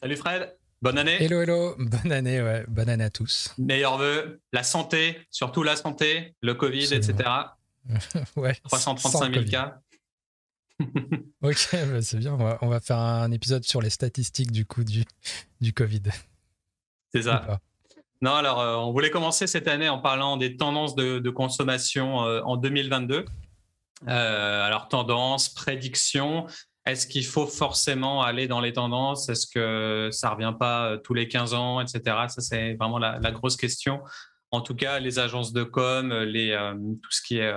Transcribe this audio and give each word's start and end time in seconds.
Salut 0.00 0.16
Fred, 0.16 0.56
bonne 0.80 0.96
année. 0.96 1.20
Hello, 1.20 1.40
hello, 1.40 1.74
bonne 1.76 2.12
année, 2.12 2.40
ouais, 2.40 2.64
bonne 2.68 2.88
année 2.88 3.02
à 3.02 3.10
tous. 3.10 3.52
Meilleurs 3.58 3.98
vœux, 3.98 4.40
la 4.52 4.62
santé, 4.62 5.18
surtout 5.28 5.64
la 5.64 5.74
santé, 5.74 6.36
le 6.40 6.54
Covid, 6.54 6.94
etc. 6.94 7.28
ouais. 8.36 8.54
335 8.62 9.34
000 9.34 9.46
cas. 9.46 9.80
ok, 11.42 11.68
bah, 11.72 12.00
c'est 12.00 12.18
bien. 12.18 12.38
On 12.62 12.68
va, 12.68 12.78
faire 12.78 12.98
un 12.98 13.32
épisode 13.32 13.64
sur 13.64 13.82
les 13.82 13.90
statistiques 13.90 14.52
du 14.52 14.64
coup 14.64 14.84
du, 14.84 15.04
du 15.60 15.72
Covid. 15.72 16.02
C'est 17.12 17.22
ça. 17.22 17.60
Non, 18.22 18.34
alors 18.34 18.60
euh, 18.60 18.76
on 18.76 18.92
voulait 18.92 19.10
commencer 19.10 19.48
cette 19.48 19.66
année 19.66 19.88
en 19.88 19.98
parlant 19.98 20.36
des 20.36 20.56
tendances 20.56 20.94
de, 20.94 21.30
consommation 21.30 22.24
euh, 22.24 22.40
en 22.42 22.56
2022. 22.56 23.24
Euh, 24.06 24.62
alors 24.62 24.86
tendance, 24.86 25.48
prédiction. 25.48 26.46
Est-ce 26.88 27.06
qu'il 27.06 27.24
faut 27.24 27.46
forcément 27.46 28.22
aller 28.22 28.48
dans 28.48 28.60
les 28.60 28.72
tendances? 28.72 29.28
Est-ce 29.28 29.46
que 29.46 30.08
ça 30.10 30.30
revient 30.30 30.54
pas 30.58 30.98
tous 31.04 31.14
les 31.14 31.28
15 31.28 31.54
ans, 31.54 31.80
etc. 31.80 32.00
Ça 32.28 32.40
c'est 32.40 32.74
vraiment 32.74 32.98
la, 32.98 33.30
grosse 33.30 33.56
question. 33.56 34.00
En 34.50 34.62
tout 34.62 34.74
cas, 34.74 34.98
les 34.98 35.18
agences 35.18 35.52
de 35.52 35.62
com, 35.62 36.12
les, 36.12 36.56
tout 37.02 37.10
ce 37.10 37.20
qui 37.20 37.36
est 37.36 37.52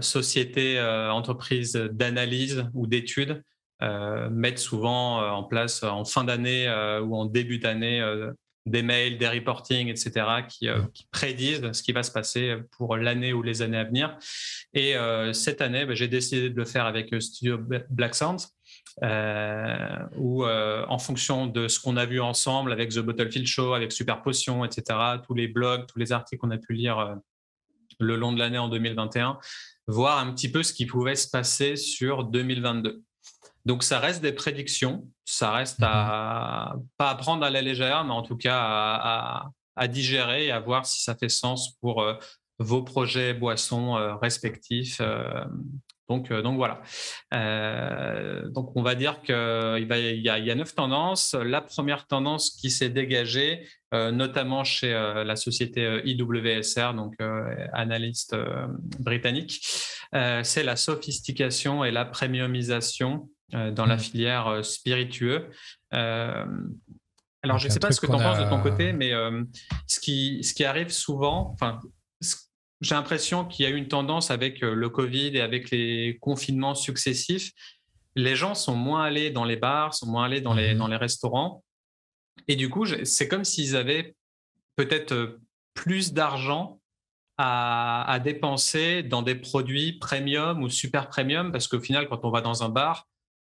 société, 0.00 0.80
entreprise 1.10 1.74
d'analyse 1.74 2.64
ou 2.72 2.86
d'études 2.86 3.44
mettent 4.30 4.58
souvent 4.58 5.20
en 5.30 5.44
place 5.44 5.82
en 5.82 6.06
fin 6.06 6.24
d'année 6.24 6.68
ou 7.04 7.14
en 7.16 7.26
début 7.26 7.58
d'année 7.58 8.00
des 8.68 8.82
mails, 8.82 9.18
des 9.18 9.28
reportings, 9.28 9.88
etc., 9.88 10.26
qui, 10.48 10.68
euh, 10.68 10.82
qui, 10.94 11.06
prédisent 11.10 11.72
ce 11.72 11.82
qui 11.82 11.92
va 11.92 12.02
se 12.02 12.10
passer 12.10 12.56
pour 12.72 12.96
l'année 12.96 13.32
ou 13.32 13.42
les 13.42 13.62
années 13.62 13.78
à 13.78 13.84
venir. 13.84 14.16
Et 14.74 14.96
euh, 14.96 15.32
cette 15.32 15.60
année, 15.60 15.86
bah, 15.86 15.94
j'ai 15.94 16.08
décidé 16.08 16.50
de 16.50 16.56
le 16.56 16.64
faire 16.64 16.86
avec 16.86 17.12
euh, 17.12 17.20
Studio 17.20 17.58
Black 17.90 18.14
Sound, 18.14 18.40
où 20.16 20.44
en 20.44 20.98
fonction 20.98 21.46
de 21.46 21.68
ce 21.68 21.78
qu'on 21.80 21.96
a 21.96 22.04
vu 22.04 22.20
ensemble 22.20 22.72
avec 22.72 22.90
The 22.90 22.98
Bottlefield 22.98 23.46
Show, 23.46 23.74
avec 23.74 23.92
Super 23.92 24.22
Potion, 24.22 24.64
etc., 24.64 24.98
tous 25.24 25.34
les 25.34 25.48
blogs, 25.48 25.86
tous 25.86 25.98
les 25.98 26.12
articles 26.12 26.40
qu'on 26.40 26.50
a 26.50 26.58
pu 26.58 26.72
lire 26.72 27.16
le 28.00 28.16
long 28.16 28.32
de 28.32 28.38
l'année 28.38 28.58
en 28.58 28.68
2021, 28.68 29.38
voir 29.86 30.18
un 30.18 30.32
petit 30.32 30.50
peu 30.50 30.62
ce 30.62 30.72
qui 30.72 30.84
pouvait 30.86 31.14
se 31.14 31.28
passer 31.28 31.76
sur 31.76 32.24
2022. 32.24 33.02
Donc 33.66 33.82
ça 33.82 33.98
reste 34.00 34.22
des 34.22 34.32
prédictions, 34.32 35.08
ça 35.30 35.52
reste 35.52 35.78
à 35.82 36.72
mhm. 36.74 36.86
pas 36.96 37.10
à 37.10 37.14
prendre 37.14 37.44
à 37.44 37.50
la 37.50 37.60
légère, 37.60 38.02
mais 38.04 38.14
en 38.14 38.22
tout 38.22 38.36
cas 38.36 38.58
à, 39.76 39.88
digérer 39.88 40.46
et 40.46 40.50
à 40.50 40.58
voir 40.58 40.86
si 40.86 41.02
ça 41.02 41.14
fait 41.14 41.28
sens 41.28 41.76
pour 41.80 42.02
euh, 42.02 42.14
vos 42.58 42.82
projets 42.82 43.34
boissons 43.34 43.96
euh, 43.96 44.16
respectifs. 44.16 44.98
Euh, 45.00 45.44
donc, 46.08 46.32
donc 46.32 46.56
voilà. 46.56 46.80
donc 48.50 48.74
on 48.74 48.82
va 48.82 48.94
dire 48.94 49.20
qu'il 49.20 49.34
y, 49.36 50.22
y, 50.22 50.50
a 50.50 50.54
neuf 50.54 50.74
tendances. 50.74 51.34
La 51.34 51.60
première 51.60 52.06
tendance 52.06 52.48
qui 52.48 52.70
s'est 52.70 52.88
dégagée, 52.88 53.68
notamment 53.92 54.64
chez 54.64 54.90
la 54.90 55.36
société 55.36 56.00
IWSR, 56.06 56.94
donc 56.94 57.14
analyste 57.74 58.34
britannique, 59.00 59.60
c'est 60.44 60.62
la 60.62 60.76
sophistication 60.76 61.84
et 61.84 61.90
la 61.90 62.06
premiumisation 62.06 63.28
euh, 63.54 63.70
dans 63.70 63.86
la 63.86 63.96
hmm. 63.96 64.00
filière 64.00 64.46
euh, 64.48 64.62
spiritueux. 64.62 65.48
Euh, 65.94 66.44
alors, 67.42 67.56
je 67.56 67.68
ne 67.68 67.72
sais 67.72 67.78
pas 67.78 67.90
ce 67.92 67.98
que 67.98 68.06
tu 68.06 68.12
en 68.12 68.18
penses 68.18 68.38
de 68.38 68.50
ton 68.50 68.60
côté, 68.60 68.92
mais 68.92 69.12
ce, 69.86 70.00
qui, 70.00 70.42
ce 70.44 70.52
qui 70.52 70.64
arrive 70.64 70.90
souvent, 70.90 71.54
enfin, 71.54 71.78
j'ai 72.80 72.94
l'impression 72.94 73.44
qu'il 73.44 73.64
y 73.64 73.68
a 73.68 73.70
eu 73.70 73.76
une 73.76 73.88
tendance 73.88 74.30
avec 74.30 74.60
le 74.60 74.88
Covid 74.90 75.36
et 75.36 75.40
avec 75.40 75.70
les 75.70 76.18
confinements 76.20 76.74
successifs. 76.74 77.52
Les 78.16 78.34
gens 78.34 78.54
sont 78.54 78.74
moins 78.74 79.04
allés 79.04 79.30
dans 79.30 79.44
les 79.44 79.56
bars, 79.56 79.94
sont 79.94 80.08
moins 80.08 80.24
allés 80.24 80.40
dans 80.40 80.52
les, 80.52 80.74
hmm. 80.74 80.78
dans 80.78 80.88
les 80.88 80.96
restaurants. 80.96 81.64
Et 82.48 82.56
du 82.56 82.68
coup, 82.68 82.84
c'est 83.04 83.28
comme 83.28 83.44
s'ils 83.44 83.76
avaient 83.76 84.14
peut-être 84.76 85.38
plus 85.74 86.12
d'argent 86.12 86.80
à, 87.38 88.02
à, 88.10 88.18
dépenser 88.18 89.04
dans 89.04 89.22
des 89.22 89.36
produits 89.36 89.92
premium 89.92 90.60
ou 90.62 90.68
super 90.68 91.08
premium, 91.08 91.52
parce 91.52 91.68
qu'au 91.68 91.80
final, 91.80 92.08
quand 92.08 92.24
on 92.24 92.30
va 92.30 92.40
dans 92.40 92.64
un 92.64 92.68
bar, 92.68 93.06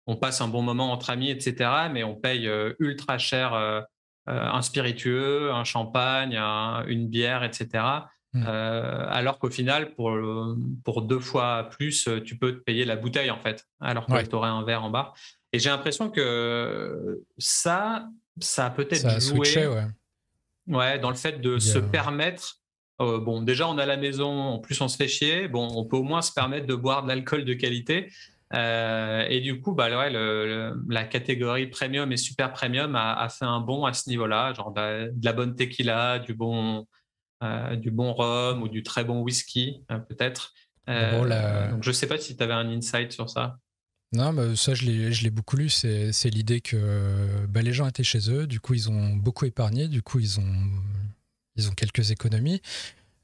on 0.07 0.17
passe 0.17 0.41
un 0.41 0.49
bon 0.49 0.63
moment 0.63 0.93
entre 0.93 1.11
amis, 1.11 1.31
etc. 1.31 1.71
Mais 1.93 2.05
on 2.05 2.15
paye 2.15 2.49
euh, 2.49 2.75
ultra 2.79 3.19
cher 3.19 3.55
euh, 3.55 3.81
euh, 4.29 4.41
un 4.41 4.63
spiritueux, 4.63 5.53
un 5.53 5.65
champagne, 5.65 6.37
une 6.87 7.09
bière, 7.09 7.45
etc. 7.45 7.85
Mmh. 8.33 8.43
alors 8.43 9.39
qu'au 9.39 9.49
final, 9.49 9.95
pour, 9.95 10.15
pour 10.85 11.03
deux 11.03 11.21
fois 11.21 11.71
plus, 11.71 12.07
tu 12.25 12.37
peux 12.37 12.53
te 12.53 12.59
payer 12.59 12.85
la 12.85 12.97
bouteille, 12.97 13.31
en 13.31 13.39
fait, 13.39 13.65
alors 13.81 14.05
que 14.05 14.27
tu 14.27 14.35
aurais 14.35 14.51
un 14.51 14.63
verre 14.63 14.85
en 14.85 14.91
bas. 14.91 15.15
Et 15.53 15.59
j'ai 15.59 15.71
l'impression 15.71 16.11
que 16.11 17.23
ça, 17.39 18.09
ça 18.39 18.67
a 18.67 18.71
peut-être 18.71 19.21
joué 19.23 19.67
ouais. 20.67 20.99
dans 20.99 21.09
le 21.09 21.17
fait 21.17 21.41
de 21.41 21.59
se 21.59 21.79
permettre 21.79 22.61
bon, 22.99 23.43
déjà, 23.43 23.69
on 23.69 23.79
a 23.79 23.87
la 23.87 23.97
maison, 23.97 24.29
en 24.29 24.59
plus, 24.59 24.81
on 24.81 24.89
se 24.89 24.97
fait 24.97 25.09
chier. 25.09 25.49
Bon, 25.49 25.69
on 25.75 25.85
peut 25.85 25.97
au 25.97 26.03
moins 26.03 26.23
se 26.23 26.33
permettre 26.33 26.67
de 26.67 26.75
boire 26.75 27.03
de 27.05 27.09
l'alcool 27.09 27.45
de 27.45 27.55
qualité. 27.55 28.11
Euh, 28.55 29.27
et 29.29 29.41
du 29.41 29.61
coup, 29.61 29.75
bah, 29.75 29.89
la 29.89 31.05
catégorie 31.05 31.67
premium 31.67 32.13
et 32.13 32.17
super 32.17 32.53
premium 32.53 32.95
a, 32.95 33.29
fait 33.29 33.45
un 33.45 33.61
bond 33.61 33.85
à 33.85 33.93
ce 33.93 34.09
niveau-là, 34.09 34.53
genre 34.55 34.73
de, 34.73 35.13
la 35.23 35.33
bonne 35.33 35.55
tequila, 35.55 36.19
du 36.19 36.35
bon, 36.35 36.87
euh, 37.43 37.77
du 37.77 37.91
bon 37.91 38.13
rhum 38.13 38.63
ou 38.63 38.69
du 38.69 38.83
très 38.83 39.05
bon 39.05 39.23
whisky, 39.23 39.83
euh, 39.91 39.99
peut-être. 39.99 40.55
donc, 40.87 41.83
je 41.83 41.89
ne 41.89 41.93
sais 41.93 42.07
pas 42.07 42.19
si 42.19 42.37
tu 42.37 42.43
avais 42.43 42.55
un 42.55 42.69
insight 42.69 43.13
sur 43.13 43.29
ça. 43.29 43.57
Non, 44.13 44.33
bah, 44.33 44.55
ça, 44.55 44.75
je 44.75 44.87
l'ai 44.87 45.31
beaucoup 45.31 45.57
lu. 45.57 45.69
C'est 45.69 46.31
l'idée 46.31 46.61
que 46.61 47.47
bah, 47.49 47.63
les 47.63 47.73
gens 47.73 47.89
étaient 47.89 48.05
chez 48.05 48.31
eux, 48.31 48.47
du 48.47 48.61
coup, 48.61 48.75
ils 48.75 48.89
ont 48.91 49.17
beaucoup 49.17 49.45
épargné, 49.45 49.89
du 49.89 50.03
coup, 50.03 50.21
ils 50.21 50.39
ont, 50.39 50.71
ils 51.57 51.69
ont 51.69 51.75
quelques 51.75 52.13
économies. 52.13 52.63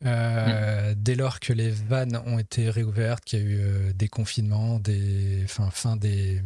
Euh, 0.05 0.95
dès 0.97 1.15
lors 1.15 1.41
que 1.41 1.53
les 1.53 1.71
vannes 1.71 2.21
ont 2.27 2.39
été 2.39 2.71
réouvertes, 2.71 3.25
qu'il 3.25 3.39
y 3.39 3.43
a 3.43 3.45
eu 3.45 3.61
euh, 3.61 3.93
des 3.93 4.09
confinements, 4.09 4.79
des, 4.79 5.45
fin, 5.47 5.71
fin, 5.71 5.97
des, 5.97 6.43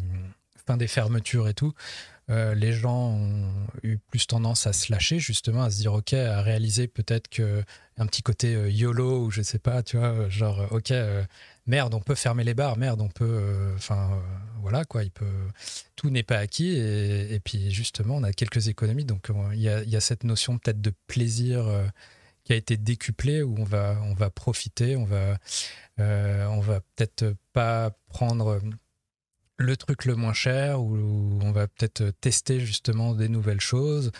fin 0.66 0.76
des 0.76 0.88
fermetures 0.88 1.48
et 1.48 1.54
tout, 1.54 1.72
euh, 2.28 2.54
les 2.54 2.72
gens 2.72 3.12
ont 3.12 3.52
eu 3.82 3.98
plus 3.98 4.26
tendance 4.26 4.66
à 4.66 4.72
se 4.72 4.92
lâcher, 4.92 5.20
justement, 5.20 5.62
à 5.62 5.70
se 5.70 5.78
dire, 5.78 5.94
OK, 5.94 6.12
à 6.12 6.42
réaliser 6.42 6.88
peut-être 6.88 7.28
que 7.28 7.62
un 7.98 8.06
petit 8.06 8.22
côté 8.22 8.52
YOLO 8.70 9.24
ou 9.24 9.30
je 9.30 9.40
sais 9.42 9.60
pas, 9.60 9.82
tu 9.82 9.96
vois, 9.96 10.28
genre, 10.28 10.66
OK, 10.72 10.92
merde, 11.66 11.94
on 11.94 12.00
peut 12.00 12.16
fermer 12.16 12.44
les 12.44 12.52
bars, 12.52 12.76
merde, 12.76 13.00
on 13.00 13.08
peut. 13.08 13.72
Enfin, 13.76 14.20
voilà, 14.60 14.84
quoi, 14.84 15.04
il 15.04 15.10
peut. 15.10 15.24
Tout 15.94 16.10
n'est 16.10 16.24
pas 16.24 16.36
acquis. 16.36 16.76
Et, 16.76 17.40
puis, 17.42 17.70
justement, 17.70 18.16
on 18.16 18.22
a 18.22 18.32
quelques 18.32 18.68
économies. 18.68 19.06
Donc, 19.06 19.28
il 19.52 19.60
y 19.60 19.70
a, 19.70 19.82
y 19.84 19.96
a, 19.96 20.00
cette 20.00 20.24
notion 20.24 20.58
peut-être 20.58 20.82
de 20.82 20.92
plaisir 21.06 21.64
qui 22.46 22.52
a 22.52 22.56
été 22.56 22.76
décuplé 22.76 23.42
où 23.42 23.56
on 23.58 23.64
va, 23.64 24.00
on 24.04 24.14
va 24.14 24.30
profiter, 24.30 24.96
on 24.96 25.04
va, 25.04 25.36
euh, 25.98 26.46
on 26.46 26.60
va 26.60 26.80
peut-être 26.80 27.34
pas 27.52 27.90
prendre 28.08 28.60
le 29.58 29.76
truc 29.76 30.04
le 30.04 30.14
moins 30.14 30.32
cher 30.32 30.80
ou 30.80 31.40
on 31.42 31.50
va 31.50 31.66
peut-être 31.66 32.10
tester 32.20 32.60
justement 32.60 33.14
des 33.14 33.28
nouvelles 33.28 33.60
choses. 33.60 34.12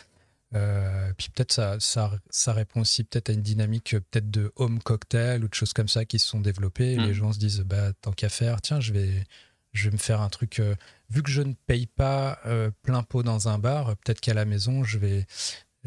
Euh, 0.55 1.13
puis 1.17 1.29
peut-être 1.31 1.53
ça, 1.53 1.77
ça, 1.79 2.19
ça, 2.31 2.53
répond 2.53 2.81
aussi 2.81 3.05
peut-être 3.05 3.31
à 3.31 3.33
une 3.33 3.43
dynamique 3.43 3.97
peut-être 4.11 4.31
de 4.31 4.53
home 4.57 4.81
cocktail 4.81 5.45
ou 5.45 5.49
de 5.49 5.55
choses 5.55 5.73
comme 5.73 5.89
ça 5.89 6.05
qui 6.05 6.19
se 6.19 6.27
sont 6.27 6.41
développées. 6.41 6.97
Les 6.97 7.11
mm. 7.11 7.13
gens 7.13 7.33
se 7.33 7.39
disent 7.39 7.61
bah 7.61 7.93
tant 8.01 8.13
qu'à 8.13 8.29
faire, 8.29 8.61
tiens 8.61 8.81
je 8.81 8.93
vais 8.93 9.25
je 9.73 9.89
vais 9.89 9.93
me 9.93 9.99
faire 10.01 10.21
un 10.21 10.31
truc. 10.31 10.59
Euh, 10.59 10.75
vu 11.11 11.23
que 11.23 11.31
je 11.31 11.43
ne 11.43 11.53
paye 11.67 11.87
pas 11.87 12.41
plein 12.83 13.05
pot 13.05 13.23
dans 13.23 13.49
un 13.49 13.59
bar, 13.59 13.97
peut-être 13.99 14.21
qu'à 14.21 14.35
la 14.35 14.45
maison 14.45 14.83
je 14.83 14.99
vais 14.99 15.27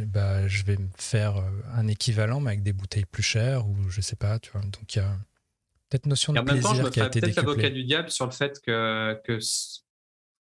bah, 0.05 0.47
je 0.47 0.63
vais 0.63 0.77
me 0.77 0.89
faire 0.97 1.37
euh, 1.37 1.49
un 1.75 1.87
équivalent, 1.87 2.39
mais 2.39 2.51
avec 2.51 2.63
des 2.63 2.73
bouteilles 2.73 3.05
plus 3.05 3.23
chères, 3.23 3.67
ou 3.67 3.75
je 3.89 4.01
sais 4.01 4.15
pas, 4.15 4.39
tu 4.39 4.51
vois. 4.51 4.61
Donc 4.61 4.95
il 4.95 4.99
y 4.99 5.01
a 5.01 5.17
peut-être 5.89 6.05
notion 6.05 6.33
de 6.33 6.41
plaisir 6.41 6.75
je 6.75 6.83
me 6.83 6.89
qui 6.89 7.01
a 7.01 7.07
été 7.07 7.21
peut-être 7.21 7.35
l'avocat 7.37 7.69
du 7.69 7.83
diable 7.83 8.09
sur 8.09 8.25
le 8.25 8.31
fait 8.31 8.59
que, 8.61 9.19
que 9.25 9.39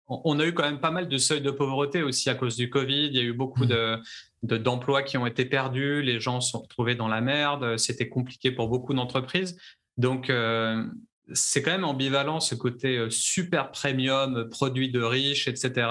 on 0.07 0.39
a 0.39 0.45
eu 0.45 0.53
quand 0.53 0.63
même 0.63 0.79
pas 0.79 0.91
mal 0.91 1.07
de 1.07 1.17
seuils 1.17 1.41
de 1.41 1.49
pauvreté 1.49 2.03
aussi 2.03 2.29
à 2.29 2.35
cause 2.35 2.55
du 2.55 2.69
Covid. 2.69 3.07
Il 3.07 3.15
y 3.15 3.19
a 3.19 3.23
eu 3.23 3.33
beaucoup 3.33 3.63
mmh. 3.63 3.99
de, 4.43 4.57
d'emplois 4.57 5.01
qui 5.01 5.17
ont 5.17 5.25
été 5.25 5.45
perdus. 5.45 6.03
Les 6.03 6.19
gens 6.19 6.41
se 6.41 6.51
sont 6.51 6.61
retrouvés 6.61 6.93
dans 6.93 7.07
la 7.07 7.21
merde. 7.21 7.77
C'était 7.77 8.07
compliqué 8.07 8.51
pour 8.51 8.67
beaucoup 8.67 8.93
d'entreprises. 8.93 9.57
Donc, 9.97 10.29
euh, 10.29 10.85
c'est 11.33 11.63
quand 11.63 11.71
même 11.71 11.85
ambivalent 11.85 12.39
ce 12.39 12.53
côté 12.53 12.97
euh, 12.97 13.09
super 13.09 13.71
premium, 13.71 14.47
produit 14.51 14.91
de 14.91 15.01
riches, 15.01 15.47
etc 15.47 15.87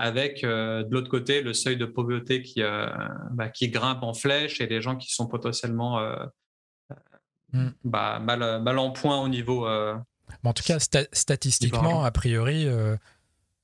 avec 0.00 0.44
euh, 0.44 0.82
de 0.82 0.92
l'autre 0.92 1.10
côté 1.10 1.42
le 1.42 1.52
seuil 1.52 1.76
de 1.76 1.84
pauvreté 1.84 2.42
qui, 2.42 2.62
euh, 2.62 2.88
bah, 3.32 3.50
qui 3.50 3.68
grimpe 3.68 4.02
en 4.02 4.14
flèche 4.14 4.60
et 4.60 4.66
les 4.66 4.80
gens 4.80 4.96
qui 4.96 5.12
sont 5.12 5.26
potentiellement 5.26 5.98
euh, 5.98 6.16
mm. 7.52 7.68
bah, 7.84 8.18
mal, 8.18 8.62
mal, 8.62 8.78
en 8.78 8.90
point 8.90 9.20
au 9.20 9.28
niveau. 9.28 9.68
en 9.68 10.52
tout 10.54 10.64
cas, 10.64 10.78
statistiquement, 11.12 12.02
a 12.02 12.10
priori, 12.10 12.66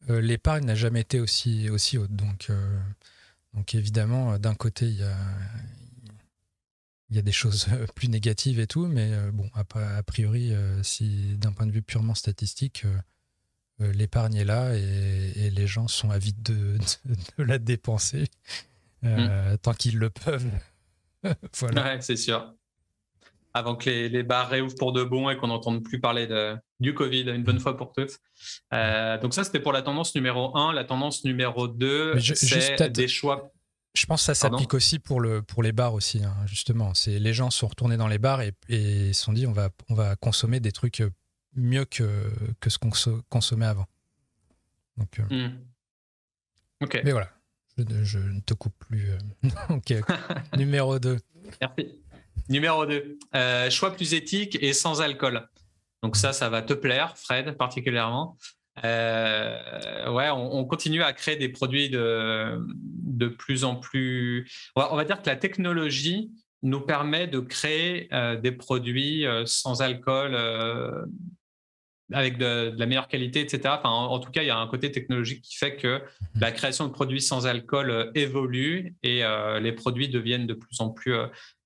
l'épargne 0.09 0.67
n'a 0.67 0.75
jamais 0.75 1.00
été 1.00 1.21
aussi, 1.21 1.71
aussi 1.71 1.97
haute. 1.97 2.15
Donc, 2.15 2.50
donc 3.55 3.75
évidemment, 3.75 4.38
d'un 4.38 4.55
côté, 4.55 4.87
il 4.87 4.99
y 4.99 5.03
a, 5.03 5.17
il 7.09 7.17
y 7.17 7.19
a 7.19 7.23
des 7.23 7.33
choses 7.33 7.67
plus 7.94 8.09
négatives 8.09 8.61
et 8.61 8.67
tout, 8.67 8.87
mais 8.87 9.11
bon, 9.33 9.49
a, 9.55 9.65
a 9.97 10.03
priori, 10.03 10.53
si 10.83 11.37
d'un 11.38 11.53
point 11.53 11.67
de 11.67 11.73
vue 11.73 11.83
purement 11.83 12.15
statistique, 12.15 12.85
l'épargne 13.78 14.37
est 14.37 14.44
là 14.44 14.75
et, 14.75 15.50
les 15.50 15.67
gens 15.67 15.88
sont 15.88 16.11
avides 16.11 16.43
de, 16.43 16.78
la 17.38 17.58
dépenser 17.58 18.25
mm. 19.02 19.56
tant 19.62 19.75
qu'ils 19.75 19.99
le 19.99 20.11
peuvent. 20.11 20.50
voilà. 21.58 22.00
c'est 22.00 22.17
sûr. 22.17 22.55
Avant 23.55 23.75
que 23.75 23.88
les, 23.88 24.08
les, 24.11 24.23
bars 24.23 24.50
réouvrent 24.50 24.75
pour 24.75 24.93
de 24.93 25.02
bon 25.02 25.31
et 25.31 25.37
qu'on 25.37 25.46
n'entende 25.46 25.82
plus 25.82 25.99
parler 25.99 26.26
de, 26.26 26.56
du 26.78 26.93
Covid 26.93 27.23
une 27.23 27.43
bonne 27.43 27.61
fois 27.61 27.76
pour 27.76 27.93
toutes. 27.93 28.19
donc 29.23 29.34
ça, 29.34 29.44
c'était 29.44 29.61
pour 29.61 29.73
la 29.73 29.82
tendance 29.82 30.14
numéro 30.14 30.56
1. 30.56 30.73
La 30.75 30.84
tendance 30.84 31.25
numéro 31.25 31.69
2, 31.69 32.19
c'est 32.20 32.90
des 32.93 33.08
choix 33.08 33.52
je 33.96 34.06
pense 34.06 34.20
que 34.23 34.26
ça 34.26 34.34
s'applique 34.34 34.75
aussi 34.75 34.99
pour, 34.99 35.20
le, 35.20 35.43
pour 35.43 35.62
les 35.62 35.73
bars 35.73 35.94
aussi, 35.94 36.23
hein, 36.23 36.34
justement. 36.46 36.94
C'est 36.94 37.19
les 37.19 37.32
gens 37.32 37.50
sont 37.50 37.67
retournés 37.67 37.96
dans 37.96 38.08
les 38.08 38.19
bars 38.19 38.43
et, 38.43 38.52
se 38.69 39.12
sont 39.12 39.32
dit 39.32 39.46
on 39.46 39.52
va, 39.52 39.70
on 39.88 39.94
va 39.94 40.17
consommer 40.17 40.61
des 40.61 40.73
trucs 40.73 41.02
mieux 41.56 41.85
que, 41.85 42.31
que 42.61 42.70
ce 42.70 42.79
qu'on 42.79 42.91
consommait 43.29 43.67
avant. 43.67 43.87
Donc, 44.97 45.20
euh, 45.20 45.49
hmm. 45.49 45.58
Mais 47.05 47.12
voilà, 47.12 47.31
je, 47.76 48.19
ne 48.19 48.41
te 48.41 48.55
coupe 48.55 48.76
plus. 48.79 49.11
Euh, 49.11 49.49
ok. 49.70 49.94
Numéro 50.56 50.99
2. 50.99 51.19
Merci. 51.61 52.03
Numéro 52.49 52.87
2. 52.87 53.19
Euh, 53.35 53.70
choix 53.70 53.94
plus 53.94 54.14
éthique 54.14 54.58
et 54.61 54.73
sans 54.73 55.00
alcool. 55.00 55.49
Donc 56.03 56.17
ça, 56.17 56.32
ça 56.32 56.49
va 56.49 56.62
te 56.62 56.75
plaire, 56.75 57.17
Fred, 57.17 57.56
particulièrement. 57.56 58.37
Euh, 58.85 60.11
ouais, 60.12 60.29
on, 60.31 60.64
continue 60.64 61.02
à 61.02 61.12
créer 61.12 61.37
des 61.37 61.49
produits 61.49 61.88
de, 61.88 62.59
de 63.02 63.29
plus 63.29 63.64
en 63.64 63.76
plus. 63.76 64.50
On 64.76 64.97
va, 64.97 65.05
dire 65.05 65.23
que 65.23 65.29
la 65.29 65.37
technologie 65.37 66.31
nous 66.62 66.81
permet 66.81 67.26
de 67.26 67.41
créer 67.41 68.12
euh, 68.12 68.37
des 68.37 68.52
produits 68.52 69.26
euh, 69.26 69.47
sans 69.47 69.81
alcool, 69.81 70.37
avec 72.12 72.38
de, 72.38 72.73
la 72.76 72.87
meilleure 72.87 73.08
qualité, 73.08 73.41
etc. 73.41 73.61
Enfin, 73.79 73.91
en, 73.91 74.19
tout 74.19 74.31
cas, 74.31 74.43
il 74.43 74.47
y 74.47 74.50
a 74.50 74.58
un 74.58 74.67
côté 74.69 74.91
technologique 74.93 75.43
qui 75.43 75.56
fait 75.56 75.76
que 75.76 75.99
mhm. 75.99 76.41
la 76.41 76.53
création 76.53 76.87
de 76.87 76.93
produits 76.93 77.20
sans 77.20 77.47
alcool 77.47 78.11
évolue 78.14 78.94
et 79.03 79.23
les 79.61 79.73
produits 79.73 80.08
deviennent 80.08 80.47
de 80.47 80.55
plus 80.55 80.81
en 80.81 80.91
plus 80.91 81.14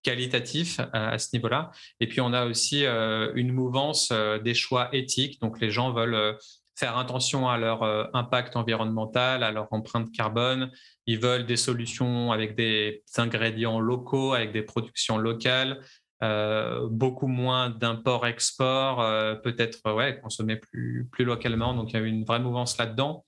qualitatifs 0.03 0.81
à 0.93 1.19
ce 1.19 1.29
niveau-là. 1.35 1.71
Et 2.01 2.07
puis, 2.07 2.21
on 2.21 2.33
a 2.33 2.47
aussi 2.47 2.85
une 2.85 3.53
mouvance 3.53 4.13
des 4.43 4.55
choix 4.55 4.89
éthiques. 4.93 5.41
Donc, 5.41 5.61
les 5.61 5.71
gens 5.71 5.93
veulent 5.93 6.37
faire 6.81 6.97
attention 6.97 7.49
à 7.49 7.59
leur 7.59 7.83
euh, 7.83 8.05
impact 8.15 8.57
environnemental, 8.57 9.45
à 9.45 9.53
leur 9.53 9.71
empreinte 9.71 10.11
carbone. 10.13 10.71
Ils 11.07 11.21
veulent 11.21 11.45
des 11.45 11.59
solutions 11.59 12.33
avec 12.33 12.57
des 12.57 13.03
ingrédients 13.19 13.81
locaux, 13.81 14.33
avec 14.33 14.53
des 14.53 14.63
productions 14.63 15.19
locales, 15.19 15.83
euh, 16.23 16.89
beaucoup 16.91 17.27
moins 17.27 17.71
d'import-export, 17.71 19.01
euh, 19.01 19.35
peut-être 19.35 19.93
ouais, 19.93 20.21
consommer 20.21 20.57
plus, 20.57 21.09
plus 21.11 21.25
localement. 21.25 21.75
Donc 21.75 21.93
il 21.93 21.95
y 21.95 21.97
a 21.97 22.07
une 22.07 22.25
vraie 22.25 22.41
mouvance 22.41 22.79
là-dedans. 22.79 23.25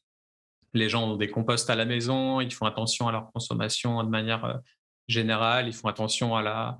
Les 0.74 0.88
gens 0.88 1.10
ont 1.10 1.16
des 1.16 1.28
composts 1.28 1.68
à 1.70 1.74
la 1.74 1.84
maison, 1.84 2.40
ils 2.40 2.52
font 2.52 2.66
attention 2.66 3.08
à 3.08 3.12
leur 3.12 3.30
consommation 3.32 4.02
de 4.02 4.08
manière 4.08 4.60
générale, 5.08 5.68
ils 5.68 5.74
font 5.74 5.88
attention 5.88 6.34
à 6.34 6.42
la, 6.42 6.68
euh, 6.70 6.72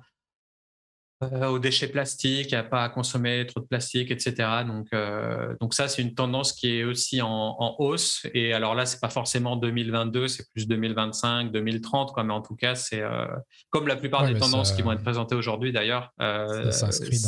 aux 1.49 1.59
déchets 1.59 1.87
plastiques, 1.87 2.53
à 2.53 2.63
pas 2.63 2.87
consommer 2.89 3.45
trop 3.47 3.59
de 3.59 3.65
plastique, 3.65 4.11
etc. 4.11 4.33
Donc, 4.67 4.87
euh, 4.93 5.55
donc 5.59 5.73
ça, 5.73 5.87
c'est 5.87 6.01
une 6.01 6.13
tendance 6.13 6.53
qui 6.53 6.77
est 6.77 6.83
aussi 6.83 7.21
en, 7.21 7.75
hausse. 7.79 8.25
Et 8.33 8.53
alors 8.53 8.75
là, 8.75 8.85
c'est 8.85 8.99
pas 8.99 9.09
forcément 9.09 9.55
2022, 9.55 10.27
c'est 10.27 10.51
plus 10.51 10.67
2025, 10.67 11.51
2030, 11.51 12.13
quoi. 12.13 12.23
Mais 12.23 12.33
en 12.33 12.41
tout 12.41 12.55
cas, 12.55 12.75
c'est 12.75 13.01
euh, 13.01 13.25
comme 13.69 13.87
la 13.87 13.95
plupart 13.95 14.25
des 14.25 14.37
tendances 14.37 14.71
qui 14.73 14.81
vont 14.81 14.91
être 14.91 15.03
présentées 15.03 15.35
aujourd'hui, 15.35 15.71
d'ailleurs. 15.71 16.13
ça 16.19 16.71
s'inscrit 16.71 17.19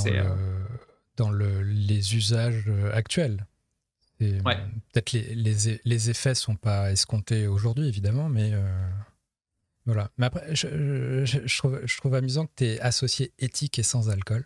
dans, 1.17 1.31
le, 1.31 1.61
les 1.61 2.15
usages 2.15 2.69
actuels. 2.91 3.45
Peut-être 4.19 5.13
les, 5.13 5.35
les, 5.35 5.81
les, 5.83 6.09
effets 6.09 6.35
sont 6.35 6.55
pas 6.55 6.91
escomptés 6.91 7.47
aujourd'hui, 7.47 7.87
évidemment, 7.87 8.27
mais 8.27 8.51
voilà. 9.85 10.09
Mais 10.17 10.25
après, 10.25 10.55
je, 10.55 11.57
trouve, 11.57 11.79
je 11.85 11.97
trouve, 11.97 12.15
amusant 12.15 12.47
que 12.47 12.51
tu 12.57 12.65
es 12.65 12.79
associé 12.79 13.33
éthique 13.39 13.79
et 13.79 13.83
sans 13.83 14.09
alcool. 14.09 14.45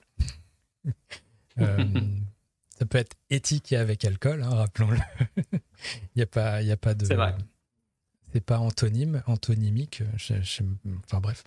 Euh, 1.58 1.84
ça 2.78 2.86
peut 2.86 3.00
être 3.00 3.18
éthique 3.30 3.74
et 3.74 3.76
avec 3.76 4.06
alcool, 4.06 4.44
hein, 4.44 4.56
rappelons-le. 4.56 4.98
Il 5.52 6.16
n'y 6.16 6.22
a, 6.22 6.26
pas, 6.26 6.62
y 6.62 6.72
a 6.72 6.78
pas 6.78 6.94
de. 6.94 7.04
C'est 7.04 7.16
vrai. 7.16 7.36
C'est 8.32 8.40
pas 8.40 8.60
antonyme, 8.60 9.22
antonymique. 9.28 10.02
enfin 11.06 11.20
bref. 11.20 11.44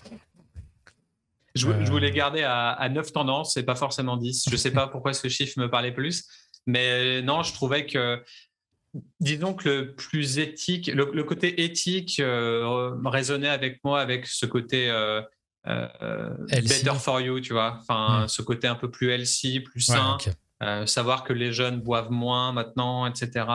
Je, 1.55 1.67
voulais 1.67 2.11
euh. 2.11 2.15
garder 2.15 2.43
à, 2.43 2.73
à 2.73 2.91
9 2.91 3.11
tendances 3.11 3.57
et 3.57 3.63
pas 3.63 3.75
forcément 3.75 4.19
10. 4.19 4.45
Je 4.49 4.53
ne 4.53 4.57
sais 4.59 4.71
pas 4.71 4.87
pourquoi 4.87 5.15
ce 5.15 5.29
chiffre 5.29 5.59
me 5.59 5.71
parlait 5.71 5.93
plus. 5.93 6.27
Mais 6.67 7.23
non, 7.23 7.43
je 7.43 7.55
trouvais 7.55 7.87
que 7.87 8.23
disons 9.21 9.55
que 9.55 9.69
le 9.69 9.95
plus 9.95 10.39
éthique, 10.39 10.89
le, 10.89 11.25
côté 11.25 11.65
éthique 11.65 12.21
euh, 12.21 12.91
résonnait 13.05 13.49
avec 13.49 13.83
moi 13.85 14.01
avec 14.01 14.27
ce 14.27 14.47
côté 14.47 14.91
euh, 14.91 15.23
euh, 15.67 16.29
better 16.49 16.95
for 16.99 17.21
you, 17.21 17.41
tu 17.41 17.53
vois, 17.53 17.79
enfin 17.81 18.27
ce 18.29 18.43
côté 18.43 18.67
un 18.67 18.75
peu 18.75 18.91
plus 18.91 19.11
healthy, 19.11 19.61
plus 19.61 19.81
sain. 19.81 20.19
savoir 20.87 21.25
que 21.25 21.33
les 21.33 21.53
jeunes 21.53 21.81
boivent 21.81 22.11
moins 22.11 22.53
maintenant, 22.53 23.07
etc. 23.07 23.47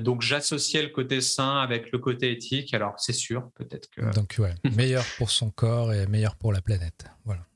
donc 0.00 0.22
j'associais 0.22 0.82
le 0.82 0.88
côté 0.88 1.20
sain 1.20 1.58
avec 1.58 1.92
le 1.92 1.98
côté 1.98 2.32
éthique. 2.32 2.74
Alors 2.74 2.94
c'est 2.98 3.12
sûr, 3.12 3.50
peut-être 3.54 3.88
que. 3.90 4.12
Donc 4.14 4.36
ouais, 4.38 4.54
meilleur 4.76 5.04
pour 5.18 5.30
son 5.30 5.50
corps 5.50 5.92
et 5.92 6.06
meilleur 6.06 6.36
pour 6.36 6.52
la 6.52 6.60
planète. 6.60 7.04
Voilà. 7.24 7.46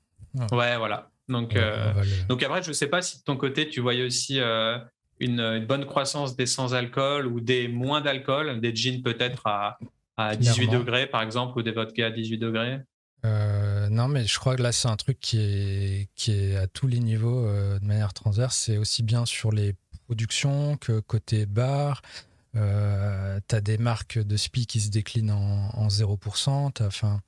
Ouais, 0.52 0.76
voilà. 0.76 1.10
Donc, 1.28 1.58
donc 2.28 2.42
après, 2.42 2.62
je 2.62 2.68
ne 2.68 2.72
sais 2.72 2.86
pas 2.86 3.02
si 3.02 3.18
de 3.18 3.22
ton 3.22 3.36
côté, 3.36 3.68
tu 3.68 3.80
voyais 3.80 4.04
aussi 4.04 4.40
une, 5.20 5.64
bonne 5.66 5.86
croissance 5.86 6.36
des 6.36 6.46
sans-alcool 6.46 7.26
ou 7.26 7.40
des 7.40 7.68
moins 7.68 8.00
d'alcool, 8.00 8.60
des 8.60 8.74
jeans 8.74 9.02
peut-être 9.02 9.46
à, 9.46 9.78
à 10.16 10.36
18 10.36 10.68
degrés 10.68 11.06
par 11.06 11.22
exemple 11.22 11.58
ou 11.58 11.62
des 11.62 11.72
vodkas 11.72 12.06
à 12.06 12.10
18 12.10 12.38
degrés? 12.38 12.80
Euh, 13.24 13.88
non, 13.88 14.08
mais 14.08 14.24
je 14.26 14.38
crois 14.38 14.56
que 14.56 14.62
là, 14.62 14.72
c'est 14.72 14.88
un 14.88 14.96
truc 14.96 15.18
qui 15.20 15.38
est, 15.40 16.08
qui 16.14 16.32
est 16.32 16.56
à 16.56 16.66
tous 16.66 16.86
les 16.86 17.00
niveaux 17.00 17.46
euh, 17.46 17.78
de 17.78 17.84
manière 17.84 18.12
transverse. 18.12 18.56
C'est 18.56 18.76
aussi 18.76 19.02
bien 19.02 19.26
sur 19.26 19.50
les 19.50 19.74
productions 20.06 20.76
que 20.76 21.00
côté 21.00 21.46
bar. 21.46 22.02
Euh, 22.56 23.40
tu 23.48 23.54
as 23.54 23.60
des 23.60 23.78
marques 23.78 24.18
de 24.18 24.36
SPI 24.36 24.66
qui 24.66 24.80
se 24.80 24.90
déclinent 24.90 25.32
en, 25.32 25.70
en 25.74 25.88
0%. 25.88 26.72
Enfin, 26.80 27.20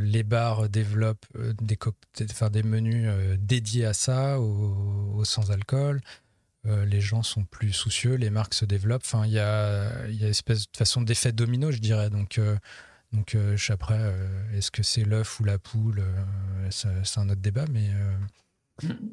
les 0.00 0.22
bars 0.22 0.68
développent 0.68 1.26
des, 1.60 1.78
des 2.50 2.62
menus 2.62 3.08
dédiés 3.38 3.84
à 3.84 3.92
ça, 3.92 4.40
au 4.40 5.24
sans-alcool. 5.24 6.00
Euh, 6.66 6.84
les 6.84 7.00
gens 7.00 7.22
sont 7.22 7.44
plus 7.44 7.72
soucieux, 7.72 8.14
les 8.14 8.30
marques 8.30 8.54
se 8.54 8.64
développent. 8.64 9.04
Enfin, 9.04 9.24
il 9.26 9.32
y 9.32 9.38
a, 9.38 10.06
y 10.08 10.22
a 10.22 10.26
une 10.26 10.30
espèce 10.30 10.70
de 10.70 10.76
façon 10.76 11.02
d'effet 11.02 11.32
domino, 11.32 11.70
je 11.70 11.78
dirais. 11.78 12.10
Donc, 12.10 12.38
euh, 12.38 12.56
donc 13.12 13.34
euh, 13.34 13.56
je 13.56 13.72
après, 13.72 13.98
est-ce 14.54 14.70
que 14.70 14.82
c'est 14.82 15.04
l'œuf 15.04 15.40
ou 15.40 15.44
la 15.44 15.58
poule 15.58 16.02
C'est 16.70 17.18
un 17.18 17.28
autre 17.28 17.40
débat, 17.40 17.64
mais, 17.72 17.90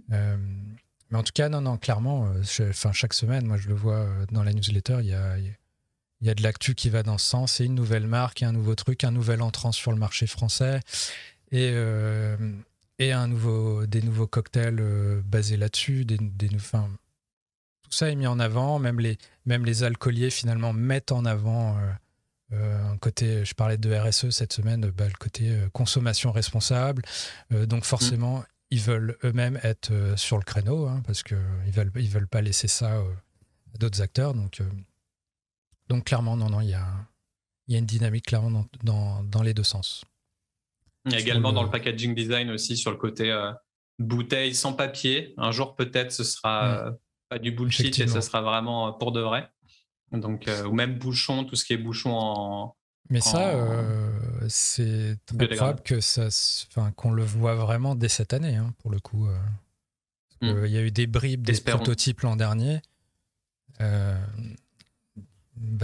mais 0.10 1.18
en 1.18 1.24
tout 1.24 1.32
cas, 1.34 1.50
non, 1.50 1.62
non, 1.62 1.78
clairement, 1.78 2.34
enfin, 2.70 2.92
chaque 2.92 3.14
semaine, 3.14 3.48
moi, 3.48 3.58
je 3.58 3.70
le 3.70 3.76
vois 3.76 4.08
dans 4.32 4.44
la 4.44 4.54
newsletter, 4.54 4.98
il 5.00 5.08
y 5.08 5.14
a, 5.14 5.38
y 6.22 6.30
a 6.30 6.36
de 6.36 6.44
l'actu 6.44 6.76
qui 6.76 6.90
va 6.90 7.02
dans 7.02 7.18
ce 7.18 7.30
sens. 7.30 7.54
C'est 7.54 7.66
une 7.66 7.76
nouvelle 7.76 8.08
marque, 8.08 8.44
un 8.44 8.52
nouveau 8.52 8.76
truc, 8.76 9.04
un 9.04 9.12
nouvel 9.12 9.42
entrant 9.42 9.72
sur 9.72 9.92
le 9.92 9.98
marché 9.98 10.28
français. 10.28 10.82
Et, 11.54 11.74
et 13.00 13.12
un 13.14 13.28
nouveau, 13.30 13.86
des 13.86 14.02
nouveaux 14.02 14.28
cocktails 14.28 15.24
basés 15.24 15.56
là-dessus, 15.56 16.04
des, 16.04 16.18
des, 16.18 16.50
tout 17.88 17.98
ça 17.98 18.10
est 18.10 18.16
mis 18.16 18.28
en 18.28 18.40
avant, 18.40 18.80
même 18.80 19.00
les, 19.00 19.18
même 19.46 19.66
les 19.66 19.84
alcooliers 19.84 20.30
finalement 20.30 20.74
mettent 20.74 21.12
en 21.12 21.24
avant 21.26 21.78
euh, 21.78 21.92
euh, 22.54 22.92
un 22.92 22.98
côté, 22.98 23.46
je 23.46 23.54
parlais 23.54 23.78
de 23.78 23.94
RSE 23.94 24.30
cette 24.30 24.54
semaine, 24.54 24.90
bah, 24.92 25.08
le 25.08 25.18
côté 25.18 25.50
euh, 25.50 25.70
consommation 25.70 26.32
responsable. 26.32 27.04
donc 27.52 27.86
forcément, 27.86 28.44
ils 28.70 28.82
veulent 28.82 29.18
eux-mêmes 29.24 29.60
être 29.64 29.92
sur 30.18 30.38
le 30.38 30.44
créneau, 30.44 30.88
hein, 30.88 31.02
parce 31.08 31.24
qu'ils 31.24 31.38
ne 31.38 31.72
veulent, 31.72 31.92
ils 31.96 32.10
veulent 32.10 32.28
pas 32.28 32.42
laisser 32.42 32.68
ça 32.68 32.98
à 32.98 33.78
d'autres 33.80 34.02
acteurs. 34.02 34.34
Donc, 34.34 34.62
donc 35.88 36.06
clairement, 36.06 36.36
non, 36.36 36.50
non, 36.50 36.60
il 36.60 36.70
y 36.70 36.74
a, 36.74 36.86
y 37.70 37.76
a 37.76 37.80
une 37.80 37.86
dynamique 37.86 38.26
clairement 38.26 38.66
dans, 38.84 39.24
dans, 39.24 39.42
les 39.42 39.54
deux 39.54 39.64
sens. 39.64 40.04
Il 41.06 41.14
y 41.14 41.16
a 41.16 41.20
également 41.20 41.54
dans 41.54 41.64
le 41.64 41.70
packaging 41.70 42.14
design 42.14 42.50
aussi 42.50 42.76
sur 42.76 42.92
le 42.92 42.98
côté 42.98 43.34
bouteille 44.00 44.54
sans 44.54 44.74
papier. 44.74 45.34
Un 45.38 45.52
jour 45.52 45.78
peut-être 45.78 46.12
ce 46.12 46.26
sera 46.26 46.92
mm 46.92 46.98
pas 47.30 47.40
du 47.40 47.52
bullshit 47.52 48.00
et 48.00 48.08
ça 48.08 48.22
sera 48.22 48.42
vraiment 48.42 48.88
euh, 48.88 48.92
pour 48.92 49.12
de 49.12 49.22
vrai. 49.22 49.50
Donc, 50.12 50.48
euh, 50.48 50.64
ou 50.66 50.74
même 50.74 50.98
bouchon, 50.98 51.44
tout 51.44 51.56
ce 51.56 51.66
qui 51.66 51.74
est 51.74 51.78
bouchon 51.78 52.12
en. 52.12 52.76
Mais 53.10 53.22
ça, 53.22 53.56
euh, 53.56 54.12
c'est 54.50 55.18
très 55.26 55.48
probable 55.48 55.82
que 55.82 56.02
ça, 56.02 56.28
enfin, 56.70 56.92
qu'on 56.92 57.12
le 57.12 57.24
voit 57.24 57.56
vraiment 57.56 57.96
dès 57.96 58.10
cette 58.10 58.34
année, 58.34 58.56
hein, 58.56 58.74
pour 58.80 58.92
le 58.92 59.00
coup. 59.00 59.28
Hmm. 60.42 60.66
Il 60.66 60.72
y 60.72 60.78
a 60.78 60.82
eu 60.82 60.92
des 60.92 61.08
bribes, 61.08 61.44
des 61.44 61.60
prototypes 61.62 62.22
l'an 62.22 62.36
dernier. 62.36 62.82
va 63.80 64.20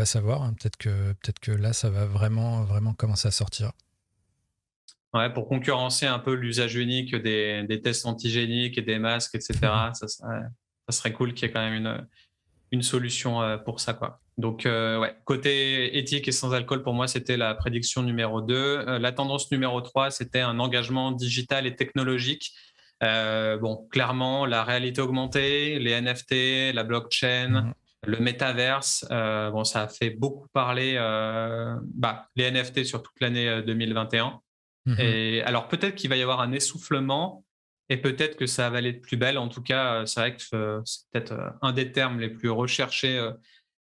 savoir, 0.06 0.44
hein, 0.44 0.54
peut-être 0.60 0.78
que, 0.78 1.14
peut 1.14 1.34
que 1.42 1.52
là, 1.52 1.72
ça 1.72 1.90
va 1.90 2.06
vraiment, 2.06 2.64
vraiment 2.64 2.94
commencer 2.94 3.30
à 3.30 3.32
sortir. 3.32 3.72
Ouais, 5.14 5.32
pour 5.32 5.48
concurrencer 5.48 6.08
un 6.08 6.20
peu 6.20 6.34
l'usage 6.34 6.76
unique 6.76 7.16
des, 7.16 7.64
des, 7.68 7.82
tests 7.82 8.06
antigéniques 8.06 8.78
et 8.78 8.82
des 8.82 9.00
masques, 9.00 9.36
etc. 9.36 9.60
ça, 9.94 10.08
ça, 10.08 10.28
ça 10.94 11.00
serait 11.00 11.14
cool 11.14 11.34
qu'il 11.34 11.48
y 11.48 11.50
ait 11.50 11.54
quand 11.54 11.62
même 11.62 11.74
une, 11.74 12.08
une 12.72 12.84
solution 12.84 13.42
pour 13.66 13.80
ça. 13.80 13.94
Quoi. 13.94 14.20
Donc, 14.38 14.64
ouais, 14.66 15.16
côté 15.26 15.98
éthique 15.98 16.28
et 16.28 16.32
sans 16.32 16.54
alcool, 16.54 16.84
pour 16.84 16.94
moi, 16.94 17.08
c'était 17.08 17.38
la 17.38 17.54
prédiction 17.56 18.02
numéro 18.02 18.42
2. 18.42 18.98
la 19.00 19.12
tendance 19.12 19.52
numéro 19.52 19.82
3, 19.82 20.12
c'était 20.12 20.42
un 20.42 20.60
engagement 20.60 21.12
digital 21.12 21.68
et 21.68 21.76
technologique. 21.76 22.54
bon, 23.02 23.88
clairement, 23.92 24.46
la 24.46 24.64
réalité 24.64 25.02
augmentée, 25.02 25.80
les 25.80 26.00
NFT, 26.00 26.74
la 26.74 26.84
blockchain, 26.84 27.50
mhm. 27.50 27.74
le 28.08 28.20
métaverse, 28.20 29.06
bon, 29.10 29.64
ça 29.64 29.84
a 29.84 29.88
fait 29.88 30.10
beaucoup 30.10 30.48
parler 30.54 30.96
bah, 31.94 32.28
les 32.36 32.50
NFT 32.50 32.86
sur 32.86 33.04
toute 33.04 33.20
l'année 33.22 33.62
2021. 33.62 34.40
Mhm. 34.86 34.96
Et 35.00 35.42
alors, 35.44 35.68
peut-être 35.68 35.96
qu'il 35.96 36.10
va 36.10 36.18
y 36.18 36.22
avoir 36.22 36.42
un 36.42 36.52
essoufflement 36.52 37.44
et 37.94 37.98
peut-être 37.98 38.38
que 38.38 38.48
ça 38.48 38.72
va 38.72 38.80
aller 38.80 38.94
de 38.94 38.98
plus 38.98 39.18
belle. 39.18 39.38
En 39.38 39.50
tout 39.50 39.62
cas, 39.62 40.02
euh, 40.02 40.06
c'est 40.08 40.20
vrai 40.20 40.36
que 40.36 40.42
euh, 40.56 40.82
c'est 40.84 41.02
peut-être 41.12 41.34
euh, 41.34 41.50
un 41.62 41.74
des 41.74 41.92
termes 41.92 42.20
les 42.20 42.30
plus 42.30 42.50
recherchés 42.50 43.24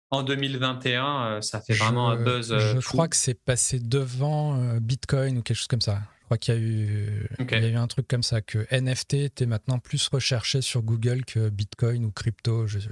en 0.10 0.24
2021. 0.24 1.42
Ça 1.42 1.60
fait 1.60 1.74
vraiment 1.74 2.10
un 2.10 2.16
buzz. 2.16 2.58
Je 2.58 2.80
crois 2.80 3.10
que 3.10 3.18
c'est 3.18 3.34
passé 3.34 3.80
devant 3.80 4.78
Bitcoin 4.80 5.38
ou 5.38 5.42
quelque 5.42 5.58
chose 5.58 5.68
comme 5.68 5.82
ça. 5.82 6.02
Je 6.22 6.26
crois 6.26 6.38
qu'il 6.38 6.54
y 6.54 6.58
a 6.58 6.62
eu, 6.62 7.28
il 7.40 7.52
y 7.52 7.66
a 7.66 7.68
eu 7.68 7.76
un 7.76 7.88
truc 7.88 8.08
comme 8.08 8.24
ça, 8.24 8.40
que 8.42 8.66
NFT 8.72 9.16
était 9.16 9.48
maintenant 9.48 9.80
plus 9.80 10.08
recherché 10.08 10.62
sur 10.62 10.82
Google 10.82 11.26
que 11.26 11.50
Bitcoin 11.50 12.06
ou 12.06 12.12
crypto. 12.12 12.68
Je 12.68 12.78
ne 12.78 12.84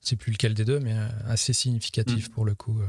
sais 0.00 0.16
plus 0.16 0.32
lequel 0.32 0.54
des 0.54 0.64
deux, 0.64 0.80
mais 0.80 0.94
assez 1.26 1.52
significatif 1.52 2.28
mm. 2.28 2.32
pour 2.32 2.46
le 2.46 2.54
coup. 2.54 2.80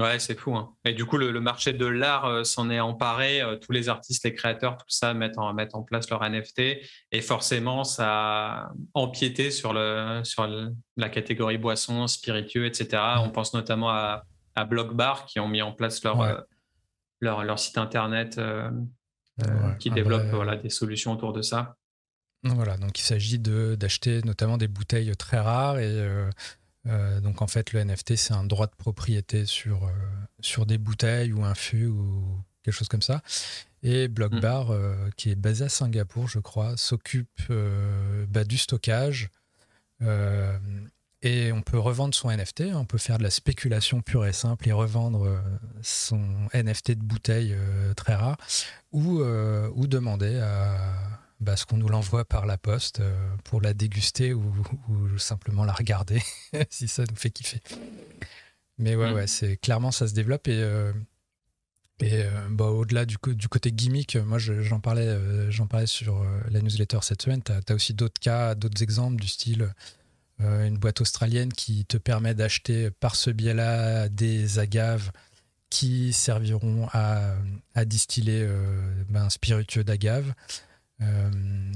Ouais, 0.00 0.18
c'est 0.18 0.38
fou. 0.38 0.54
Hein. 0.56 0.74
Et 0.84 0.94
du 0.94 1.04
coup, 1.04 1.16
le, 1.16 1.40
marché 1.40 1.72
de 1.72 1.86
l'art 1.86 2.26
euh, 2.26 2.44
s'en 2.44 2.70
est 2.70 2.80
emparé. 2.80 3.40
Euh, 3.40 3.56
tous 3.56 3.72
les 3.72 3.88
artistes, 3.88 4.24
les 4.24 4.34
créateurs, 4.34 4.76
tout 4.76 4.86
ça 4.88 5.14
mettent 5.14 5.38
en, 5.38 5.52
mettent 5.52 5.74
en 5.74 5.82
place 5.82 6.08
leur 6.10 6.22
NFT. 6.28 6.60
Et 7.12 7.20
forcément, 7.20 7.84
ça 7.84 8.06
a 8.08 8.72
empiété 8.94 9.50
sur, 9.50 9.72
le, 9.72 10.20
sur 10.24 10.48
la 10.96 11.08
catégorie 11.08 11.58
boissons, 11.58 12.06
spiritueux, 12.06 12.66
etc. 12.66 13.02
On 13.18 13.30
pense 13.30 13.54
notamment 13.54 13.90
à, 13.90 14.24
à 14.54 14.64
Blockbar 14.64 15.26
qui 15.26 15.40
ont 15.40 15.48
mis 15.48 15.62
en 15.62 15.72
place 15.72 16.02
leur, 16.04 16.20
euh, 16.20 16.38
leur, 17.20 17.44
leur, 17.44 17.58
site 17.58 17.78
internet 17.78 18.40
qui 19.78 19.90
ah 19.90 19.94
développe 19.94 20.24
bah, 20.24 20.36
voilà, 20.36 20.56
des 20.56 20.70
solutions 20.70 21.12
autour 21.12 21.32
de 21.32 21.42
ça. 21.42 21.76
Voilà, 22.44 22.76
donc 22.76 22.98
il 22.98 23.02
s'agit 23.02 23.38
d'acheter 23.38 24.22
notamment 24.22 24.58
des 24.58 24.68
bouteilles 24.68 25.16
très 25.16 25.38
rares 25.38 25.78
et 25.78 26.28
euh, 26.88 27.20
donc 27.20 27.42
en 27.42 27.46
fait, 27.46 27.72
le 27.72 27.84
NFT, 27.84 28.16
c'est 28.16 28.34
un 28.34 28.44
droit 28.44 28.66
de 28.66 28.74
propriété 28.74 29.44
sur, 29.46 29.84
euh, 29.84 29.90
sur 30.40 30.66
des 30.66 30.78
bouteilles 30.78 31.32
ou 31.32 31.44
un 31.44 31.54
fût 31.54 31.86
ou 31.86 32.24
quelque 32.62 32.74
chose 32.74 32.88
comme 32.88 33.02
ça. 33.02 33.22
Et 33.82 34.08
Blockbar, 34.08 34.66
mm. 34.66 34.72
euh, 34.72 35.10
qui 35.16 35.30
est 35.30 35.36
basé 35.36 35.64
à 35.64 35.68
Singapour, 35.68 36.28
je 36.28 36.38
crois, 36.38 36.76
s'occupe 36.76 37.52
bah, 38.28 38.44
du 38.44 38.58
stockage. 38.58 39.30
et 41.22 41.52
on 41.52 41.62
peut 41.62 41.78
revendre 41.78 42.14
son 42.14 42.30
NFT, 42.30 42.64
on 42.74 42.84
peut 42.84 42.98
faire 42.98 43.18
de 43.18 43.24
la 43.24 43.30
spéculation 43.30 44.00
pure 44.00 44.24
et 44.26 44.32
simple 44.32 44.68
et 44.68 44.72
revendre 44.72 45.42
son 45.82 46.48
NFT 46.54 46.92
de 46.92 47.02
bouteille 47.02 47.56
très 47.96 48.14
rare, 48.14 48.36
ou, 48.92 49.20
ou 49.20 49.86
demander 49.86 50.38
à, 50.38 51.18
bah, 51.40 51.56
ce 51.56 51.64
qu'on 51.66 51.76
nous 51.76 51.88
l'envoie 51.88 52.24
par 52.24 52.46
la 52.46 52.58
poste 52.58 53.00
euh, 53.00 53.36
pour 53.44 53.60
la 53.60 53.72
déguster 53.72 54.34
ou, 54.34 54.52
simplement 55.18 55.64
la 55.64 55.72
regarder 55.72 56.20
si 56.70 56.88
ça 56.88 57.04
nous 57.08 57.16
fait 57.16 57.30
kiffer. 57.30 57.60
Mais 58.78 58.96
ouais, 58.96 59.10
mm. 59.10 59.14
ouais, 59.14 59.26
c'est 59.26 59.56
clairement 59.56 59.92
ça 59.92 60.08
se 60.08 60.14
développe 60.14 60.48
et, 60.48 60.60
euh, 60.60 60.92
et 62.00 62.22
euh, 62.22 62.48
bah, 62.50 62.66
au-delà 62.66 63.04
du, 63.04 63.16
du, 63.34 63.48
côté 63.48 63.70
gimmick, 63.70 64.16
moi 64.16 64.38
j'en 64.38 64.80
parlais, 64.80 65.16
j'en 65.50 65.66
parlais 65.66 65.86
sur 65.86 66.24
la 66.50 66.60
newsletter 66.60 66.98
cette 67.02 67.22
semaine. 67.22 67.42
Tu 67.42 67.52
as, 67.52 67.74
aussi 67.74 67.94
d'autres 67.94 68.20
cas, 68.20 68.54
d'autres 68.54 68.82
exemples 68.82 69.20
du 69.20 69.28
style 69.28 69.72
une 70.40 70.78
boîte 70.78 71.00
australienne 71.00 71.52
qui 71.52 71.84
te 71.84 71.96
permet 71.96 72.32
d'acheter 72.32 72.92
par 72.92 73.16
ce 73.16 73.30
biais-là 73.30 74.08
des 74.08 74.60
agaves 74.60 75.10
qui 75.68 76.12
serviront 76.12 76.86
à, 76.92 77.34
à 77.74 77.84
distiller 77.84 78.48
ben, 79.08 79.24
un 79.24 79.30
spiritueux 79.30 79.82
d'agave. 79.82 80.32
Euh, 81.00 81.30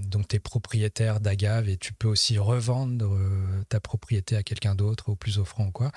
donc 0.09 0.29
tu 0.29 0.37
es 0.37 0.41
propriétaire 0.41 1.21
d'agave 1.21 1.69
et 1.69 1.77
tu 1.77 1.93
peux 1.93 2.09
aussi 2.09 2.39
revendre 2.39 3.15
euh, 3.15 3.65
ta 3.69 3.79
propriété 3.79 4.37
à 4.37 4.43
quelqu'un 4.43 4.75
d'autre 4.75 5.11
au 5.11 5.17
plus 5.17 5.39
offrant 5.39 5.71
quoi. 5.71 5.93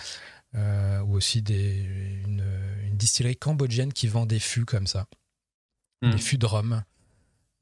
Euh, 0.53 1.01
ou 1.01 1.15
aussi 1.15 1.41
des, 1.41 1.84
une, 2.25 2.44
distillerie 2.94 3.36
cambodgienne 3.36 3.91
qui 3.91 4.08
vend 4.08 4.25
des 4.25 4.39
fûts 4.39 4.63
comme 4.63 4.88
ça, 4.88 5.08
des 6.01 6.10
hmm. 6.10 6.17
fûts 6.17 6.38
de 6.38 6.46
rhum. 6.46 6.84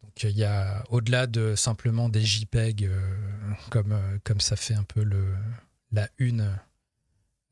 Donc 0.03 0.24
il 0.24 0.38
y 0.38 0.43
a 0.43 0.84
au-delà 0.89 1.25
de 1.25 1.55
simplement 1.55 2.08
des 2.08 2.22
JPEG 2.22 2.91
comme, 3.72 3.98
comme 4.24 4.41
ça 4.41 4.55
fait 4.55 4.75
un 4.75 4.84
peu 4.84 5.03
le, 5.03 5.34
la 5.91 6.08
une. 6.20 6.55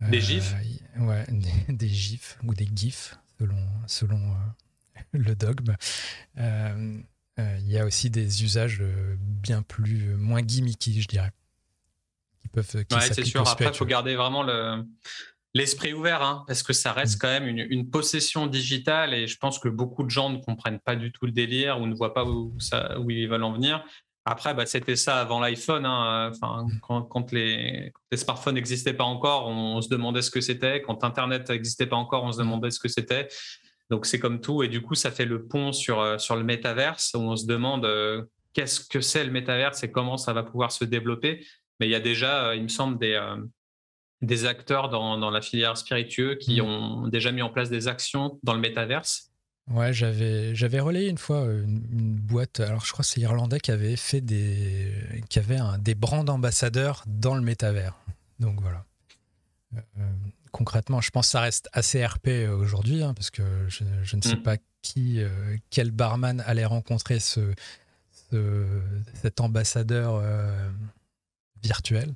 Des 0.02 0.22
gifs 0.22 0.54
Ouais, 1.00 1.26
des, 1.70 1.90
gifs 1.90 2.38
ou 2.44 2.54
des 2.54 2.70
gifs 2.76 3.18
selon, 3.40 3.68
selon 3.88 4.36
le 5.14 5.36
dogme. 5.36 5.76
Euh, 7.42 7.58
il 7.60 7.72
y 7.72 7.78
a 7.78 7.86
aussi 7.86 8.10
des 8.10 8.44
usages 8.44 8.80
euh, 8.82 9.16
bien 9.20 9.62
plus 9.62 10.12
euh, 10.12 10.18
moins 10.18 10.42
gimmicky, 10.42 11.02
je 11.02 11.08
dirais. 11.08 11.32
Qui 12.42 12.48
peuvent, 12.50 12.66
c'est 12.66 13.24
sûr. 13.24 13.48
Après, 13.48 13.66
il 13.66 13.74
faut 13.74 13.86
garder 13.86 14.16
vraiment 14.16 14.44
le, 14.44 14.84
l'esprit 15.54 15.94
ouvert, 15.94 16.22
hein, 16.22 16.44
parce 16.48 16.64
que 16.64 16.74
ça 16.74 16.94
reste 16.94 17.16
mm. 17.16 17.20
quand 17.20 17.28
même 17.28 17.48
une, 17.48 17.90
possession 17.90 18.48
digitale 18.48 19.14
et 19.14 19.28
je 19.28 19.38
pense 19.38 19.60
que 19.60 19.70
beaucoup 19.70 20.04
de 20.04 20.10
gens 20.10 20.30
ne 20.30 20.38
comprennent 20.38 20.80
pas 20.80 20.96
du 20.96 21.12
tout 21.12 21.26
le 21.26 21.32
délire 21.32 21.80
ou 21.80 21.88
ne 21.88 21.96
voient 21.96 22.14
pas 22.14 22.26
où, 22.26 22.54
ça, 22.60 23.00
où 23.00 23.10
ils 23.12 23.28
veulent 23.28 23.44
en 23.44 23.54
venir. 23.54 23.84
Après, 24.24 24.54
bah, 24.54 24.68
c'était 24.68 24.96
ça 24.96 25.20
avant 25.20 25.40
l'iPhone. 25.40 25.86
Hein, 25.86 26.32
enfin, 26.32 26.66
mm. 26.66 27.08
quand, 27.10 27.32
les, 27.32 27.92
les, 28.12 28.18
smartphones 28.18 28.56
n'existaient 28.56 28.94
pas 28.94 29.04
encore, 29.04 29.48
on, 29.48 29.82
se 29.82 29.90
demandait 29.90 30.22
ce 30.22 30.32
que 30.32 30.42
c'était. 30.42 30.82
Quand 30.82 31.04
Internet 31.04 31.50
n'existait 31.50 31.88
pas 31.88 31.96
encore, 31.96 32.24
on 32.24 32.32
se 32.32 32.38
mm. 32.38 32.46
demandait 32.46 32.72
ce 32.72 32.80
que 32.80 32.88
c'était. 32.88 33.28
Donc 33.92 34.06
c'est 34.06 34.20
comme 34.20 34.40
tout, 34.40 34.64
et 34.64 34.70
du 34.70 34.82
coup 34.82 34.96
ça 34.96 35.12
fait 35.12 35.26
le 35.26 35.46
pont 35.46 35.74
sur, 35.74 36.00
euh, 36.00 36.18
sur 36.18 36.38
le 36.38 36.44
métaverse 36.44 37.14
où 37.14 37.20
on 37.20 37.36
se 37.36 37.46
demande 37.46 37.84
euh, 37.84 38.24
qu'est-ce 38.54 38.88
que 38.88 39.02
c'est 39.02 39.26
le 39.26 39.32
métaverse 39.32 39.84
et 39.84 39.92
comment 39.92 40.16
ça 40.16 40.32
va 40.32 40.44
pouvoir 40.44 40.72
se 40.72 40.86
développer. 40.86 41.46
Mais 41.80 41.88
il 41.88 41.92
y 41.92 41.96
a 41.96 42.00
déjà, 42.00 42.48
euh, 42.48 42.56
il 42.56 42.64
me 42.64 42.68
semble, 42.70 42.98
des, 42.98 43.20
des 44.22 44.46
acteurs 44.46 44.88
dans, 44.88 45.18
dans, 45.18 45.30
la 45.30 45.42
filière 45.42 45.76
spiritueux 45.76 46.36
qui 46.36 46.62
mmh. 46.62 46.66
ont 46.66 47.08
déjà 47.10 47.34
mis 47.34 47.42
en 47.42 47.50
place 47.50 47.70
des 47.70 47.90
actions 47.90 48.40
dans 48.44 48.54
le 48.54 48.62
métaverse. 48.62 49.30
Ouais, 49.70 49.92
j'avais 49.92 50.56
j'avais 50.56 50.80
relayé 50.80 51.10
une 51.10 51.18
fois 51.18 51.44
une, 51.44 52.16
boîte. 52.16 52.62
Alors 52.62 52.86
je 52.86 52.94
crois 52.94 53.04
que 53.04 53.10
c'est 53.10 53.22
irlandais 53.22 53.60
qui 53.60 53.72
avait 53.72 53.96
fait 53.96 54.22
des 54.22 54.92
qui 55.30 55.40
avait 55.40 55.58
un, 55.58 55.78
des 55.78 55.96
brands 55.96 56.24
d'ambassadeurs 56.24 57.04
dans 57.08 57.36
le 57.36 57.42
métavers. 57.42 57.96
Donc 58.40 58.60
voilà 58.62 58.86
concrètement, 60.52 61.02
je 61.02 61.10
pense 61.12 61.28
que 61.28 61.32
ça 61.32 61.42
reste 61.42 61.70
assez 61.74 62.06
RP 62.06 62.28
euh, 62.28 62.56
aujourd'hui, 62.56 63.04
hein, 63.04 63.14
parce 63.14 63.30
que 63.30 63.44
je, 63.68 64.16
ne 64.16 64.22
sais 64.22 64.36
mm. 64.36 64.44
pas 64.44 64.58
qui, 64.82 65.22
euh, 65.22 65.58
quel 65.70 65.92
barman 65.92 66.42
allait 66.46 66.66
rencontrer 66.66 67.20
ce, 67.20 67.54
cet 69.14 69.42
ambassadeur 69.42 70.16
euh, 70.16 70.70
virtuel. 71.64 72.14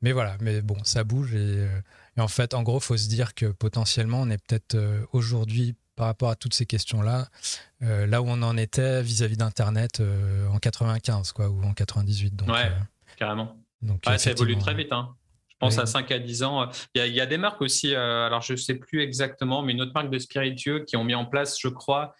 mais 0.00 0.12
voilà, 0.12 0.36
mais 0.40 0.62
bon, 0.62 0.82
ça 0.84 1.04
bouge. 1.04 1.34
Et, 1.34 1.66
en 2.16 2.28
fait, 2.28 2.54
en 2.54 2.62
gros, 2.62 2.78
il 2.78 2.84
faut 2.84 2.96
se 2.96 3.08
dire 3.08 3.34
que 3.34 3.46
potentiellement, 3.46 4.20
on 4.20 4.30
est 4.30 4.38
peut-être 4.38 4.76
aujourd'hui, 5.12 5.74
par 5.94 6.06
rapport 6.06 6.30
à 6.30 6.36
toutes 6.36 6.54
ces 6.54 6.66
questions-là, 6.66 7.28
là 7.80 8.22
où 8.22 8.26
on 8.28 8.42
en 8.42 8.56
était 8.56 9.02
vis-à-vis 9.02 9.36
d'Internet 9.36 10.02
en 10.50 10.58
95 10.58 11.32
quoi, 11.32 11.48
ou 11.48 11.62
en 11.64 11.74
98. 11.74 12.34
Donc, 12.34 12.48
ouais, 12.48 12.72
carrément. 13.16 13.56
Donc, 13.82 14.02
ça 14.04 14.30
évolue 14.30 14.58
très 14.58 14.74
vite. 14.74 14.92
Hein 14.92 15.14
pense 15.62 15.78
à 15.78 15.86
5 15.86 16.10
à 16.10 16.18
10 16.18 16.42
ans. 16.42 16.68
Il 16.94 17.06
y 17.06 17.20
a, 17.20 17.26
des 17.26 17.38
marques 17.38 17.62
aussi, 17.62 17.94
euh, 17.94 18.26
alors 18.26 18.42
je 18.42 18.52
ne 18.52 18.58
sais 18.58 18.74
plus 18.74 19.00
exactement, 19.00 19.62
mais 19.62 19.72
une 19.72 19.80
autre 19.80 19.92
marque 19.94 20.10
de 20.10 20.18
spiritueux 20.18 20.80
qui 20.80 20.96
ont 20.96 21.04
mis 21.04 21.14
en 21.14 21.24
place, 21.24 21.56
je 21.60 21.68
crois, 21.68 22.14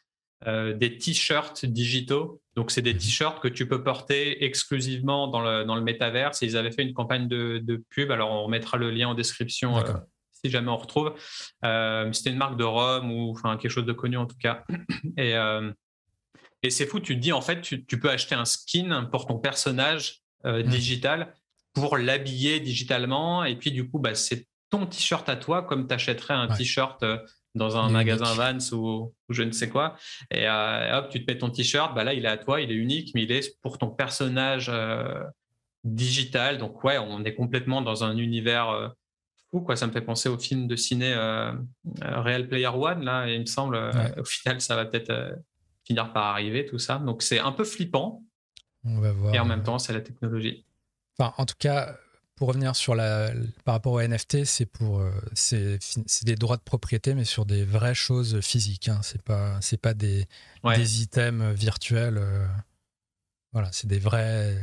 euh, 0.46 0.72
des 0.74 0.96
t-shirts 0.96 1.66
digitaux. 1.66 2.40
Donc, 2.54 2.70
c'est 2.70 2.82
des 2.82 2.96
t-shirts 2.96 3.40
que 3.40 3.48
tu 3.48 3.66
peux 3.66 3.82
porter 3.82 4.44
exclusivement 4.44 5.26
dans 5.26 5.40
le, 5.40 5.64
dans 5.64 5.74
le 5.74 5.82
métaverse. 5.82 6.42
ils 6.42 6.56
avaient 6.56 6.70
fait 6.70 6.82
une 6.82 6.94
campagne 6.94 7.26
de, 7.26 7.84
pub. 7.90 8.10
Alors, 8.12 8.30
on 8.30 8.44
remettra 8.44 8.78
le 8.78 8.90
lien 8.90 9.08
en 9.08 9.14
description 9.14 9.76
euh, 9.76 9.82
si 10.32 10.50
jamais 10.50 10.70
on 10.70 10.76
retrouve. 10.76 11.12
C'était 12.12 12.30
une 12.30 12.36
marque 12.36 12.56
de 12.56 12.64
Rome 12.64 13.10
ou 13.10 13.30
enfin, 13.30 13.56
quelque 13.56 13.70
chose 13.70 13.86
de 13.86 13.92
connu 13.92 14.16
en 14.16 14.26
tout 14.26 14.38
cas. 14.38 14.64
Et, 15.16 15.34
et 16.64 16.70
c'est 16.70 16.86
fou, 16.86 17.00
tu 17.00 17.16
te 17.16 17.20
dis 17.20 17.32
en 17.32 17.40
fait, 17.40 17.60
tu, 17.60 17.84
tu, 17.84 17.98
peux 17.98 18.10
acheter 18.10 18.36
un 18.36 18.44
skin 18.44 19.08
pour 19.10 19.26
ton 19.26 19.38
personnage 19.38 20.20
mmh. 20.44 20.62
Pour 21.72 21.96
l'habiller 21.96 22.60
digitalement. 22.60 23.44
Et 23.44 23.56
puis, 23.56 23.70
du 23.70 23.88
coup, 23.88 23.98
bah, 23.98 24.14
c'est 24.14 24.46
ton 24.70 24.86
t-shirt 24.86 25.28
à 25.28 25.36
toi, 25.36 25.62
comme 25.62 25.86
tu 25.86 25.94
achèterais 25.94 26.34
un 26.34 26.48
t-shirt 26.48 27.02
euh, 27.02 27.18
dans 27.54 27.76
un 27.76 27.90
magasin 27.90 28.32
Vans 28.34 28.74
ou, 28.76 29.12
je 29.28 29.42
ne 29.42 29.52
sais 29.52 29.68
quoi. 29.68 29.96
Et 30.30 30.48
euh, 30.48 30.98
hop, 30.98 31.10
tu 31.10 31.24
te 31.24 31.30
mets 31.30 31.38
ton 31.38 31.50
t-shirt, 31.50 31.94
bah 31.94 32.04
là, 32.04 32.14
il 32.14 32.24
est 32.24 32.28
à 32.28 32.38
toi, 32.38 32.60
il 32.60 32.70
est 32.70 32.74
unique, 32.74 33.12
mais 33.14 33.24
il 33.24 33.32
est 33.32 33.60
pour 33.60 33.78
ton 33.78 33.88
personnage 33.88 34.70
euh, 34.72 35.22
digital. 35.84 36.58
Donc, 36.58 36.82
ouais, 36.84 36.98
on 36.98 37.24
est 37.24 37.34
complètement 37.34 37.82
dans 37.82 38.04
un 38.04 38.16
univers 38.16 38.94
fou. 39.50 39.60
Quoi. 39.60 39.76
Ça 39.76 39.86
me 39.86 39.92
fait 39.92 40.00
penser 40.00 40.30
au 40.30 40.38
film 40.38 40.66
de 40.66 40.76
ciné 40.76 41.14
Real 42.00 42.48
Player 42.48 42.68
One, 42.68 43.04
là, 43.04 43.28
et 43.28 43.34
il 43.34 43.40
me 43.40 43.46
semble, 43.46 43.76
au 44.16 44.24
final, 44.24 44.60
ça 44.60 44.76
va 44.76 44.86
peut-être 44.86 45.12
finir 45.84 46.12
par 46.12 46.24
arriver, 46.26 46.64
tout 46.64 46.78
ça. 46.78 46.98
Donc, 46.98 47.22
c'est 47.22 47.40
un 47.40 47.52
peu 47.52 47.64
flippant. 47.64 48.22
On 48.84 49.00
va 49.00 49.12
voir. 49.12 49.34
Et 49.34 49.38
en 49.38 49.44
même 49.44 49.62
temps, 49.62 49.78
c'est 49.78 49.92
la 49.92 50.00
technologie 50.00 50.64
en 51.18 51.46
tout 51.46 51.54
cas, 51.58 51.96
pour 52.42 52.48
revenir 52.48 52.74
sur 52.74 52.96
la, 52.96 53.30
par 53.64 53.74
rapport 53.74 53.92
au 53.92 54.00
NFT, 54.00 54.44
c'est 54.44 54.66
pour, 54.66 54.98
euh, 54.98 55.12
c'est, 55.32 55.78
des 56.24 56.34
droits 56.34 56.56
de 56.56 56.62
propriété, 56.62 57.14
mais 57.14 57.24
sur 57.24 57.46
des 57.46 57.64
vraies 57.64 57.94
choses 57.94 58.40
physiques. 58.40 58.88
Hein. 58.88 58.98
C'est 59.02 59.22
pas, 59.22 59.60
c'est 59.60 59.80
pas 59.80 59.94
des, 59.94 60.26
des 60.64 61.02
items 61.02 61.54
virtuels. 61.54 62.18
Euh, 62.18 62.44
voilà, 63.52 63.68
c'est 63.70 63.86
des 63.86 64.00
vrais, 64.00 64.56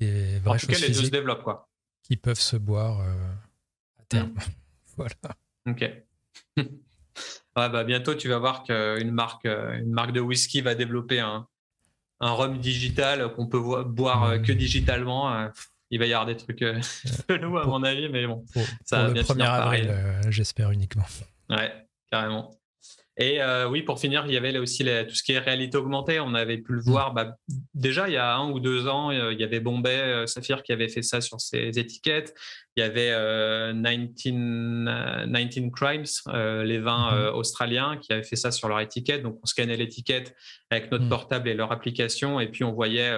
des 0.00 0.40
vraies 0.40 0.50
en 0.50 0.58
tout 0.58 0.66
choses 0.66 0.80
cas, 0.80 0.86
les 0.86 0.92
deux 0.92 1.04
se 1.04 1.10
développent 1.10 1.44
quoi. 1.44 1.68
Qui 2.02 2.16
peuvent 2.16 2.40
se 2.40 2.56
boire 2.56 3.00
à 3.02 4.04
terme. 4.08 4.30
Mm. 4.30 4.38
voilà. 4.96 5.14
Ok. 5.68 5.90
bah, 7.54 7.84
bientôt, 7.84 8.16
tu 8.16 8.28
vas 8.28 8.38
voir 8.38 8.64
qu'une 8.64 9.12
marque, 9.12 9.44
une 9.44 9.92
marque 9.92 10.12
de 10.12 10.20
whisky 10.20 10.60
va 10.60 10.74
développer 10.74 11.20
un, 11.20 11.46
un 12.18 12.30
rhum 12.32 12.58
digital 12.58 13.32
qu'on 13.34 13.46
peut 13.46 13.60
boire 13.84 14.42
que 14.42 14.50
digitalement 14.50 15.50
il 15.92 15.98
va 15.98 16.06
y 16.06 16.12
avoir 16.12 16.26
des 16.26 16.36
trucs 16.36 16.62
euh, 16.62 16.80
chelous 17.30 17.58
à 17.58 17.66
mon 17.66 17.82
avis, 17.84 18.08
mais 18.08 18.26
bon, 18.26 18.44
ça 18.84 19.04
va 19.04 19.10
bien 19.10 19.22
le 19.22 19.28
1er 19.28 19.44
avril, 19.44 19.88
euh, 19.90 20.22
j'espère 20.30 20.70
uniquement. 20.70 21.04
Ouais, 21.50 21.70
carrément. 22.10 22.50
Et 23.18 23.42
euh, 23.42 23.68
oui, 23.68 23.82
pour 23.82 24.00
finir, 24.00 24.24
il 24.26 24.32
y 24.32 24.38
avait 24.38 24.56
aussi 24.56 24.84
tout 24.84 25.14
ce 25.14 25.22
qui 25.22 25.32
est 25.32 25.38
réalité 25.38 25.76
augmentée. 25.76 26.18
On 26.18 26.32
avait 26.32 26.56
pu 26.56 26.72
le 26.72 26.78
mm. 26.78 26.84
voir 26.84 27.12
bah, 27.12 27.36
déjà 27.74 28.08
il 28.08 28.14
y 28.14 28.16
a 28.16 28.34
un 28.36 28.50
ou 28.50 28.58
deux 28.58 28.88
ans. 28.88 29.10
il 29.10 29.38
y 29.38 29.44
avait 29.44 29.60
Bombay 29.60 30.26
Saphir 30.26 30.62
qui 30.62 30.72
avait 30.72 30.88
fait 30.88 31.02
ça 31.02 31.20
sur 31.20 31.38
ses 31.38 31.78
étiquettes. 31.78 32.34
Il 32.74 32.80
y 32.80 32.82
avait 32.82 33.10
19, 33.74 35.28
19, 35.28 35.70
Crimes, 35.72 36.04
les 36.64 36.78
vins 36.78 37.12
mm-hmm. 37.12 37.32
australiens, 37.34 37.98
qui 37.98 38.14
avaient 38.14 38.22
fait 38.22 38.36
ça 38.36 38.50
sur 38.50 38.68
leur 38.68 38.80
étiquette. 38.80 39.22
Donc 39.22 39.38
on 39.42 39.46
scannait 39.46 39.76
l'étiquette 39.76 40.34
avec 40.70 40.90
notre 40.90 41.04
mm. 41.04 41.10
portable 41.10 41.50
et 41.50 41.54
leur 41.54 41.70
application, 41.70 42.40
et 42.40 42.48
puis 42.48 42.64
on 42.64 42.72
voyait 42.72 43.12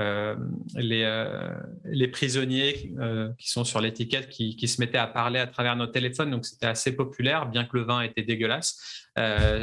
euh, 0.00 0.34
les, 0.74 1.04
euh, 1.04 1.54
les, 1.84 2.08
prisonniers 2.08 2.92
euh, 2.98 3.30
qui 3.38 3.48
sont 3.48 3.62
sur 3.62 3.80
l'étiquette 3.80 4.28
qui, 4.28 4.56
qui, 4.56 4.66
se 4.66 4.80
mettaient 4.80 4.98
à 4.98 5.06
parler 5.06 5.38
à 5.38 5.46
travers 5.46 5.76
nos 5.76 5.86
téléphones. 5.86 6.32
Donc 6.32 6.44
c'était 6.44 6.66
assez 6.66 6.96
populaire, 6.96 7.46
bien 7.46 7.64
que 7.64 7.76
le 7.76 7.84
vin 7.84 8.00
était 8.00 8.22
dégueulasse. 8.24 9.08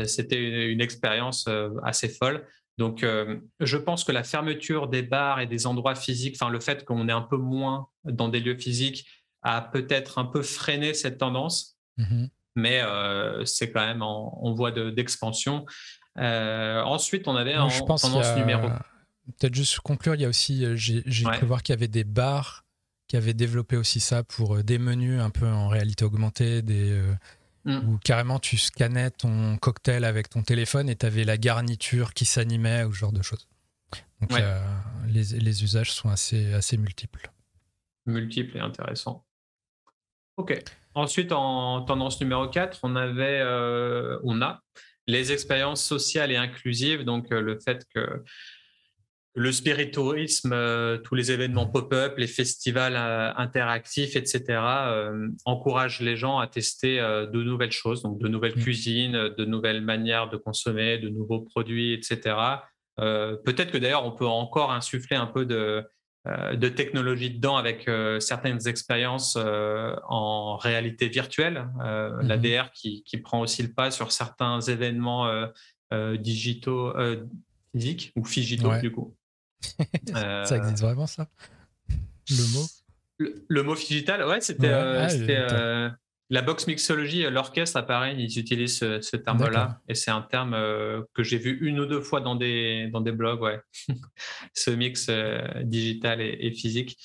c'était 0.06 0.72
une, 0.72 0.80
expérience 0.80 1.50
assez 1.84 2.08
folle. 2.08 2.48
Donc 2.78 3.06
je 3.60 3.78
pense 3.78 4.06
que 4.06 4.14
la 4.14 4.24
fermeture 4.24 4.88
des 4.88 5.02
bars 5.02 5.42
et 5.42 5.48
des 5.48 5.68
endroits 5.68 5.96
physiques, 5.96 6.38
enfin 6.42 6.50
le 6.50 6.62
fait 6.62 6.86
qu'on 6.86 7.10
est 7.10 7.14
un 7.14 7.22
peu 7.22 7.38
moins 7.38 7.88
dans 8.06 8.30
des 8.30 8.40
lieux 8.40 8.58
physiques, 8.58 9.06
a 9.42 9.62
peut-être 9.62 10.18
un 10.18 10.26
peu 10.26 10.44
freiné 10.44 10.94
cette 10.94 11.18
tendance. 11.18 11.78
Mm-hmm. 11.98 12.30
Mais 12.56 12.82
c'est 13.44 13.72
quand 13.72 13.86
même 13.86 14.02
en, 14.02 14.54
voie 14.54 14.72
d'expansion. 14.72 15.66
ensuite, 16.16 17.28
on 17.28 17.36
avait 17.36 17.58
en 17.58 17.68
tendance 17.70 18.34
numéro 18.38 18.70
peut-être 19.26 19.56
juste 19.56 19.80
conclure, 19.80 20.16
il 20.16 20.22
y 20.22 20.26
a 20.26 20.30
aussi, 20.30 20.66
euh, 20.66 20.76
j'ai 20.76 21.24
cru 21.24 21.46
voir 21.46 21.64
qu'il 21.64 21.74
y 21.74 21.78
avait 21.78 21.88
des 21.88 22.04
bars 22.04 22.66
qui 23.08 23.18
avaient 23.18 23.34
développé 23.34 23.76
aussi 23.76 24.00
ça 24.00 24.24
pour 24.24 24.56
euh, 24.58 24.64
des 24.64 24.78
menus 24.78 25.20
un 25.20 25.30
peu 25.30 25.48
en 25.48 25.68
réalité 25.68 26.06
augmentée, 26.06 26.62
des, 26.62 26.92
euh, 26.92 27.14
mm. 27.66 27.90
où 27.90 27.98
carrément 27.98 28.40
tu 28.40 28.58
scannais 28.58 29.12
ton 29.12 29.58
cocktail 29.58 30.06
avec 30.06 30.30
ton 30.30 30.44
téléphone 30.44 30.90
et 30.90 30.96
tu 30.96 31.06
avais 31.06 31.24
la 31.24 31.38
garniture 31.38 32.14
qui 32.14 32.26
s'animait 32.26 32.84
ou 32.84 32.94
ce 32.94 33.00
genre 33.00 33.12
de 33.12 33.22
choses. 33.22 33.48
Donc 34.22 34.32
les, 35.08 35.24
les, 35.24 35.64
usages 35.64 35.92
sont 35.92 36.10
assez, 36.10 36.54
assez 36.54 36.78
multiples. 36.78 37.32
Multiples 38.06 38.56
et 38.58 38.60
intéressants. 38.60 39.26
Ok. 40.38 40.64
Ensuite, 40.94 41.32
en 41.32 41.82
tendance 41.82 42.22
numéro 42.22 42.48
4, 42.48 42.80
on 42.84 42.96
avait, 42.96 43.42
on 44.24 44.42
a 44.44 44.62
les 45.08 45.32
expériences 45.32 45.84
sociales 45.84 46.32
et 46.32 46.38
inclusives, 46.38 47.04
donc 47.04 47.32
le 47.32 47.60
fait 47.60 47.86
que 47.94 48.24
le 49.34 49.52
spiritourisme, 49.52 50.52
euh, 50.52 50.98
tous 50.98 51.16
les 51.16 51.32
événements 51.32 51.66
pop-up, 51.66 52.16
les 52.18 52.28
festivals 52.28 52.96
euh, 52.98 53.32
interactifs, 53.38 54.16
etc., 54.16 54.44
euh, 54.50 55.30
encouragent 55.46 56.02
les 56.02 56.18
gens 56.18 56.40
à 56.40 56.48
tester 56.48 56.98
de 57.00 57.44
nouvelles 57.44 57.72
choses, 57.72 58.04
donc 58.04 58.20
de 58.20 58.28
nouvelles 58.28 58.58
mmh. 58.58 58.62
cuisines, 58.62 59.30
de 59.38 59.46
nouvelles 59.46 59.82
manières 59.82 60.30
de 60.30 60.38
consommer, 60.38 60.98
de 60.98 61.10
nouveaux 61.10 61.42
produits, 61.42 61.94
etc. 61.94 62.36
Peut-être 62.98 63.72
que 63.72 63.78
d'ailleurs, 63.78 64.06
on 64.06 64.12
peut 64.12 64.28
encore 64.28 64.72
insuffler 64.72 65.16
un 65.16 65.26
peu 65.26 65.46
de, 65.46 65.84
de 66.28 66.70
technologie 66.70 67.32
dedans 67.32 67.58
avec 67.58 67.90
certaines 68.20 68.68
expériences 68.68 69.38
en 69.38 70.58
réalité 70.58 71.08
virtuelle, 71.08 71.68
la 71.80 72.38
mmh 72.38 72.42
VR 72.42 72.72
qui, 72.72 73.04
qui, 73.04 73.18
prend 73.18 73.42
aussi 73.42 73.64
le 73.64 73.74
pas 73.74 73.90
sur 73.90 74.12
certains 74.12 74.60
événements 74.62 75.48
digitaux, 76.20 76.94
physiques 77.74 78.12
ou 78.16 78.24
figitaux 78.24 78.78
du 78.80 78.92
coup. 78.92 79.16
ça 80.46 80.58
existe 80.58 80.82
vraiment, 80.82 81.08
ça? 81.08 81.28
Le 82.30 82.54
mot? 82.54 82.66
Le, 83.48 83.64
mot 83.64 83.76
digital, 83.76 84.26
ouais, 84.26 84.42
c'était 84.42 84.70
euh, 84.70 85.06
ah, 85.08 85.14
euh, 85.14 85.90
la 86.30 86.42
box 86.42 86.66
mixologie, 86.68 87.24
l'orchestre, 87.30 87.80
pareil, 87.86 88.16
ils 88.18 88.40
utilisent 88.40 88.80
ce, 88.80 89.16
terme-là. 89.16 89.80
Et 89.88 89.96
c'est 89.96 90.12
un 90.12 90.22
terme 90.22 90.54
euh, 90.54 91.04
que 91.14 91.24
j'ai 91.24 91.38
vu 91.38 91.60
une 91.62 91.80
ou 91.80 91.86
deux 91.86 92.02
fois 92.02 92.22
dans 92.22 92.36
des, 92.36 92.88
dans 92.92 93.02
des 93.02 93.12
blogs, 93.12 93.42
ouais. 93.42 93.60
ce 94.54 94.72
mix 94.72 95.10
digital 95.64 96.22
et, 96.22 96.52
physique. 96.52 96.98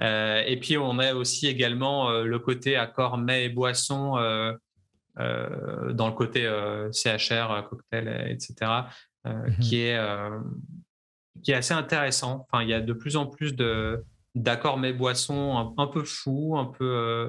et 0.00 0.58
puis, 0.60 0.76
on 0.76 0.98
a 0.98 1.14
aussi 1.14 1.48
également 1.48 2.10
le 2.20 2.38
côté 2.38 2.76
accord 2.76 3.18
mets 3.18 3.46
et 3.46 3.48
boisson 3.48 4.12
dans 5.16 6.08
le 6.08 6.12
côté 6.12 6.42
CHR, 6.92 7.68
cocktail, 7.68 8.28
etc., 8.30 8.70
mhm. 9.24 9.58
qui 9.60 9.80
est 9.80 9.98
qui 11.42 11.52
est 11.52 11.56
assez 11.56 11.74
intéressant. 11.74 12.46
Enfin, 12.50 12.62
il 12.62 12.68
y 12.68 12.74
a 12.74 12.80
de 12.80 12.92
plus 12.92 13.16
en 13.16 13.26
plus 13.26 13.54
de 13.54 14.04
d'accords 14.34 14.78
mais 14.78 14.92
boissons 14.92 15.74
un, 15.76 15.86
peu 15.86 16.02
fous, 16.02 16.56
un 16.58 16.64
peu 16.64 16.84
euh, 16.84 17.28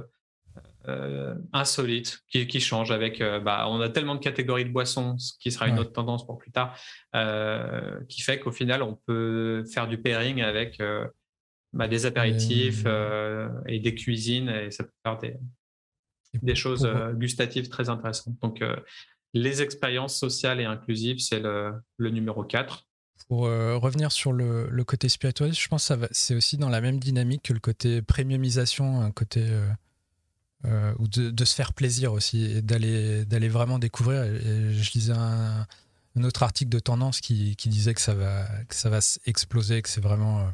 euh, 0.88 1.36
insolites, 1.54 2.22
qui, 2.30 2.48
qui, 2.48 2.60
changent 2.60 2.92
avec. 2.92 3.22
Euh, 3.22 3.40
bah, 3.40 3.66
on 3.70 3.80
a 3.80 3.90
tellement 3.90 4.16
de 4.16 4.20
catégories 4.20 4.66
de 4.66 4.72
boissons, 4.72 5.18
ce 5.18 5.34
qui 5.40 5.52
sera 5.52 5.68
une 5.68 5.80
autre 5.80 5.92
tendance 5.92 6.26
pour 6.26 6.38
plus 6.38 6.52
tard, 6.52 6.76
qui 8.08 8.22
fait 8.22 8.40
qu'au 8.40 8.52
final, 8.52 8.82
on 8.82 8.96
peut 9.06 9.64
faire 9.72 9.88
du 9.88 10.00
pairing 10.00 10.42
avec 10.42 10.82
bah, 11.74 11.88
des 11.88 12.06
apéritifs 12.06 12.86
et 13.68 13.80
des 13.80 13.96
cuisines, 13.96 14.50
et 14.50 14.72
ça 14.72 14.84
peut 14.84 14.92
faire 15.04 15.20
des, 15.20 15.36
des 16.42 16.56
choses 16.56 16.90
gustatives 17.14 17.70
très 17.70 17.90
intéressantes. 17.90 18.36
Donc, 18.42 18.64
les 19.34 19.62
expériences 19.62 20.18
sociales 20.18 20.62
et 20.62 20.66
inclusives, 20.66 21.20
c'est 21.20 21.40
le, 21.40 21.74
le 21.98 22.10
numéro 22.10 22.44
4. 22.44 22.88
Pour 23.28 23.48
euh, 23.48 23.78
revenir 23.78 24.12
sur 24.12 24.32
le, 24.32 24.84
côté 24.84 25.10
spiritualiste, 25.10 25.60
je 25.60 25.68
pense 25.68 25.88
que 25.88 26.08
c'est 26.12 26.36
aussi 26.36 26.58
dans 26.58 26.70
la 26.70 26.80
même 26.80 27.00
dynamique 27.00 27.44
que 27.44 27.54
le 27.54 27.60
côté 27.60 28.02
premiumisation, 28.02 29.02
un 29.02 29.12
côté 29.12 29.42
euh, 29.48 29.68
euh, 30.66 30.94
ou 31.00 31.08
de, 31.08 31.46
se 31.46 31.56
faire 31.56 31.74
plaisir 31.74 32.14
aussi 32.14 32.44
et 32.44 32.62
d'aller 32.62 33.50
vraiment 33.50 33.80
découvrir. 33.80 34.24
je 34.26 34.92
lisais 34.94 35.14
un, 35.14 35.66
autre 36.24 36.44
article 36.44 36.70
de 36.70 36.80
tendance 36.80 37.20
qui, 37.20 37.56
qui, 37.56 37.70
disait 37.70 37.94
que 37.94 38.02
ça 38.02 38.14
va 38.14 38.48
que 38.70 38.76
ça 38.76 38.90
va 38.90 39.00
exploser, 39.26 39.82
que 39.82 39.90
c'est 39.90 40.02
vraiment 40.02 40.48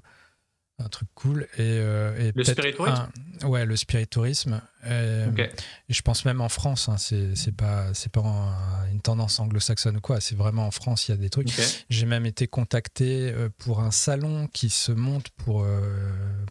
un 0.84 0.90
truc 0.90 1.08
cool. 1.16 1.48
Et, 1.58 1.60
euh, 1.62 2.32
le 2.36 2.44
spiritourisme 2.44 3.10
Ouais, 3.44 3.66
le 3.66 3.76
spiritourisme. 3.76 4.62
Euh, 4.86 5.32
et, 5.38 5.94
je 5.94 6.02
pense 6.02 6.26
même 6.26 6.42
en 6.42 6.50
France, 6.50 6.90
hein, 6.90 6.98
c'est 6.98 7.56
pas, 7.56 7.92
pas 8.12 8.88
une 8.92 9.02
tendance 9.02 9.40
anglo-saxonne 9.40 9.98
ou 9.98 10.02
quoi, 10.02 10.20
c'est 10.20 10.36
vraiment 10.36 10.68
en 10.68 10.72
France, 10.72 11.08
il 11.08 11.12
y 11.12 11.14
a 11.14 11.18
des 11.18 11.30
trucs. 11.30 11.50
J'ai 11.90 12.06
même 12.06 12.26
été 12.26 12.48
contacté 12.48 13.32
euh, 13.32 13.50
pour 13.58 13.82
un 13.82 13.92
salon 13.92 14.48
qui 14.48 14.70
se 14.70 14.92
monte 14.92 15.30
pour, 15.30 15.66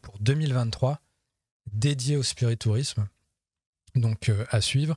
pour 0.03 0.19
2023, 0.21 1.01
dédié 1.73 2.17
au 2.17 2.23
spiritourisme. 2.23 3.07
Donc 3.97 4.31
à 4.51 4.61
suivre. 4.61 4.95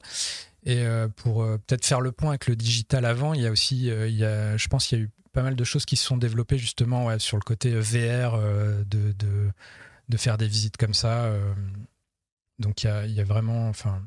Et 0.65 0.85
pour 1.17 1.43
peut-être 1.43 1.85
faire 1.85 1.99
le 1.99 2.11
point 2.11 2.29
avec 2.29 2.47
le 2.47 2.55
digital 2.55 3.05
avant, 3.05 3.33
il 3.33 3.41
y 3.41 3.47
a 3.47 3.51
aussi, 3.51 3.87
il 3.87 4.15
y 4.15 4.23
a, 4.23 4.55
je 4.55 4.67
pense 4.67 4.87
qu'il 4.87 4.99
y 4.99 5.01
a 5.01 5.03
eu 5.05 5.09
pas 5.33 5.41
mal 5.41 5.55
de 5.55 5.63
choses 5.63 5.85
qui 5.85 5.95
se 5.95 6.05
sont 6.05 6.17
développées 6.17 6.57
justement 6.57 7.17
sur 7.19 7.37
le 7.37 7.41
côté 7.41 7.71
VR, 7.77 8.35
euh, 8.35 8.83
de, 8.85 9.11
de, 9.13 9.49
de, 10.07 10.17
faire 10.17 10.37
des 10.37 10.47
visites 10.47 10.77
comme 10.77 10.93
ça. 10.93 11.25
Euh. 11.25 11.53
donc 12.59 12.83
il 12.83 12.87
y 12.87 12.89
a, 12.89 13.05
y 13.05 13.19
a, 13.19 13.23
vraiment, 13.23 13.67
enfin, 13.67 14.01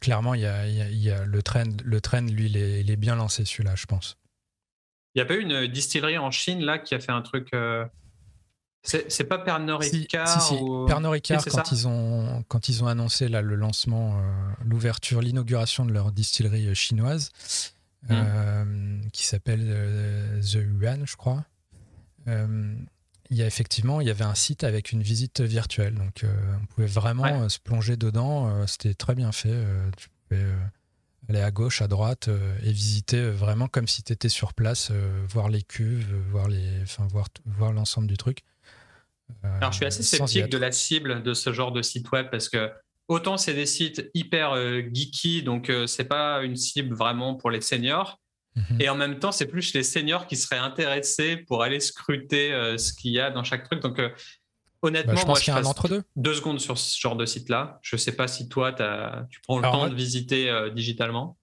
clairement, 0.00 0.34
il 0.34 0.42
y 0.42 0.46
a, 0.46 0.66
y 0.66 1.10
a, 1.10 1.24
le 1.24 1.42
trend, 1.42 1.64
le 1.84 2.00
trend, 2.00 2.22
lui, 2.22 2.46
il 2.46 2.56
est, 2.56 2.80
il 2.80 2.90
est 2.90 2.96
bien 2.96 3.14
lancé 3.14 3.44
celui-là, 3.44 3.76
je 3.76 3.86
pense. 3.86 4.18
Il 5.14 5.18
n'y 5.18 5.22
a 5.22 5.26
pas 5.26 5.34
eu 5.34 5.40
une 5.40 5.66
distillerie 5.68 6.18
en 6.18 6.30
Chine 6.30 6.60
là 6.60 6.78
qui 6.78 6.94
a 6.94 7.00
fait 7.00 7.12
un 7.12 7.22
truc. 7.22 7.48
Euh, 7.54 7.86
c'est 8.82 9.24
pas 9.24 9.38
Pernod 9.38 9.80
Ricard 9.80 10.28
si, 10.28 10.40
si, 10.40 10.54
si. 10.54 10.64
Pernod 10.86 11.12
Ricard, 11.12 11.44
quand, 11.44 11.72
ils 11.72 11.88
ont, 11.88 12.44
quand 12.46 12.68
ils 12.68 12.84
ont 12.84 12.86
annoncé 12.86 13.28
là, 13.28 13.42
le 13.42 13.56
lancement, 13.56 14.20
l'ouverture, 14.64 15.20
l'inauguration 15.22 15.84
de 15.84 15.92
leur 15.92 16.12
distillerie 16.12 16.72
chinoise, 16.74 17.32
Mmh. 18.08 18.14
Euh, 18.14 18.64
qui 19.12 19.26
s'appelle 19.26 19.64
euh, 19.66 20.40
The 20.40 20.58
Yuan, 20.80 21.06
je 21.06 21.16
crois. 21.16 21.44
Euh, 22.28 22.74
il 23.30 23.36
y 23.36 23.42
a 23.42 23.46
effectivement, 23.46 24.00
il 24.00 24.06
y 24.06 24.10
avait 24.10 24.24
un 24.24 24.36
site 24.36 24.62
avec 24.62 24.92
une 24.92 25.02
visite 25.02 25.40
virtuelle, 25.40 25.94
donc 25.94 26.24
on 26.24 26.66
pouvait 26.66 26.86
vraiment 26.86 27.48
se 27.48 27.58
plonger 27.58 27.96
dedans. 27.96 28.64
C'était 28.68 28.94
très 28.94 29.16
bien 29.16 29.32
fait. 29.32 29.56
tu 29.96 30.08
pouvais 30.28 30.44
aller 31.28 31.40
à 31.40 31.50
gauche, 31.50 31.82
à 31.82 31.88
droite 31.88 32.30
et 32.62 32.70
visiter 32.70 33.28
vraiment 33.28 33.66
comme 33.66 33.88
si 33.88 34.04
tu 34.04 34.12
étais 34.12 34.28
sur 34.28 34.54
place, 34.54 34.92
voir 35.28 35.48
les 35.48 35.62
cuves, 35.62 36.14
voir 36.30 36.46
les, 36.46 36.82
enfin 36.82 37.08
voir 37.10 37.26
voir 37.46 37.72
l'ensemble 37.72 38.06
du 38.06 38.16
truc. 38.16 38.44
Alors, 39.42 39.72
je 39.72 39.78
suis 39.78 39.86
assez 39.86 40.04
sceptique 40.04 40.48
de 40.48 40.58
la 40.58 40.70
cible 40.70 41.24
de 41.24 41.34
ce 41.34 41.52
genre 41.52 41.72
de 41.72 41.82
site 41.82 42.12
web 42.12 42.28
parce 42.30 42.48
que 42.48 42.70
autant 43.08 43.36
c'est 43.36 43.54
des 43.54 43.66
sites 43.66 44.10
hyper 44.14 44.56
geeky, 44.92 45.42
donc 45.42 45.70
c'est 45.86 46.04
pas 46.04 46.42
une 46.42 46.56
cible 46.56 46.94
vraiment 46.94 47.34
pour 47.34 47.50
les 47.50 47.60
seniors. 47.60 48.20
Mhm. 48.54 48.80
Et 48.80 48.88
en 48.88 48.94
même 48.94 49.18
temps, 49.18 49.32
c'est 49.32 49.46
plus 49.46 49.74
les 49.74 49.82
seniors 49.82 50.26
qui 50.26 50.36
seraient 50.36 50.58
intéressés 50.58 51.36
pour 51.36 51.62
aller 51.62 51.78
scruter 51.78 52.50
ce 52.78 52.92
qu'il 52.92 53.12
y 53.12 53.20
a 53.20 53.30
dans 53.30 53.44
chaque 53.44 53.64
truc. 53.64 53.82
Donc, 53.82 54.00
honnêtement, 54.80 55.12
bah, 55.12 55.20
je 55.20 55.26
pense 55.26 55.40
qu'il 55.40 55.52
y 55.52 55.56
a 55.56 55.60
un 55.60 55.64
entre 55.64 55.88
deux. 55.88 56.02
Deux 56.16 56.34
secondes 56.34 56.58
sur 56.58 56.78
ce 56.78 56.98
genre 56.98 57.16
de 57.16 57.26
site-là. 57.26 57.78
Je 57.82 57.96
sais 57.96 58.12
pas 58.12 58.28
si 58.28 58.48
toi, 58.48 58.72
tu 59.30 59.40
prends 59.42 59.58
le 59.58 59.62
temps 59.62 59.88
de 59.88 59.94
visiter 59.94 60.50
digitalement. 60.74 61.36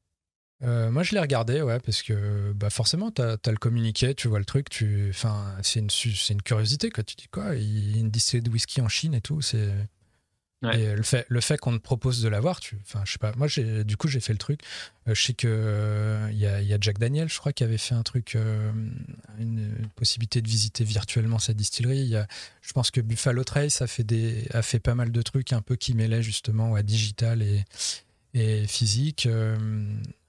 Euh, 0.64 0.90
moi, 0.90 1.04
je 1.04 1.14
l'ai 1.14 1.20
regardé, 1.20 1.62
ouais, 1.62 1.80
parce 1.80 2.02
que 2.02 2.54
bah, 2.54 2.70
forcément, 2.70 3.12
tu 3.12 3.22
as, 3.22 3.38
le 3.46 3.58
communiqué, 3.58 4.16
tu 4.16 4.28
vois 4.28 4.40
le 4.40 4.46
truc, 4.46 4.70
tu... 4.70 5.14
c'est 5.62 5.80
une, 5.80 5.90
une 6.30 6.42
curiosité, 6.42 6.90
quoi. 6.90 7.04
Tu 7.04 7.16
dis 7.16 7.28
quoi? 7.28 7.56
Il 7.56 7.92
y 7.92 7.98
a 7.98 8.00
une 8.00 8.12
distillerie 8.12 8.44
de 8.44 8.50
whisky 8.50 8.82
en 8.82 8.88
Chine 8.88 9.14
et 9.14 9.22
tout, 9.22 9.42
c'est. 9.42 9.70
Et 10.72 10.96
le 10.96 11.04
fait, 11.04 11.26
le 11.28 11.42
fait 11.42 11.58
qu'on 11.58 11.74
te 11.74 11.84
propose 11.84 12.22
de 12.22 12.30
l'avoir, 12.30 12.60
tu, 12.60 12.78
enfin, 12.84 13.02
je 13.06 13.12
sais 13.12 13.18
pas. 13.20 13.34
Moi, 13.36 13.48
du 13.84 13.98
coup, 13.98 14.08
j'ai 14.08 14.22
fait 14.22 14.34
le 14.34 14.40
truc. 14.40 14.62
Euh, 15.08 15.14
je 15.14 15.22
sais 15.22 15.34
que 15.34 15.48
euh, 15.50 16.30
il 16.32 16.38
y, 16.38 16.46
a, 16.48 16.78
Jack 16.80 17.00
Daniel, 17.00 17.28
je 17.28 17.38
crois, 17.38 17.52
qui 17.52 17.64
avait 17.64 17.78
fait 17.78 17.96
un 17.96 18.04
truc, 18.04 18.38
une, 19.40 19.90
possibilité 19.96 20.42
de 20.42 20.48
visiter 20.48 20.84
virtuellement 20.86 21.40
sa 21.40 21.54
distillerie. 21.54 22.06
Y 22.06 22.16
a, 22.16 22.28
je 22.62 22.72
pense 22.72 22.92
que 22.92 23.02
Buffalo 23.02 23.44
Trace 23.44 23.82
a 23.82 23.88
fait 23.88 24.04
des, 24.04 24.48
a 24.52 24.62
fait 24.62 24.80
pas 24.80 24.96
mal 24.96 25.12
de 25.12 25.22
trucs 25.22 25.52
un 25.52 25.62
peu 25.62 25.76
qui 25.76 25.94
mêlaient 25.94 26.24
justement 26.24 26.76
à 26.76 26.84
digital 26.84 27.42
et, 27.42 27.66
et 28.34 28.68
physique. 28.68 29.26
Euh, 29.26 29.58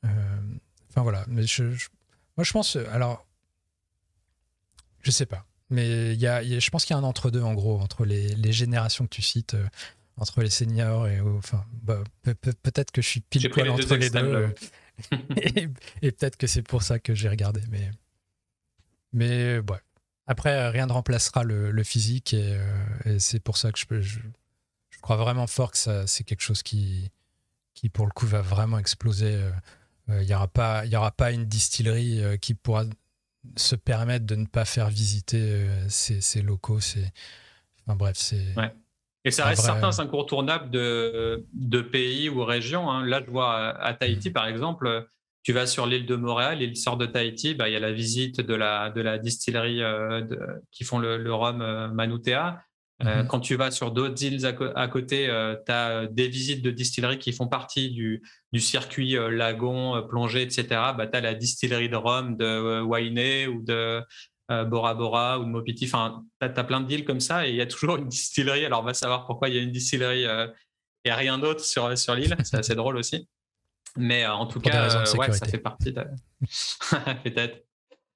euh, 0.04 0.08
enfin 0.90 1.02
voilà, 1.02 1.24
mais 1.28 1.46
je, 1.46 1.64
moi 2.36 2.44
je 2.44 2.52
pense, 2.52 2.76
alors, 2.92 3.26
je 5.00 5.10
sais 5.10 5.26
pas, 5.26 5.46
mais 5.70 6.14
il 6.14 6.20
y 6.20 6.26
a, 6.26 6.42
je 6.42 6.70
pense 6.70 6.84
qu'il 6.84 6.94
y 6.94 6.96
a 6.96 7.00
un 7.00 7.04
entre-deux 7.04 7.42
en 7.42 7.54
gros, 7.54 7.78
entre 7.80 8.04
les, 8.04 8.28
les, 8.34 8.52
générations 8.52 9.04
que 9.04 9.14
tu 9.14 9.22
cites, 9.22 9.54
euh, 9.54 9.66
entre 10.16 10.42
les 10.42 10.50
seniors 10.50 11.08
et 11.08 11.20
enfin, 11.20 11.64
bah, 11.72 12.02
peut-être 12.22 12.92
que 12.92 13.02
je 13.02 13.08
suis 13.08 13.20
pile 13.20 13.50
poil 13.50 13.70
entre 13.70 13.96
les 13.96 14.10
deux. 14.10 14.54
et, 16.02 16.12
peut-être 16.12 16.36
que 16.36 16.46
c'est 16.46 16.62
pour 16.62 16.82
ça 16.82 16.98
que 16.98 17.14
j'ai 17.14 17.28
regardé, 17.28 17.60
mais, 17.70 17.90
mais 19.12 19.58
ouais. 19.58 19.78
Après, 20.26 20.68
rien 20.68 20.86
ne 20.86 20.92
remplacera 20.92 21.42
le, 21.42 21.70
le 21.70 21.82
physique 21.82 22.32
et, 22.32 22.58
c'est 23.18 23.40
pour 23.40 23.56
ça 23.56 23.72
que 23.72 23.78
je, 23.78 24.00
je, 24.00 24.20
je, 24.90 24.98
crois 25.00 25.16
vraiment 25.16 25.46
fort 25.46 25.72
que 25.72 26.06
c'est 26.06 26.24
quelque 26.24 26.40
chose 26.40 26.62
qui, 26.62 27.10
qui 27.74 27.88
pour 27.88 28.06
le 28.06 28.12
coup 28.12 28.26
va 28.26 28.40
vraiment 28.40 28.78
exploser. 28.78 29.34
Euh, 29.34 29.50
euh, 30.10 30.22
il 30.22 30.26
n'y 30.26 30.34
aura, 30.34 30.48
pas, 30.48 30.86
y 30.86 30.96
aura 30.96 31.10
pas 31.10 31.32
une 31.32 31.44
distillerie 31.44 32.22
euh, 32.22 32.36
qui 32.36 32.54
pourra 32.54 32.84
se 33.56 33.76
permettre 33.76 34.24
de 34.24 34.36
ne 34.36 34.46
pas 34.46 34.64
faire 34.64 34.88
visiter 34.88 35.68
ces, 35.88 36.40
locaux. 36.40 36.80
C'est, 36.80 37.12
enfin, 37.86 37.96
bref, 37.96 38.16
c'est. 38.16 38.54
Et 39.24 39.30
ça 39.30 39.46
reste 39.46 39.62
certains 39.62 40.00
incontournables 40.00 40.70
de, 40.70 41.46
de, 41.54 41.80
pays 41.80 42.28
ou 42.28 42.44
régions. 42.44 42.90
Hein. 42.90 43.06
Là, 43.06 43.22
je 43.24 43.30
vois 43.30 43.70
à, 43.70 43.94
Tahiti, 43.94 44.30
par 44.30 44.46
exemple, 44.46 45.06
tu 45.42 45.52
vas 45.52 45.66
sur 45.66 45.86
l'île 45.86 46.04
de 46.04 46.16
Montréal, 46.16 46.58
l'île 46.58 46.76
sort 46.76 46.98
de 46.98 47.06
Tahiti, 47.06 47.54
bah, 47.54 47.68
il 47.68 47.72
y 47.72 47.76
a 47.76 47.80
la 47.80 47.92
visite 47.92 48.40
de 48.40 48.54
la, 48.54 48.90
de 48.90 49.00
la 49.00 49.18
distillerie 49.18 49.80
qui 50.70 50.84
font 50.84 50.98
le, 50.98 51.16
le 51.16 51.34
rhum 51.34 51.92
Manutea. 51.94 52.64
Euh, 53.02 53.22
mhm. 53.22 53.28
Quand 53.28 53.40
tu 53.40 53.56
vas 53.56 53.70
sur 53.70 53.90
d'autres 53.90 54.22
îles 54.22 54.46
à, 54.46 54.88
côté, 54.88 55.28
euh, 55.28 55.56
tu 55.66 55.72
as 55.72 55.90
euh, 55.90 56.08
des 56.08 56.28
visites 56.28 56.62
de 56.62 56.70
distilleries 56.70 57.18
qui 57.18 57.32
font 57.32 57.48
partie 57.48 57.90
du, 57.90 58.22
circuit 58.60 59.16
lagon, 59.30 60.06
plongée, 60.08 60.42
etc. 60.42 60.66
Bah, 60.96 61.08
tu 61.08 61.16
as 61.16 61.20
la 61.20 61.34
distillerie 61.34 61.88
de 61.88 61.96
rhum 61.96 62.36
de 62.36 62.80
Wainé 62.82 63.48
ou 63.48 63.62
de 63.62 64.00
Bora 64.48 64.94
Bora 64.94 65.38
ou 65.38 65.44
de 65.44 65.48
Mopiti. 65.48 65.86
Enfin, 65.86 66.24
tu 66.40 66.46
as, 66.46 66.64
plein 66.64 66.80
d'îles 66.80 67.04
comme 67.04 67.20
ça 67.20 67.46
et 67.46 67.50
il 67.50 67.56
y 67.56 67.60
a 67.60 67.66
toujours 67.66 67.96
une 67.96 68.08
distillerie. 68.08 68.64
Alors, 68.64 68.80
on 68.80 68.84
va 68.84 68.94
savoir 68.94 69.26
pourquoi 69.26 69.48
il 69.48 69.54
y 69.54 69.58
a 69.58 69.62
une 69.62 69.72
distillerie 69.72 70.26
et 71.04 71.12
rien 71.12 71.38
d'autre 71.38 71.64
sur, 71.64 71.96
sur 71.96 72.14
l'île. 72.14 72.36
C'est 72.44 72.58
assez 72.58 72.74
drôle 72.74 72.96
aussi. 72.96 73.28
Mais 73.96 74.26
en 74.26 74.46
tout 74.46 74.60
cas, 74.60 75.04
ouais, 75.14 75.32
ça 75.32 75.46
fait 75.46 75.58
partie 75.58 75.92
de... 75.92 76.04
Peut-être. 77.24 77.64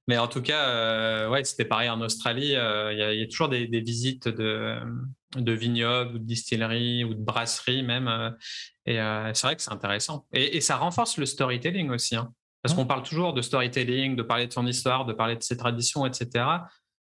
Mais 0.08 0.16
en 0.16 0.26
tout 0.26 0.40
cas, 0.40 0.70
euh, 0.70 1.28
ouais, 1.28 1.44
c'était 1.44 1.66
pareil 1.66 1.90
en 1.90 2.00
Australie. 2.00 2.56
Euh, 2.56 2.92
il 2.92 3.20
y, 3.20 3.22
a 3.22 3.26
toujours 3.26 3.50
des, 3.50 3.66
visites 3.66 4.26
de, 4.26 4.78
de 5.36 5.52
vignobles 5.52 6.16
ou 6.16 6.18
de 6.18 6.24
distilleries 6.24 7.04
ou 7.04 7.12
de 7.12 7.22
brasseries 7.22 7.82
même. 7.82 8.08
Euh, 8.08 8.30
et 8.86 8.96
c'est 9.34 9.46
vrai 9.46 9.54
que 9.54 9.60
c'est 9.60 9.72
intéressant. 9.72 10.26
Et, 10.32 10.62
ça 10.62 10.76
renforce 10.76 11.18
le 11.18 11.26
storytelling 11.26 11.90
aussi. 11.90 12.16
Hein. 12.16 12.32
Parce 12.62 12.74
qu'on 12.74 12.86
parle 12.86 13.02
toujours 13.02 13.32
de 13.32 13.42
storytelling, 13.42 14.16
de 14.16 14.22
parler 14.22 14.46
de 14.46 14.52
son 14.52 14.66
histoire, 14.66 15.04
de 15.04 15.12
parler 15.12 15.36
de 15.36 15.42
ses 15.42 15.56
traditions, 15.56 16.06
etc. 16.06 16.44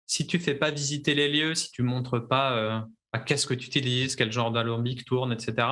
Si 0.06 0.28
tu 0.28 0.40
fais 0.40 0.56
pas 0.56 0.72
visiter 0.72 1.14
les 1.14 1.30
lieux, 1.30 1.56
si 1.56 1.72
tu 1.72 1.84
montres 1.84 2.28
pas 2.28 2.86
à 3.12 3.20
qu'est-ce 3.20 3.48
que 3.48 3.54
tu 3.54 3.68
utilises, 3.68 4.16
quel 4.16 4.32
genre 4.32 4.52
d'alambic 4.52 5.06
tourne, 5.06 5.34
etc., 5.34 5.68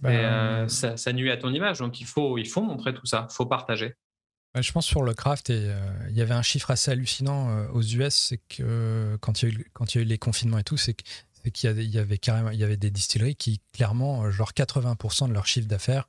ben, 0.00 0.68
ça, 0.68 0.96
ça, 0.96 1.12
nuit 1.12 1.30
à 1.30 1.36
ton 1.38 1.52
image. 1.52 1.78
Donc 1.78 2.00
il 2.00 2.06
faut, 2.06 2.36
il 2.36 2.46
faut 2.46 2.62
montrer 2.62 2.92
tout 2.92 3.06
ça, 3.06 3.26
il 3.30 3.34
faut 3.34 3.46
partager. 3.46 3.94
Je 4.60 4.70
pense 4.70 4.86
sur 4.86 5.02
le 5.02 5.14
craft, 5.14 5.50
et 5.50 5.68
euh, 5.68 6.08
il 6.10 6.16
y 6.16 6.22
avait 6.22 6.34
un 6.34 6.42
chiffre 6.42 6.70
assez 6.70 6.90
hallucinant 6.90 7.50
euh, 7.50 7.68
aux 7.72 7.82
US, 7.82 8.14
c'est 8.14 8.40
que 8.48 9.16
quand 9.20 9.42
il 9.42 9.48
y 9.48 9.52
a 9.52 9.54
eu, 9.54 9.70
quand 9.72 9.94
il 9.94 9.98
y 9.98 10.00
a 10.00 10.02
eu 10.04 10.06
les 10.06 10.18
confinements 10.18 10.58
et 10.58 10.64
tout, 10.64 10.76
c'est 10.76 10.94
qu'il 10.94 11.90
y, 11.90 11.98
avait 11.98 12.18
carrément 12.18 12.50
il 12.50 12.58
y 12.58 12.64
avait 12.64 12.76
des 12.76 12.90
distilleries 12.90 13.34
qui 13.34 13.60
clairement 13.72 14.30
genre 14.30 14.52
80% 14.52 15.28
de 15.28 15.34
leur 15.34 15.46
chiffre 15.46 15.66
d'affaires 15.66 16.08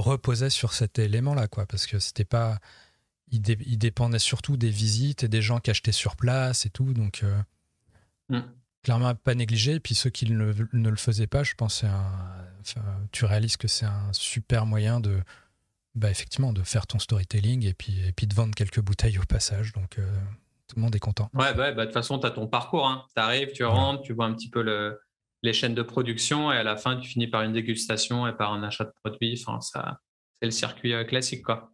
reposait 0.00 0.50
sur 0.50 0.72
cet 0.72 0.98
élément-là, 0.98 1.48
quoi, 1.48 1.66
parce 1.66 1.86
que 1.86 1.98
c'était 1.98 2.24
pas, 2.24 2.58
il, 3.30 3.40
dépendait 3.40 4.18
surtout 4.18 4.56
des 4.56 4.70
visites 4.70 5.24
et 5.24 5.28
des 5.28 5.42
gens 5.42 5.58
qui 5.58 5.70
achetaient 5.70 5.92
sur 5.92 6.16
place 6.16 6.66
et 6.66 6.70
tout, 6.70 6.92
donc 6.92 7.22
euh, 7.22 7.40
mm. 8.28 8.42
clairement 8.82 9.14
pas 9.14 9.34
négligé. 9.34 9.74
Et 9.74 9.80
puis 9.80 9.94
ceux 9.94 10.10
qui 10.10 10.30
ne, 10.30 10.52
ne 10.72 10.88
le 10.88 10.96
faisaient 10.96 11.26
pas, 11.26 11.42
je 11.42 11.54
pense, 11.54 11.84
un, 11.84 12.04
tu 13.12 13.24
réalises 13.24 13.56
que 13.56 13.68
c'est 13.68 13.86
un 13.86 14.12
super 14.12 14.66
moyen 14.66 15.00
de 15.00 15.22
bah, 15.96 16.10
effectivement, 16.10 16.52
de 16.52 16.62
faire 16.62 16.86
ton 16.86 16.98
storytelling 16.98 17.64
et 17.64 17.72
puis, 17.72 18.06
et 18.06 18.12
puis 18.12 18.26
de 18.26 18.34
vendre 18.34 18.54
quelques 18.54 18.80
bouteilles 18.80 19.18
au 19.18 19.24
passage. 19.24 19.72
Donc, 19.72 19.98
euh, 19.98 20.06
tout 20.68 20.76
le 20.76 20.82
monde 20.82 20.94
est 20.94 21.00
content. 21.00 21.30
Ouais, 21.32 21.54
bah, 21.54 21.72
de 21.72 21.84
toute 21.84 21.94
façon, 21.94 22.18
tu 22.18 22.26
as 22.26 22.30
ton 22.30 22.46
parcours. 22.46 22.86
Hein. 22.86 23.06
Tu 23.14 23.22
arrives, 23.22 23.52
tu 23.52 23.64
rentres, 23.64 24.02
tu 24.02 24.12
vois 24.12 24.26
un 24.26 24.34
petit 24.34 24.50
peu 24.50 24.62
le, 24.62 25.00
les 25.46 25.52
chaînes 25.52 25.74
de 25.74 25.82
production 25.82 26.52
et 26.52 26.56
à 26.56 26.62
la 26.62 26.76
fin, 26.76 26.96
tu 26.96 27.08
finis 27.08 27.28
par 27.28 27.42
une 27.42 27.52
dégustation 27.52 28.26
et 28.26 28.32
par 28.32 28.52
un 28.52 28.62
achat 28.62 28.84
de 28.84 28.92
produits. 29.02 29.42
Enfin, 29.46 29.60
ça, 29.60 30.00
c'est 30.38 30.46
le 30.46 30.50
circuit 30.50 30.92
euh, 30.92 31.04
classique, 31.04 31.42
quoi. 31.42 31.70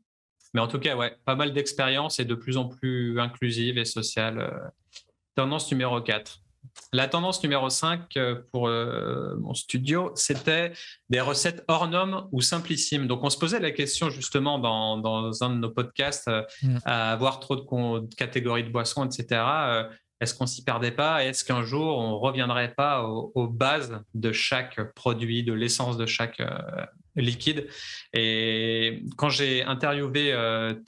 Mais 0.55 0.61
en 0.61 0.69
tout 0.69 0.79
cas, 0.79 0.95
ouais, 0.97 1.17
pas 1.25 1.35
mal 1.35 1.53
d'expérience 1.53 2.21
et 2.21 2.25
de 2.25 2.35
plus 2.35 2.57
en 2.57 2.69
plus 2.69 3.19
inclusive 3.19 3.79
et 3.79 3.85
sociale. 3.85 4.39
Euh. 4.39 4.69
Tendance 5.35 5.71
numéro 5.71 6.01
4. 6.01 6.43
La 6.93 7.09
tendance 7.09 7.43
numéro 7.43 7.69
5 7.69 8.17
euh, 8.17 8.43
pour 8.53 8.69
euh, 8.69 9.35
mon 9.41 9.55
studio, 9.55 10.13
c'était 10.15 10.73
des 11.09 11.21
recettes 11.21 11.65
hors 11.69 11.89
normes 11.89 12.29
ou 12.33 12.41
simplissimes. 12.41 13.07
Donc, 13.07 13.25
on 13.25 13.31
se 13.31 13.39
posait 13.39 13.61
la 13.61 13.71
question 13.71 14.11
justement 14.11 14.59
dans, 14.59 15.43
un 15.43 15.51
de 15.51 15.57
nos 15.57 15.71
podcasts, 15.71 16.29
euh, 16.29 16.43
mm. 16.63 16.79
à 16.85 17.13
avoir 17.13 17.41
trop 17.41 17.57
de, 17.57 18.15
catégories 18.15 18.65
de 18.65 18.71
boissons, 18.71 19.05
etc. 19.05 19.43
est-ce 20.23 20.35
qu'on 20.35 20.47
s'y 20.47 20.65
perdait 20.65 20.93
pas? 20.93 21.25
Est-ce 21.25 21.45
qu'un 21.45 21.65
jour, 21.65 21.99
on 21.99 22.19
reviendrait 22.19 22.75
pas 22.75 23.03
aux, 23.05 23.49
bases 23.49 24.01
de 24.15 24.33
chaque 24.33 24.95
produit, 24.95 25.43
de 25.43 25.53
l'essence 25.53 25.97
de 25.97 26.07
chaque 26.07 26.41
liquide? 27.17 27.67
Et 28.15 29.03
quand 29.17 29.29
j'ai 29.29 29.65
interviewé 29.65 30.35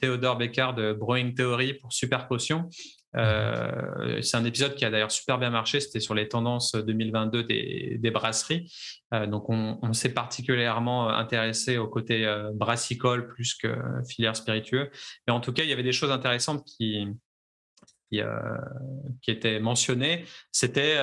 Théodore 0.00 0.36
Beccard 0.36 0.74
de 0.74 0.92
Brewing 0.92 1.34
Theory 1.34 1.74
pour 1.74 1.92
Super 1.92 2.28
Potion, 2.28 2.68
euh, 3.16 4.20
c'est 4.22 4.36
un 4.36 4.44
épisode 4.44 4.74
qui 4.74 4.84
a 4.84 4.90
d'ailleurs 4.90 5.10
super 5.10 5.38
bien 5.38 5.50
marché. 5.50 5.80
C'était 5.80 6.00
sur 6.00 6.14
les 6.14 6.28
tendances 6.28 6.74
2022 6.74 7.44
des, 7.44 8.10
brasseries. 8.10 8.72
Euh, 9.12 9.26
donc, 9.26 9.48
on, 9.48 9.92
s'est 9.92 10.12
particulièrement 10.12 11.08
intéressé 11.08 11.78
au 11.78 11.86
côté 11.86 12.26
euh, 12.26 12.50
brassicole 12.52 13.28
plus 13.28 13.54
que 13.54 13.76
filière 14.08 14.36
spiritueux. 14.36 14.90
Mais 15.26 15.32
en 15.32 15.40
tout 15.40 15.52
cas, 15.52 15.62
il 15.62 15.68
y 15.68 15.72
avait 15.72 15.82
des 15.82 15.92
choses 15.92 16.10
intéressantes 16.10 16.64
qui, 16.64 17.06
qui, 18.10 18.20
qui 19.22 19.30
étaient 19.30 19.60
mentionnées. 19.60 20.24
C'était 20.52 20.96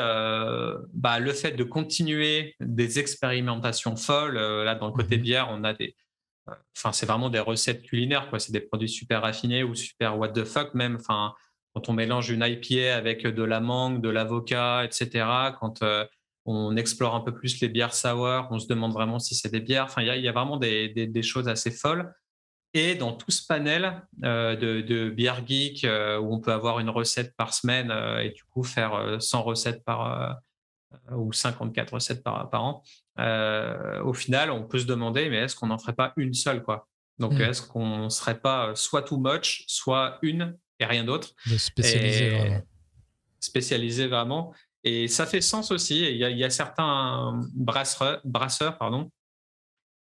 bah, 0.94 1.20
le 1.20 1.34
fait 1.34 1.52
de 1.52 1.64
continuer 1.64 2.56
des 2.60 3.00
expérimentations 3.00 3.96
folles. 3.96 4.36
là, 4.36 4.76
dans 4.76 4.88
le 4.88 4.94
côté 4.94 5.18
mhm. 5.18 5.24
bière, 5.24 5.48
on 5.52 5.64
a 5.64 5.74
des, 5.74 5.96
enfin, 6.78 6.92
c'est 6.92 7.06
vraiment 7.06 7.30
des 7.30 7.40
recettes 7.40 7.84
culinaires, 7.84 8.30
quoi. 8.30 8.40
C'est 8.40 8.52
des 8.52 8.62
produits 8.62 8.90
super 8.90 9.22
raffinés 9.22 9.64
ou 9.64 9.76
super 9.76 10.18
what 10.18 10.30
the 10.30 10.44
fuck 10.44 10.74
même. 10.74 10.98
Enfin, 11.00 11.34
quand 11.74 11.90
on 11.90 11.94
mélange 11.94 12.30
une 12.30 12.44
IPA 12.44 12.96
avec 12.96 13.26
de 13.26 13.44
la 13.44 13.60
mangue, 13.60 14.02
de 14.02 14.10
l'avocat, 14.10 14.84
etc., 14.84 15.26
quand 15.60 15.82
euh, 15.84 16.06
on 16.46 16.76
explore 16.76 17.16
un 17.16 17.22
peu 17.22 17.34
plus 17.34 17.62
les 17.62 17.70
bières 17.70 17.94
sour, 17.94 18.48
on 18.50 18.60
se 18.60 18.68
demande 18.68 18.94
vraiment 18.94 19.20
si 19.20 19.36
c'est 19.36 19.50
des 19.50 19.62
bières. 19.62 19.86
Enfin, 19.86 20.02
il 20.02 20.22
y, 20.22 20.28
a 20.28 20.32
vraiment 20.32 20.58
des, 20.58 21.22
choses 21.22 21.48
assez 21.48 21.72
folles. 21.72 22.12
Et 22.74 22.96
dans 22.96 23.12
tout 23.12 23.32
ce 23.32 23.46
panel 23.46 24.02
euh, 24.24 24.56
de, 24.56 24.82
de 24.82 25.10
bière 25.10 25.46
geek, 25.46 25.84
euh, 25.84 26.18
où 26.20 26.34
on 26.34 26.40
peut 26.40 26.54
avoir 26.54 26.80
une 26.80 26.90
recette 26.90 27.36
par 27.36 27.54
semaine 27.54 27.92
et 28.22 28.30
du 28.30 28.44
coup 28.46 28.64
faire 28.64 29.18
100 29.20 29.44
recettes 29.44 29.84
par 29.84 30.42
ou 31.14 31.32
54 31.32 31.94
recettes 31.94 32.24
par, 32.24 32.50
par 32.50 32.64
an, 32.64 32.84
au 34.04 34.14
final, 34.14 34.52
on 34.52 34.64
peut 34.64 34.80
se 34.80 34.86
demander, 34.86 35.30
mais 35.30 35.38
est-ce 35.38 35.56
qu'on 35.56 35.68
n'en 35.68 35.78
ferait 35.78 35.94
pas 35.94 36.14
une 36.18 36.34
seule 36.34 36.64
quoi? 36.64 36.88
Donc, 37.20 37.34
mmh. 37.34 37.42
est-ce 37.42 37.62
qu'on 37.62 38.06
ne 38.06 38.10
serait 38.10 38.40
pas 38.40 38.74
soit 38.76 39.04
too 39.04 39.18
much, 39.18 39.64
soit 39.68 40.18
une 40.22 40.58
et 40.80 40.86
rien 40.86 41.04
d'autre? 41.04 41.30
De 41.46 41.58
spécialiser 41.58 42.30
vraiment. 42.30 42.62
spécialisé 43.40 44.08
vraiment. 44.08 44.54
Et 44.84 45.08
ça 45.08 45.26
fait 45.26 45.42
sens 45.42 45.72
aussi. 45.72 46.00
Il 46.00 46.18
y 46.18 46.44
a, 46.44 46.50
certains 46.50 47.40
brasseurs, 47.54 48.22
brasseurs 48.24 48.78
pardon, 48.78 49.12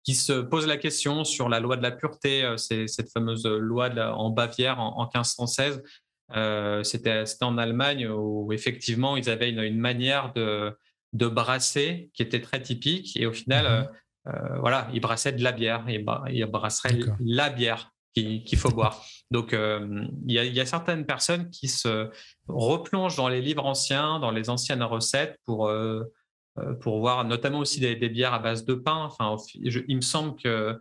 qui 0.07 0.15
se 0.15 0.31
posent 0.31 0.67
la 0.67 0.77
question 0.77 1.25
sur 1.25 1.49
la 1.49 1.59
loi 1.59 1.75
de 1.75 1.83
la 1.83 1.91
pureté, 1.91 2.55
c'est 2.55 2.87
cette 2.87 3.11
fameuse 3.11 3.45
loi 3.45 3.89
en 4.13 4.29
Bavière 4.29 4.79
en, 4.79 5.03
1516. 5.03 5.83
C'était 6.83 7.23
en 7.41 7.57
Allemagne 7.57 8.07
où 8.07 8.53
effectivement 8.53 9.17
ils 9.17 9.29
avaient 9.29 9.49
une, 9.49 9.77
manière 9.77 10.31
de, 10.31 10.73
de, 11.11 11.27
brasser 11.27 12.09
qui 12.13 12.23
était 12.23 12.39
très 12.39 12.61
typique. 12.61 13.17
Et 13.17 13.25
au 13.25 13.33
final, 13.33 13.65
mmh 13.81 13.87
voilà, 14.59 14.89
ils 14.93 14.99
brassaient 14.99 15.33
de 15.33 15.43
la 15.43 15.51
bière. 15.51 15.85
Ils, 15.89 16.05
ils 16.31 16.45
brasseraient 16.45 16.99
la 17.19 17.49
bière 17.49 17.91
qu'il 18.45 18.57
faut 18.57 18.69
boire. 18.69 19.05
Donc, 19.31 19.53
euh, 19.53 20.05
il 20.27 20.33
y, 20.33 20.59
a 20.59 20.65
certaines 20.65 21.05
personnes 21.05 21.49
qui 21.49 21.67
se 21.67 22.09
replongent 22.47 23.15
dans 23.15 23.27
les 23.27 23.41
livres 23.41 23.65
anciens, 23.65 24.19
dans 24.19 24.31
les 24.31 24.49
anciennes 24.49 24.83
recettes 24.83 25.37
pour, 25.45 25.67
euh, 25.67 26.01
euh, 26.01 26.03
pour 26.81 26.99
voir 26.99 27.25
notamment 27.25 27.59
aussi 27.59 27.79
des, 27.79 27.95
bières 28.09 28.33
à 28.33 28.39
base 28.39 28.65
de 28.65 28.73
pain. 28.73 29.03
Enfin, 29.05 29.35
il 29.55 29.95
me 29.95 30.01
semble 30.01 30.35
que 30.35 30.79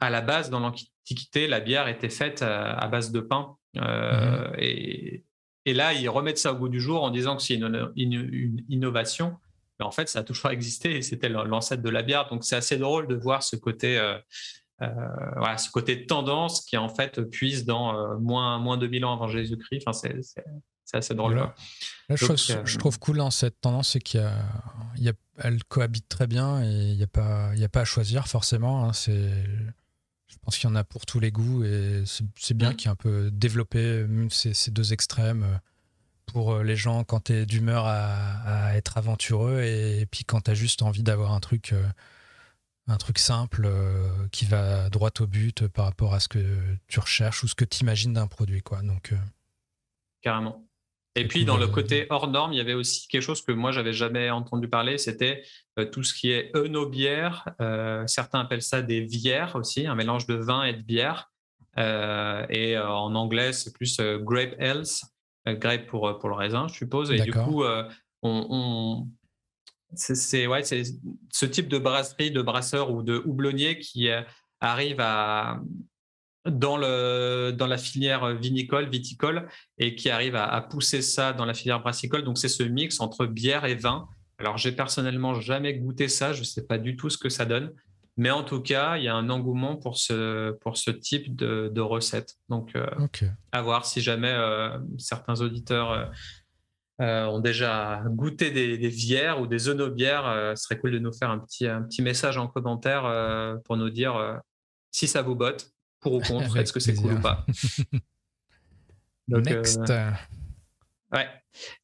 à 0.00 0.10
la 0.10 0.20
base, 0.22 0.50
dans 0.50 0.60
l'Antiquité, 0.60 1.46
la 1.46 1.60
bière 1.60 1.88
était 1.88 2.08
faite 2.08 2.42
à, 2.42 2.86
base 2.88 3.12
de 3.12 3.20
pain. 3.20 3.56
Mmh 3.74 3.80
et, 4.58 5.24
et, 5.66 5.74
là, 5.74 5.92
ils 5.92 6.08
remettent 6.08 6.38
ça 6.38 6.52
au 6.52 6.56
goût 6.56 6.68
du 6.68 6.80
jour 6.80 7.04
en 7.04 7.10
disant 7.10 7.36
que 7.36 7.42
c'est 7.42 7.54
une, 7.54 7.92
une, 7.96 8.64
innovation. 8.68 9.36
Mais 9.78 9.86
en 9.86 9.90
fait, 9.90 10.08
ça 10.08 10.20
a 10.20 10.22
toujours 10.22 10.50
existé 10.50 10.96
et 10.96 11.02
c'était 11.02 11.28
l'ancêtre 11.28 11.82
de 11.82 11.90
la 11.90 12.02
bière. 12.02 12.28
Donc, 12.28 12.44
c'est 12.44 12.56
assez 12.56 12.78
drôle 12.78 13.06
de 13.06 13.14
voir 13.14 13.42
ce 13.42 13.56
côté 13.56 13.98
euh, 14.82 14.88
voilà, 15.36 15.58
ce 15.58 15.70
côté 15.70 16.06
tendance 16.06 16.64
qui 16.64 16.78
en 16.78 16.88
fait 16.88 17.20
puise 17.20 17.66
dans 17.66 17.94
euh, 17.94 18.16
moins, 18.16 18.58
moins 18.58 18.78
2000 18.78 19.04
ans 19.04 19.12
avant 19.12 19.28
Jésus-Christ. 19.28 19.84
Enfin, 19.86 19.92
c'est 19.92 20.44
assez 20.96 21.14
drôle. 21.14 21.48
La, 22.08 22.16
chose 22.16 22.46
que 22.46 22.52
euh, 22.52 22.66
je 22.66 22.78
trouve 22.78 22.98
cool 22.98 23.18
dans 23.18 23.30
cette 23.30 23.60
tendance, 23.60 23.90
c'est 23.90 24.00
qu'elle 24.00 24.32
elle 25.38 25.64
cohabite 25.64 26.08
très 26.08 26.26
bien 26.26 26.62
et 26.62 26.90
il 26.90 26.96
n'y 26.96 27.02
a, 27.02 27.06
pas, 27.06 27.50
a 27.50 27.68
pas 27.68 27.80
à 27.80 27.84
choisir 27.84 28.28
forcément. 28.28 28.88
Hein. 28.88 28.92
je 28.92 30.36
pense 30.42 30.58
qu'il 30.58 30.68
y 30.68 30.72
en 30.72 30.76
a 30.76 30.84
pour 30.84 31.06
tous 31.06 31.20
les 31.20 31.30
goûts 31.30 31.64
et 31.64 32.02
c'est 32.06 32.54
bien 32.54 32.72
mmh. 32.72 32.76
qu'il 32.76 32.86
y 32.86 32.88
ait 32.88 32.92
un 32.92 32.96
peu 32.96 33.30
développé 33.32 34.06
ces, 34.30 34.54
ces, 34.54 34.70
deux 34.70 34.92
extrêmes 34.92 35.60
pour 36.26 36.58
les 36.58 36.76
gens 36.76 37.04
quand 37.04 37.24
tu 37.24 37.32
es 37.32 37.46
d'humeur 37.46 37.84
à, 37.86 38.76
être 38.76 38.98
aventureux 38.98 39.62
et, 39.62 40.06
puis 40.10 40.24
quand 40.24 40.42
tu 40.42 40.50
as 40.50 40.54
juste 40.54 40.82
envie 40.82 41.02
d'avoir 41.02 41.32
un 41.32 41.40
truc 41.40 41.74
un 42.90 42.96
truc 42.96 43.18
simple 43.18 43.62
euh, 43.66 44.28
qui 44.32 44.44
va 44.44 44.90
droit 44.90 45.10
au 45.20 45.26
but 45.26 45.68
par 45.68 45.84
rapport 45.84 46.14
à 46.14 46.20
ce 46.20 46.28
que 46.28 46.76
tu 46.88 47.00
recherches 47.00 47.44
ou 47.44 47.48
ce 47.48 47.54
que 47.54 47.64
tu 47.64 47.80
imagines 47.80 48.12
d'un 48.12 48.26
produit. 48.26 48.62
Quoi. 48.62 48.82
Donc, 48.82 49.12
euh, 49.12 49.18
Carrément. 50.22 50.64
Et 51.16 51.26
puis, 51.26 51.44
dans 51.44 51.56
le 51.56 51.66
côté 51.66 52.06
hors 52.10 52.28
norme, 52.28 52.52
il 52.52 52.56
y 52.56 52.60
avait 52.60 52.74
aussi 52.74 53.08
quelque 53.08 53.22
chose 53.22 53.42
que 53.42 53.52
moi, 53.52 53.72
j'avais 53.72 53.92
jamais 53.92 54.30
entendu 54.30 54.68
parler, 54.68 54.96
c'était 54.96 55.42
euh, 55.78 55.84
tout 55.84 56.04
ce 56.04 56.14
qui 56.14 56.30
est 56.30 56.54
œnobière. 56.56 57.48
certains 58.06 58.40
appellent 58.40 58.62
ça 58.62 58.82
des 58.82 59.00
bières 59.02 59.56
aussi, 59.56 59.86
un 59.86 59.94
mélange 59.94 60.26
de 60.26 60.34
vin 60.34 60.62
et 60.64 60.72
de 60.72 60.82
bière. 60.82 61.30
et 61.76 62.78
en 62.78 63.14
anglais, 63.14 63.52
c'est 63.52 63.72
plus 63.72 64.00
grape 64.00 64.54
ales, 64.60 64.84
grape 65.46 65.86
pour, 65.86 66.18
pour 66.18 66.28
le 66.28 66.34
raisin, 66.34 66.68
je 66.68 66.74
suppose. 66.74 67.10
Et 67.10 67.20
du 67.20 67.32
coup, 67.32 67.64
on, 68.22 69.06
c'est 69.94 70.46
ouais, 70.46 70.62
ce 70.62 71.46
type 71.46 71.68
de 71.68 71.78
brasserie, 71.78 72.30
de 72.30 72.42
brasseur 72.42 72.90
ou 72.90 73.02
de 73.02 73.22
houblonnier 73.24 73.78
qui 73.78 74.08
euh, 74.08 74.22
arrive 74.60 75.00
à, 75.00 75.60
dans, 76.46 76.76
le, 76.76 77.52
dans 77.52 77.66
la 77.66 77.78
filière 77.78 78.34
vinicole, 78.34 78.88
viticole, 78.88 79.48
et 79.78 79.94
qui 79.94 80.10
arrive 80.10 80.36
à, 80.36 80.60
pousser 80.62 81.02
ça 81.02 81.32
dans 81.32 81.44
la 81.44 81.54
filière 81.54 81.80
brassicole. 81.80 82.22
Donc, 82.22 82.38
c'est 82.38 82.48
ce 82.48 82.62
mix 82.62 83.00
entre 83.00 83.26
bière 83.26 83.64
et 83.64 83.74
vin. 83.74 84.08
Alors, 84.38 84.56
j'ai 84.56 84.72
personnellement 84.72 85.34
jamais 85.34 85.74
goûté 85.74 86.08
ça, 86.08 86.32
je 86.32 86.40
ne 86.40 86.44
sais 86.44 86.66
pas 86.66 86.78
du 86.78 86.96
tout 86.96 87.10
ce 87.10 87.18
que 87.18 87.28
ça 87.28 87.44
donne. 87.44 87.72
Mais 88.16 88.30
en 88.30 88.42
tout 88.42 88.60
cas, 88.60 88.96
il 88.96 89.04
y 89.04 89.08
a 89.08 89.14
un 89.14 89.30
engouement 89.30 89.76
pour 89.76 89.96
ce, 89.96 90.52
pour 90.52 90.76
ce 90.76 90.90
type 90.90 91.36
de, 91.36 91.70
de 91.72 91.80
recette. 91.80 92.34
Donc, 92.48 92.74
euh, 92.76 92.86
à 93.52 93.62
voir 93.62 93.86
si 93.86 94.00
jamais 94.00 94.32
euh, 94.32 94.78
certains 94.98 95.40
auditeurs 95.40 96.10
euh, 97.00 97.24
ont 97.26 97.38
déjà 97.38 98.02
goûté 98.08 98.50
des, 98.50 98.76
des 98.76 98.90
bières 98.90 99.40
ou 99.40 99.46
des 99.46 99.68
onobières, 99.68 100.52
ce 100.54 100.62
serait 100.62 100.78
cool 100.78 100.92
de 100.92 100.98
nous 100.98 101.12
faire 101.12 101.30
un 101.30 101.38
petit, 101.38 101.66
un 101.66 101.82
petit 101.82 102.02
message 102.02 102.36
en 102.36 102.46
commentaire 102.46 103.02
pour 103.64 103.78
nous 103.78 103.88
dire 103.88 104.38
si 104.90 105.06
ça 105.06 105.22
vous 105.22 105.34
botte, 105.34 105.70
pour 106.00 106.14
ou 106.14 106.20
contre, 106.20 106.56
est-ce 106.58 106.72
que 106.72 106.80
c'est 106.80 106.94
cool 106.94 107.14
ou 107.14 107.20
pas? 107.20 107.46
Next. 109.28 109.80
ouais. 111.12 111.28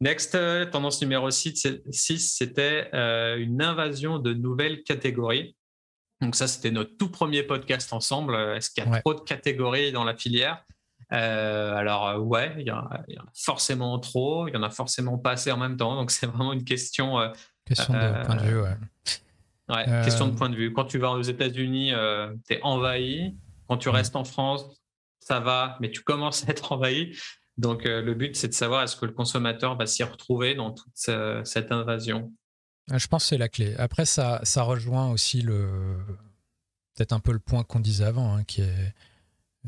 Next, 0.00 0.36
tendance 0.70 1.00
numéro 1.00 1.30
6, 1.30 1.86
c'était 2.18 2.90
une 3.38 3.62
invasion 3.62 4.18
de 4.18 4.34
nouvelles 4.34 4.82
catégories. 4.82 5.56
Donc 6.20 6.34
ça, 6.34 6.48
c'était 6.48 6.70
notre 6.70 6.96
tout 6.96 7.10
premier 7.10 7.42
podcast 7.42 7.92
ensemble. 7.92 8.34
Est-ce 8.56 8.70
qu'il 8.70 8.84
y 8.84 8.88
a 8.88 9.00
trop 9.00 9.14
de 9.14 9.20
catégories 9.20 9.92
dans 9.92 10.04
la 10.04 10.16
filière? 10.16 10.64
Euh, 11.12 11.76
alors 11.76 12.08
euh, 12.08 12.18
ouais, 12.18 12.54
il 12.58 12.66
y, 12.66 12.70
en 12.72 12.78
a 12.78 13.04
forcément 13.32 13.98
trop, 14.00 14.48
il 14.48 14.54
y 14.54 14.56
en 14.56 14.62
a 14.64 14.70
forcément 14.70 15.18
pas 15.18 15.32
assez 15.32 15.52
en 15.52 15.56
même 15.56 15.76
temps, 15.76 15.94
donc 15.94 16.10
c'est 16.10 16.26
vraiment 16.26 16.52
une 16.52 16.64
question. 16.64 17.20
Euh, 17.20 17.28
question 17.64 17.94
de 17.94 18.24
point 18.24 18.36
de 18.36 18.42
vue, 18.42 18.60
ouais. 18.60 18.76
ouais 19.68 19.84
question 20.04 20.28
de 20.28 20.34
point 20.34 20.50
de 20.50 20.56
vue. 20.56 20.72
Quand 20.72 20.84
tu 20.84 20.98
vas 20.98 21.10
aux 21.10 21.22
États-Unis, 21.22 21.92
tu 22.48 22.54
es 22.54 22.60
envahi. 22.62 23.36
Quand 23.68 23.78
tu 23.78 23.88
restes 23.88 24.16
en 24.16 24.24
France, 24.24 24.64
ça 25.20 25.40
va, 25.40 25.76
mais 25.80 25.90
tu 25.90 26.02
commences 26.02 26.46
à 26.46 26.50
être 26.50 26.72
envahi. 26.72 27.16
Donc 27.56 27.84
le 27.84 28.14
but, 28.14 28.36
c'est 28.36 28.48
de 28.48 28.54
savoir 28.54 28.82
est-ce 28.82 28.96
que 28.96 29.06
le 29.06 29.12
consommateur 29.12 29.76
va 29.76 29.86
s'y 29.86 30.02
retrouver 30.02 30.54
dans 30.54 30.72
toute 30.72 30.92
cette 30.94 31.72
invasion. 31.72 32.32
Je 32.92 33.06
pense 33.06 33.24
que 33.24 33.28
c'est 33.30 33.38
la 33.38 33.48
clé. 33.48 33.74
Après, 33.78 34.04
ça, 34.04 34.40
ça 34.44 34.62
rejoint 34.62 35.10
aussi 35.10 35.40
le 35.40 35.96
peut-être 36.94 37.12
un 37.12 37.20
peu 37.20 37.32
le 37.32 37.38
point 37.38 37.62
qu'on 37.62 37.80
disait 37.80 38.04
avant, 38.04 38.36
hein, 38.36 38.44
qui 38.44 38.62
est 38.62 38.94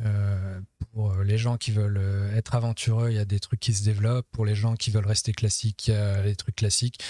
euh, 0.05 0.61
pour 0.93 1.15
les 1.23 1.39
gens 1.39 1.57
qui 1.57 1.73
veulent 1.73 1.99
euh, 1.99 2.35
être 2.37 2.55
aventureux, 2.55 3.11
il 3.11 3.17
y 3.17 3.21
a 3.21 3.25
des 3.25 3.41
trucs 3.41 3.61
qui 3.61 3.75
se 3.75 3.85
développent. 3.85 4.27
Pour 4.31 4.47
les 4.47 4.55
gens 4.55 4.75
qui 4.77 4.91
veulent 4.91 5.07
rester 5.07 5.33
classiques, 5.33 5.89
il 5.89 5.95
y 5.95 5.97
a 5.97 6.23
les 6.23 6.37
trucs 6.37 6.57
classiques. 6.57 7.01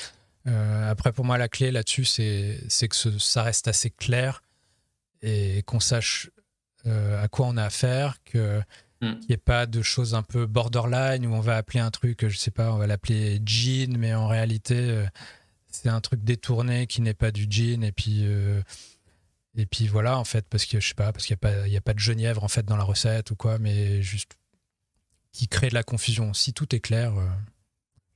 Euh, 0.47 0.91
après, 0.91 1.13
pour 1.13 1.25
moi, 1.25 1.39
la 1.39 1.49
clé 1.49 1.71
là-dessus, 1.71 2.05
c'est 2.05 2.89
que 2.89 3.19
ça 3.19 3.43
reste 3.43 3.69
assez 3.69 3.91
clair 3.91 4.43
et 5.21 5.63
qu'on 5.65 5.81
sache 5.81 6.31
à 6.87 7.29
quoi 7.29 7.47
on 7.47 7.57
a 7.57 7.65
affaire, 7.65 8.23
qu'il 8.25 8.65
n'y 9.03 9.17
ait 9.31 9.37
pas 9.37 9.67
de 9.67 9.83
choses 9.83 10.15
un 10.15 10.23
peu 10.23 10.47
borderline 10.47 11.27
où 11.27 11.35
on 11.35 11.41
va 11.41 11.57
appeler 11.57 11.81
un 11.81 11.91
truc, 11.91 12.27
je 12.27 12.37
sais 12.37 12.51
pas, 12.51 12.73
on 12.73 12.79
va 12.79 12.87
l'appeler 12.87 13.41
jean, 13.45 13.97
mais 13.97 14.15
en 14.15 14.27
réalité, 14.27 15.05
c'est 15.71 15.89
un 15.89 16.01
truc 16.01 16.25
détourné 16.25 16.87
qui 16.87 17.03
n'est 17.03 17.15
pas 17.15 17.31
du 17.31 17.47
jean. 17.49 17.85
Et 17.85 17.93
puis 17.93 18.27
et 19.59 19.67
puis 19.67 19.89
voilà, 19.89 20.17
en 20.19 20.25
fait, 20.25 20.47
parce 20.49 20.67
que 20.67 20.79
je 20.79 20.89
sais 20.89 20.95
pas, 20.95 21.13
parce 21.13 21.27
qu'il 21.27 21.35
n'y 21.35 21.49
a, 21.49 21.51
pas, 21.51 21.77
a 21.77 21.81
pas 21.81 21.95
de 21.95 21.99
genièvre 21.99 22.45
en 22.45 22.49
fait 22.49 22.65
dans 22.65 22.77
la 22.77 22.85
recette 22.85 23.33
ou 23.33 23.37
quoi, 23.37 23.59
mais 23.59 24.03
juste 24.03 24.39
qui 25.33 25.49
crée 25.49 25.69
de 25.69 25.75
la 25.75 25.83
confusion. 25.83 26.33
Si 26.33 26.53
tout 26.53 26.73
est 26.77 26.81
clair, 26.81 27.17
euh, 27.19 27.27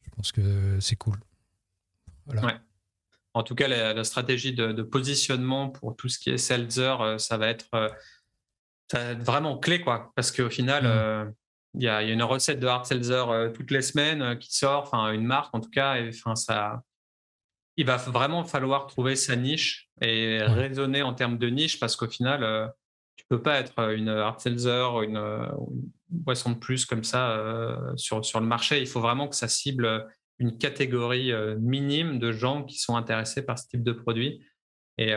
je 0.04 0.10
pense 0.10 0.30
que 0.30 0.78
c'est 0.80 0.94
cool. 0.94 1.18
Voilà. 2.26 2.60
En 3.34 3.42
tout 3.42 3.56
cas, 3.56 3.66
la, 3.66 4.04
stratégie 4.04 4.52
de, 4.52 4.82
positionnement 4.82 5.68
pour 5.68 5.96
tout 5.96 6.08
ce 6.08 6.18
qui 6.18 6.30
est 6.30 6.38
seltzer, 6.38 7.00
euh, 7.00 7.18
ça 8.90 8.98
va 8.98 9.10
être, 9.10 9.20
euh, 9.20 9.22
vraiment 9.22 9.58
clé, 9.58 9.80
quoi. 9.80 10.12
Parce 10.16 10.30
qu'au 10.32 10.50
final, 10.50 10.84
mmh. 10.84 11.34
il 11.74 11.82
y, 11.82 11.88
a 11.88 12.02
une 12.02 12.22
recette 12.22 12.60
de 12.60 12.66
hard 12.66 12.86
seltzer 12.86 13.24
toutes 13.54 13.70
les 13.70 13.82
semaines 13.82 14.38
qui 14.38 14.54
sort, 14.54 14.82
enfin 14.82 15.12
une 15.12 15.24
marque 15.24 15.54
en 15.54 15.60
tout 15.60 15.70
cas, 15.70 15.96
et 15.96 16.08
enfin 16.08 16.36
ça, 16.36 16.82
il 17.76 17.86
va 17.86 17.96
vraiment 17.96 18.44
falloir 18.44 18.86
trouver 18.86 19.16
sa 19.16 19.36
niche 19.36 19.88
et 20.00 20.42
raisonner 20.42 21.02
en 21.02 21.14
termes 21.14 21.38
de 21.38 21.48
niche 21.48 21.80
parce 21.80 21.96
qu'au 21.96 22.08
final, 22.08 22.42
euh, 22.42 22.68
tu 23.16 23.24
peux 23.28 23.40
pas 23.40 23.58
être 23.58 23.92
une 23.92 24.08
hard 24.08 24.40
seltzer 24.40 24.88
ou 24.94 25.02
une, 25.02 25.18
boisson 26.12 26.50
de 26.50 26.58
plus 26.58 26.84
comme 26.84 27.04
ça 27.04 27.32
euh, 27.32 27.96
sur, 27.96 28.24
sur 28.24 28.40
le 28.40 28.46
marché. 28.46 28.80
Il 28.80 28.86
faut 28.86 29.00
vraiment 29.00 29.28
que 29.28 29.36
ça 29.36 29.48
cible 29.48 30.06
une 30.38 30.58
catégorie 30.58 31.32
euh, 31.32 31.56
minime 31.58 32.18
de 32.18 32.32
gens 32.32 32.64
qui 32.64 32.78
sont 32.78 32.96
intéressés 32.96 33.44
par 33.44 33.58
ce 33.58 33.68
type 33.68 33.82
de 33.82 33.92
produit. 33.92 34.44
Et, 34.98 35.14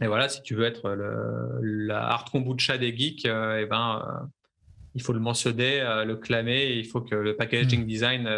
et 0.00 0.06
voilà, 0.06 0.28
si 0.28 0.42
tu 0.42 0.54
veux 0.54 0.64
être 0.64 0.90
le, 0.90 1.60
la 1.62 2.06
hard 2.06 2.30
kombucha 2.30 2.78
des 2.78 2.96
geeks, 2.96 3.24
et 3.24 3.60
eh 3.62 3.66
ben, 3.66 4.30
il 4.94 5.02
faut 5.02 5.12
le 5.12 5.20
mentionner, 5.20 5.80
le 6.04 6.16
clamer, 6.16 6.72
il 6.72 6.86
faut 6.86 7.00
que 7.00 7.14
le 7.14 7.36
packaging 7.36 7.82
mmh. 7.82 7.86
design 7.86 8.30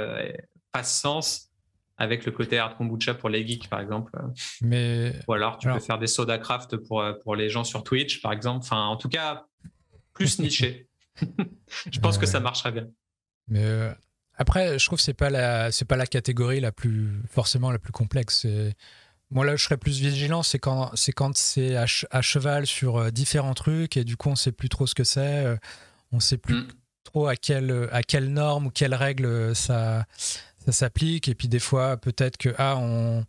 fasse 0.72 1.00
sens 1.00 1.50
avec 1.96 2.24
le 2.24 2.32
côté 2.32 2.58
art 2.58 2.76
kombucha 2.76 3.14
pour 3.14 3.28
les 3.28 3.46
geeks, 3.46 3.68
par 3.68 3.80
exemple. 3.80 4.12
Mais 4.60 5.14
ou 5.26 5.32
alors 5.32 5.58
tu 5.58 5.68
peux 5.68 5.80
faire 5.80 5.98
des 5.98 6.06
soda 6.06 6.38
craft 6.38 6.76
pour, 6.76 7.04
pour 7.22 7.34
les 7.34 7.50
gens 7.50 7.64
sur 7.64 7.82
Twitch, 7.82 8.22
par 8.22 8.32
exemple. 8.32 8.60
Enfin, 8.64 8.86
en 8.86 8.96
tout 8.96 9.08
cas, 9.08 9.46
plus 10.14 10.38
niché. 10.40 10.88
je 11.90 11.98
pense 11.98 12.18
que 12.18 12.26
ça 12.26 12.40
marcherait 12.40 12.72
bien. 12.72 12.86
Mais 13.48 13.64
euh, 13.64 13.92
après, 14.36 14.78
je 14.78 14.86
trouve 14.86 14.98
que 14.98 15.02
c'est 15.02 15.14
pas 15.14 15.30
la 15.30 15.70
pas 15.88 15.96
la 15.96 16.06
catégorie 16.06 16.60
la 16.60 16.72
plus 16.72 17.10
forcément 17.28 17.70
la 17.72 17.78
plus 17.78 17.92
complexe. 17.92 18.46
Moi 19.30 19.44
là, 19.44 19.56
je 19.56 19.64
serais 19.64 19.76
plus 19.76 20.00
vigilant, 20.00 20.42
c'est 20.42 20.58
quand 20.58 20.90
c'est 20.94 21.12
quand 21.12 21.36
c'est 21.36 21.76
à, 21.76 21.86
cheval 22.22 22.66
sur 22.66 22.96
euh, 22.96 23.10
différents 23.10 23.54
trucs 23.54 23.96
et 23.96 24.04
du 24.04 24.16
coup 24.16 24.30
on 24.30 24.36
sait 24.36 24.52
plus 24.52 24.70
trop 24.70 24.86
ce 24.86 24.94
que 24.94 25.04
c'est, 25.04 25.44
euh, 25.44 25.56
on 26.12 26.20
sait 26.20 26.38
plus 26.38 26.62
mm 26.62 26.68
trop 27.08 27.26
à 27.26 27.36
quelle, 27.36 27.88
à 27.90 28.02
quelle 28.02 28.32
norme 28.32 28.66
ou 28.66 28.70
quelle 28.70 28.94
règle 28.94 29.56
ça, 29.56 30.04
ça 30.18 30.72
s'applique. 30.72 31.28
Et 31.28 31.34
puis 31.34 31.48
des 31.48 31.58
fois, 31.58 31.96
peut-être 31.96 32.36
que 32.36 32.54
ah, 32.58 32.76
on, 32.76 33.24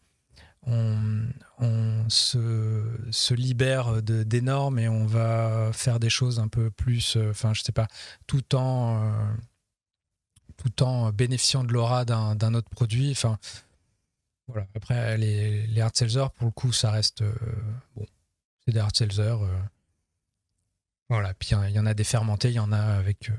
on, 0.68 2.10
se, 2.10 2.84
se, 3.12 3.34
libère 3.34 4.02
des 4.02 4.42
normes 4.42 4.80
et 4.80 4.90
on 4.90 5.06
va 5.06 5.72
faire 5.74 6.00
des 6.00 6.10
choses 6.10 6.40
un 6.40 6.48
peu 6.48 6.70
plus, 6.70 7.18
enfin, 7.30 7.54
je 7.54 7.62
sais 7.62 7.72
pas, 7.72 7.88
tout 8.28 8.56
en, 8.56 9.12
tout 10.58 10.84
en 10.84 11.12
bénéficiant 11.12 11.64
de 11.64 11.72
l'aura 11.72 12.06
d'un 12.06 12.54
autre 12.54 12.70
produit. 12.70 13.12
Enfin, 13.12 13.40
voilà. 14.50 14.68
Après, 14.76 15.18
les, 15.18 15.66
les 15.68 15.82
hard 15.82 15.96
sellers, 15.96 16.28
pour 16.36 16.46
le 16.46 16.52
coup, 16.52 16.74
ça 16.74 16.92
reste. 16.92 17.24
bon, 17.96 18.06
c'est 18.66 18.74
des 18.74 18.80
hard 18.80 18.96
sellers. 18.96 19.38
Voilà, 21.10 21.34
puis 21.34 21.50
il 21.68 21.76
y, 21.76 21.80
en 21.80 21.88
a 21.88 21.96
des 21.96 22.04
fermentés, 22.04 22.50
il 22.50 22.54
y 22.54 22.60
en 22.60 22.72
a 22.72 22.78
avec, 22.78 23.30
euh, 23.30 23.34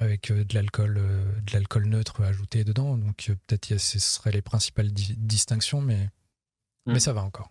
avec 0.00 0.30
euh, 0.30 0.44
de 0.44 0.54
l'alcool 0.54 0.96
euh, 0.96 1.40
de 1.42 1.52
l'alcool 1.52 1.88
neutre 1.88 2.22
ajouté 2.22 2.64
dedans. 2.64 2.96
Donc 2.96 3.30
peut-être 3.46 3.76
ce 3.76 3.98
seraient 3.98 4.32
les 4.32 4.40
principales 4.40 4.90
distinctions, 4.90 5.82
mais, 5.82 6.08
mais 6.86 6.94
hmm. 6.94 7.00
ça 7.00 7.12
va 7.12 7.22
encore. 7.22 7.50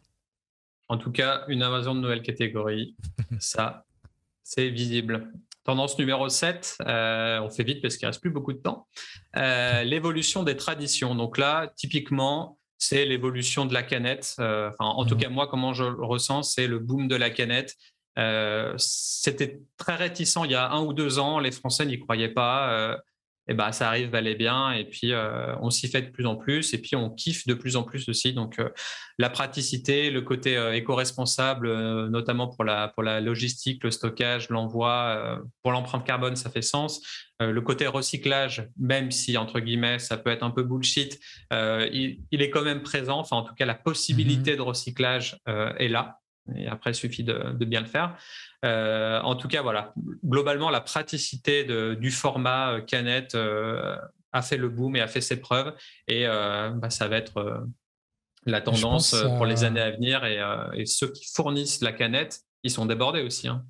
En 0.88 0.98
tout 0.98 1.12
cas, 1.12 1.44
une 1.48 1.62
invasion 1.62 1.94
de 1.94 2.00
nouvelles 2.00 2.24
catégories, 2.24 2.96
ça, 3.40 3.86
c'est 4.42 4.70
visible. 4.70 5.32
Tendance 5.64 5.98
numéro 6.00 6.28
7, 6.28 6.78
on 6.80 7.50
fait 7.50 7.64
vite 7.64 7.84
parce 7.84 7.98
qu'il 7.98 8.08
ne 8.08 8.10
reste 8.10 8.22
plus 8.22 8.32
beaucoup 8.32 8.54
de 8.54 8.60
temps. 8.60 8.88
l'évolution 9.36 10.42
des 10.42 10.58
traditions. 10.58 11.14
Donc 11.14 11.38
là, 11.38 11.72
typiquement, 11.76 12.55
c'est 12.78 13.06
l'évolution 13.06 13.66
de 13.66 13.74
la 13.74 13.84
canette. 13.84 14.36
en 14.80 15.06
tout 15.06 15.16
hmm. 15.16 15.20
cas, 15.20 15.30
moi, 15.30 15.48
comment 15.48 15.74
je 15.74 15.84
le 15.84 16.04
ressens, 16.04 16.44
c'est 16.44 16.68
le 16.68 16.80
boom 16.80 17.08
de 17.08 17.16
la 17.16 17.30
canette 17.30 17.76
euh, 18.18 18.74
c'était 18.78 19.60
très 19.78 19.96
réticent 19.96 20.38
il 20.46 20.52
y 20.52 20.56
a 20.56 20.72
un 20.72 20.82
ou 20.82 20.94
deux 20.94 21.20
ans, 21.20 21.40
les 21.40 21.52
Français 21.52 21.86
n'y 21.86 22.00
croyaient 22.00 22.30
pas. 22.30 22.98
Euh, 23.50 23.52
et 23.52 23.54
ben 23.54 23.72
ça 23.72 23.88
arrive, 23.88 24.14
et 24.16 24.36
bien, 24.36 24.72
et 24.72 24.86
puis 24.86 25.12
euh, 25.12 25.56
on 25.62 25.70
s'y 25.70 25.88
fait 25.88 26.02
de 26.02 26.10
plus 26.10 26.26
en 26.26 26.36
plus, 26.36 26.74
et 26.74 26.82
puis 26.82 26.96
on 26.96 27.10
kiffe 27.10 27.46
de 27.48 27.54
plus 27.54 27.76
en 27.76 27.84
plus 27.84 28.10
aussi. 28.10 28.34
Donc 28.34 28.60
la 29.18 29.30
praticité, 29.30 30.10
le 30.10 30.22
côté 30.22 30.58
éco-responsable, 30.74 32.08
notamment 32.10 32.48
pour 32.48 32.64
la, 32.64 32.90
pour 32.90 33.04
la 33.04 33.22
logistique, 33.22 33.84
le 33.84 33.92
stockage, 33.92 34.50
l'envoi, 34.50 35.40
pour 35.62 35.72
l'empreinte 35.72 36.06
carbone, 36.06 36.36
ça 36.36 36.50
fait 36.50 36.62
sens. 36.62 37.02
le 37.40 37.62
côté 37.62 37.88
recyclage, 37.88 38.68
même 38.78 39.12
si 39.12 39.38
entre 39.38 39.60
guillemets 39.60 40.00
ça 40.00 40.18
peut 40.18 40.32
être 40.32 40.44
un 40.44 40.52
peu 40.52 40.64
bullshit, 40.64 41.20
il, 41.52 42.20
il, 42.32 42.42
est 42.42 42.50
quand 42.50 42.64
même 42.64 42.82
présent. 42.82 43.20
Enfin, 43.20 43.38
en 43.38 43.44
tout 43.44 43.56
cas, 43.56 43.66
la 43.66 43.76
possibilité 43.76 44.54
mmh 44.54 44.58
de 44.58 44.62
recyclage 44.62 45.38
est 45.46 45.88
là. 45.88 46.20
Et 46.56 46.68
après, 46.68 46.92
il 46.92 46.96
suffit 46.96 47.24
de, 47.24 47.54
bien 47.66 47.82
le 47.82 47.88
faire. 47.88 48.18
Euh, 48.64 49.20
en 49.22 49.36
tout 49.36 49.48
cas, 49.48 49.62
voilà. 49.62 49.94
Globalement, 50.24 50.70
la 50.70 50.82
praticité 50.82 51.64
du 51.96 52.12
format 52.12 52.74
euh, 52.74 52.82
canette 52.82 53.36
euh, 53.36 53.96
a 54.32 54.42
fait 54.42 54.58
le 54.58 54.70
boom 54.70 54.96
et 54.96 55.02
a 55.02 55.08
fait 55.08 55.22
ses 55.22 55.40
preuves. 55.40 55.74
Et 56.08 56.26
bah, 56.26 56.90
ça 56.90 57.08
va 57.08 57.18
être 57.18 57.66
la 58.46 58.62
tendance 58.62 59.16
pour 59.38 59.46
les 59.46 59.64
années 59.64 59.82
à 59.82 59.92
venir. 59.92 60.26
Et, 60.26 60.86
ceux 60.86 61.12
qui 61.12 61.26
fournissent 61.34 61.82
la 61.82 61.94
canette, 61.94 62.42
ils 62.66 62.72
sont 62.72 62.88
débordés 62.88 63.22
aussi. 63.22 63.48
Hein, 63.48 63.64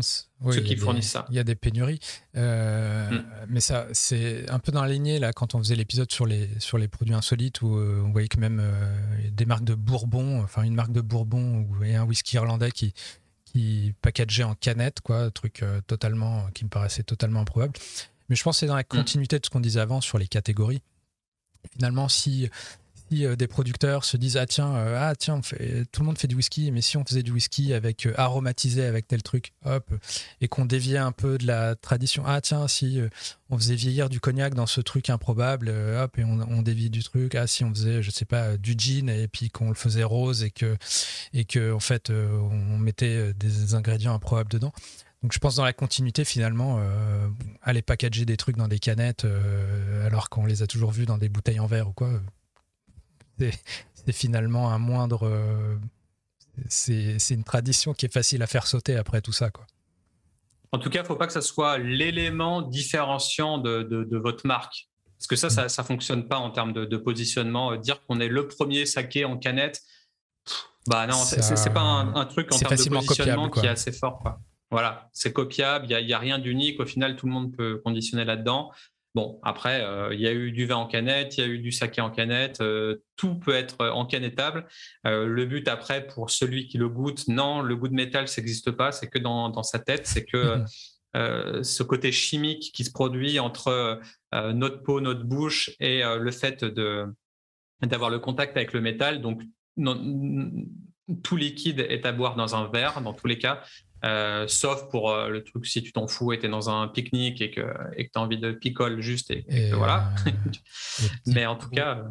ceux 0.00 0.60
qui 0.60 0.76
fournissent 0.76 1.12
ça. 1.12 1.24
Il 1.30 1.36
y 1.36 1.38
a 1.38 1.44
des 1.44 1.54
pénuries. 1.54 2.00
Mm. 2.34 3.20
Mais 3.48 3.60
ça, 3.60 3.86
c'est 3.92 4.50
un 4.50 4.58
peu 4.58 4.72
dans 4.72 4.82
la 4.82 4.88
lignée, 4.88 5.20
là, 5.20 5.32
quand 5.32 5.54
on 5.54 5.58
faisait 5.60 5.76
l'épisode 5.76 6.10
sur 6.10 6.26
les, 6.26 6.50
sur 6.58 6.78
les 6.78 6.88
produits 6.88 7.14
insolites, 7.14 7.62
où 7.62 7.68
on 7.68 8.10
voyait 8.10 8.26
que 8.26 8.40
même 8.40 8.60
des 9.30 9.46
marques 9.46 9.64
de 9.64 9.76
Bourbon, 9.76 10.42
enfin 10.42 10.64
une 10.64 10.74
marque 10.74 10.90
de 10.92 11.00
Bourbon 11.00 11.64
ou 11.70 11.84
un 11.84 12.02
whisky 12.02 12.34
irlandais 12.34 12.72
qui, 12.72 12.92
qui 13.44 13.94
packageait 14.02 14.42
en 14.42 14.56
canette, 14.56 15.00
quoi, 15.00 15.30
truc 15.30 15.64
totalement, 15.86 16.48
qui 16.54 16.64
me 16.64 16.70
paraissait 16.70 17.04
totalement 17.04 17.40
improbable. 17.40 17.74
Mais 18.28 18.34
je 18.34 18.42
pense 18.42 18.56
que 18.56 18.60
c'est 18.60 18.66
dans 18.66 18.74
la 18.74 18.82
mm. 18.82 18.96
continuité 18.96 19.38
de 19.38 19.46
ce 19.46 19.50
qu'on 19.50 19.60
disait 19.60 19.80
avant 19.80 20.00
sur 20.00 20.18
les 20.18 20.26
catégories. 20.26 20.82
Finalement, 21.76 22.08
si 22.08 22.50
euh, 23.20 23.36
des 23.36 23.46
producteurs 23.46 24.04
se 24.04 24.16
disent 24.16 24.36
ah 24.36 24.46
tiens 24.46 24.74
euh, 24.74 24.96
ah 24.98 25.14
tiens 25.14 25.40
tout 25.40 26.00
le 26.00 26.06
monde 26.06 26.18
fait 26.18 26.26
du 26.26 26.34
whisky 26.34 26.70
mais 26.70 26.80
si 26.80 26.96
on 26.96 27.04
faisait 27.04 27.22
du 27.22 27.30
whisky 27.30 27.74
avec 27.74 28.06
euh, 28.06 28.14
aromatisé 28.16 28.84
avec 28.84 29.06
tel 29.06 29.22
truc 29.22 29.52
hop 29.64 29.92
et 30.40 30.48
qu'on 30.48 30.64
déviait 30.64 30.98
un 30.98 31.12
peu 31.12 31.38
de 31.38 31.46
la 31.46 31.74
tradition 31.74 32.24
ah 32.26 32.40
tiens 32.40 32.68
si 32.68 33.00
on 33.50 33.58
faisait 33.58 33.74
vieillir 33.74 34.08
du 34.08 34.20
cognac 34.20 34.54
dans 34.54 34.66
ce 34.66 34.80
truc 34.80 35.10
improbable 35.10 35.68
hop 35.68 36.18
et 36.18 36.24
on, 36.24 36.62
dévie 36.62 36.90
du 36.90 37.02
truc 37.02 37.34
ah 37.34 37.46
si 37.46 37.64
on 37.64 37.70
faisait 37.74 38.02
je 38.02 38.10
sais 38.10 38.24
pas 38.24 38.56
du 38.56 38.74
gin 38.76 39.08
et 39.08 39.28
puis 39.28 39.50
qu'on 39.50 39.68
le 39.68 39.74
faisait 39.74 40.04
rose 40.04 40.42
et 40.42 40.50
que 40.50 40.76
et 41.32 41.44
que 41.44 41.72
en 41.72 41.80
fait 41.80 42.10
on 42.10 42.78
mettait 42.78 43.34
des 43.34 43.74
ingrédients 43.74 44.14
improbables 44.14 44.50
dedans. 44.50 44.72
Donc 45.22 45.32
je 45.32 45.38
pense 45.38 45.56
dans 45.56 45.64
la 45.64 45.72
continuité 45.72 46.24
finalement, 46.24 46.80
aller 47.62 47.82
packager 47.82 48.24
des 48.24 48.36
trucs 48.36 48.56
dans 48.56 48.68
des 48.68 48.78
canettes 48.78 49.26
alors 50.04 50.28
qu'on 50.30 50.46
les 50.46 50.62
a 50.62 50.66
toujours 50.66 50.90
vus 50.90 51.06
dans 51.06 51.18
des 51.18 51.28
bouteilles 51.28 51.60
en 51.60 51.66
verre 51.66 51.88
ou 51.88 51.92
quoi, 51.92 52.20
c'est 53.94 54.12
finalement 54.12 54.70
un 54.70 54.78
moindre. 54.78 55.26
Euh, 55.26 55.76
c'est 56.68 57.16
une 57.30 57.44
tradition 57.44 57.94
qui 57.94 58.06
est 58.06 58.12
facile 58.12 58.42
à 58.42 58.46
faire 58.46 58.66
sauter 58.66 58.96
après 58.96 59.20
tout 59.20 59.32
ça. 59.32 59.50
Quoi. 59.50 59.66
En 60.72 60.78
tout 60.78 60.90
cas, 60.90 61.00
il 61.00 61.02
ne 61.02 61.06
faut 61.06 61.16
pas 61.16 61.26
que 61.26 61.32
ça 61.32 61.42
soit 61.42 61.78
l'élément 61.78 62.62
différenciant 62.62 63.58
de, 63.58 64.18
votre 64.18 64.46
marque. 64.46 64.88
Parce 65.18 65.28
que 65.28 65.36
ça, 65.36 65.68
ça 65.68 65.82
ne 65.82 65.86
fonctionne 65.86 66.26
pas 66.26 66.38
en 66.38 66.50
termes 66.50 66.72
de, 66.72 66.96
positionnement. 66.96 67.76
Dire 67.76 68.04
qu'on 68.06 68.20
est 68.20 68.28
le 68.28 68.48
premier 68.48 68.86
saké 68.86 69.24
en 69.24 69.38
canette, 69.38 69.82
bah 70.88 71.06
non, 71.06 71.14
c'est 71.14 71.72
pas 71.72 71.80
un, 71.80 72.24
truc 72.26 72.52
en 72.52 72.58
termes 72.58 72.74
de 72.74 72.88
positionnement 72.88 73.48
qui 73.50 73.66
est 73.66 73.68
assez 73.68 73.92
fort. 73.92 74.18
Quoi. 74.18 74.40
Voilà, 74.70 75.10
c'est 75.12 75.34
copiable, 75.34 75.86
il 75.88 76.06
n'y 76.06 76.12
a, 76.12 76.16
a, 76.16 76.18
rien 76.18 76.38
d'unique. 76.38 76.80
Au 76.80 76.86
final, 76.86 77.16
tout 77.16 77.26
le 77.26 77.32
monde 77.32 77.54
peut 77.54 77.80
conditionner 77.84 78.24
là-dedans. 78.24 78.72
Bon, 79.14 79.38
après, 79.42 79.84
euh, 79.84 80.14
il 80.14 80.20
y 80.20 80.26
a 80.26 80.32
eu 80.32 80.52
du 80.52 80.64
vin 80.64 80.76
en 80.76 80.86
canette, 80.86 81.36
il 81.36 81.40
y 81.40 81.44
a 81.44 81.46
eu 81.46 81.58
du 81.58 81.70
saké 81.70 82.00
en 82.00 82.10
canette, 82.10 82.62
euh, 82.62 83.02
tout 83.16 83.34
peut 83.34 83.54
être 83.54 83.82
euh, 83.82 83.90
en 83.90 84.06
canettable. 84.06 84.66
le 85.04 85.44
but 85.44 85.68
après, 85.68 86.06
pour 86.06 86.30
celui 86.30 86.66
qui 86.66 86.78
le 86.78 86.88
goûte, 86.88 87.28
non, 87.28 87.60
le 87.60 87.76
goût 87.76 87.88
de 87.88 87.94
métal, 87.94 88.26
ça 88.26 88.40
n'existe 88.40 88.70
pas, 88.70 88.90
c'est 88.90 89.08
que 89.08 89.18
dans, 89.18 89.62
sa 89.62 89.78
tête, 89.78 90.06
c'est 90.06 90.24
que 90.24 90.64
ce 91.14 91.82
côté 91.82 92.10
chimique 92.10 92.72
qui 92.72 92.84
se 92.84 92.90
produit 92.90 93.38
entre 93.38 94.00
notre 94.32 94.82
peau, 94.82 95.02
notre 95.02 95.24
bouche 95.24 95.70
et 95.78 96.02
le 96.02 96.30
fait 96.30 96.64
d'avoir 97.82 98.08
le 98.08 98.18
contact 98.18 98.56
avec 98.56 98.72
le 98.72 98.80
métal, 98.80 99.20
donc 99.20 99.42
tout 101.22 101.36
liquide 101.36 101.80
est 101.80 102.06
à 102.06 102.12
boire 102.12 102.34
dans 102.34 102.56
un 102.56 102.66
verre, 102.68 103.02
dans 103.02 103.12
tous 103.12 103.26
les 103.26 103.38
cas. 103.38 103.62
Euh, 104.04 104.48
sauf 104.48 104.88
pour 104.88 105.10
euh, 105.10 105.28
le 105.28 105.44
truc 105.44 105.64
si 105.64 105.80
tu 105.80 105.92
t'en 105.92 106.08
fous 106.08 106.32
et 106.32 106.38
tu 106.40 106.46
es 106.46 106.48
dans 106.48 106.68
un 106.68 106.88
pique-nique 106.88 107.40
et 107.40 107.52
que 107.52 107.60
tu 107.96 108.10
as 108.14 108.20
envie 108.20 108.38
de 108.38 108.50
picole 108.50 109.00
juste 109.00 109.30
et, 109.30 109.70
voilà. 109.72 110.12
Euh, 110.26 110.30
Mais 111.26 111.46
en 111.46 111.56
tout 111.56 111.70
cas. 111.70 112.02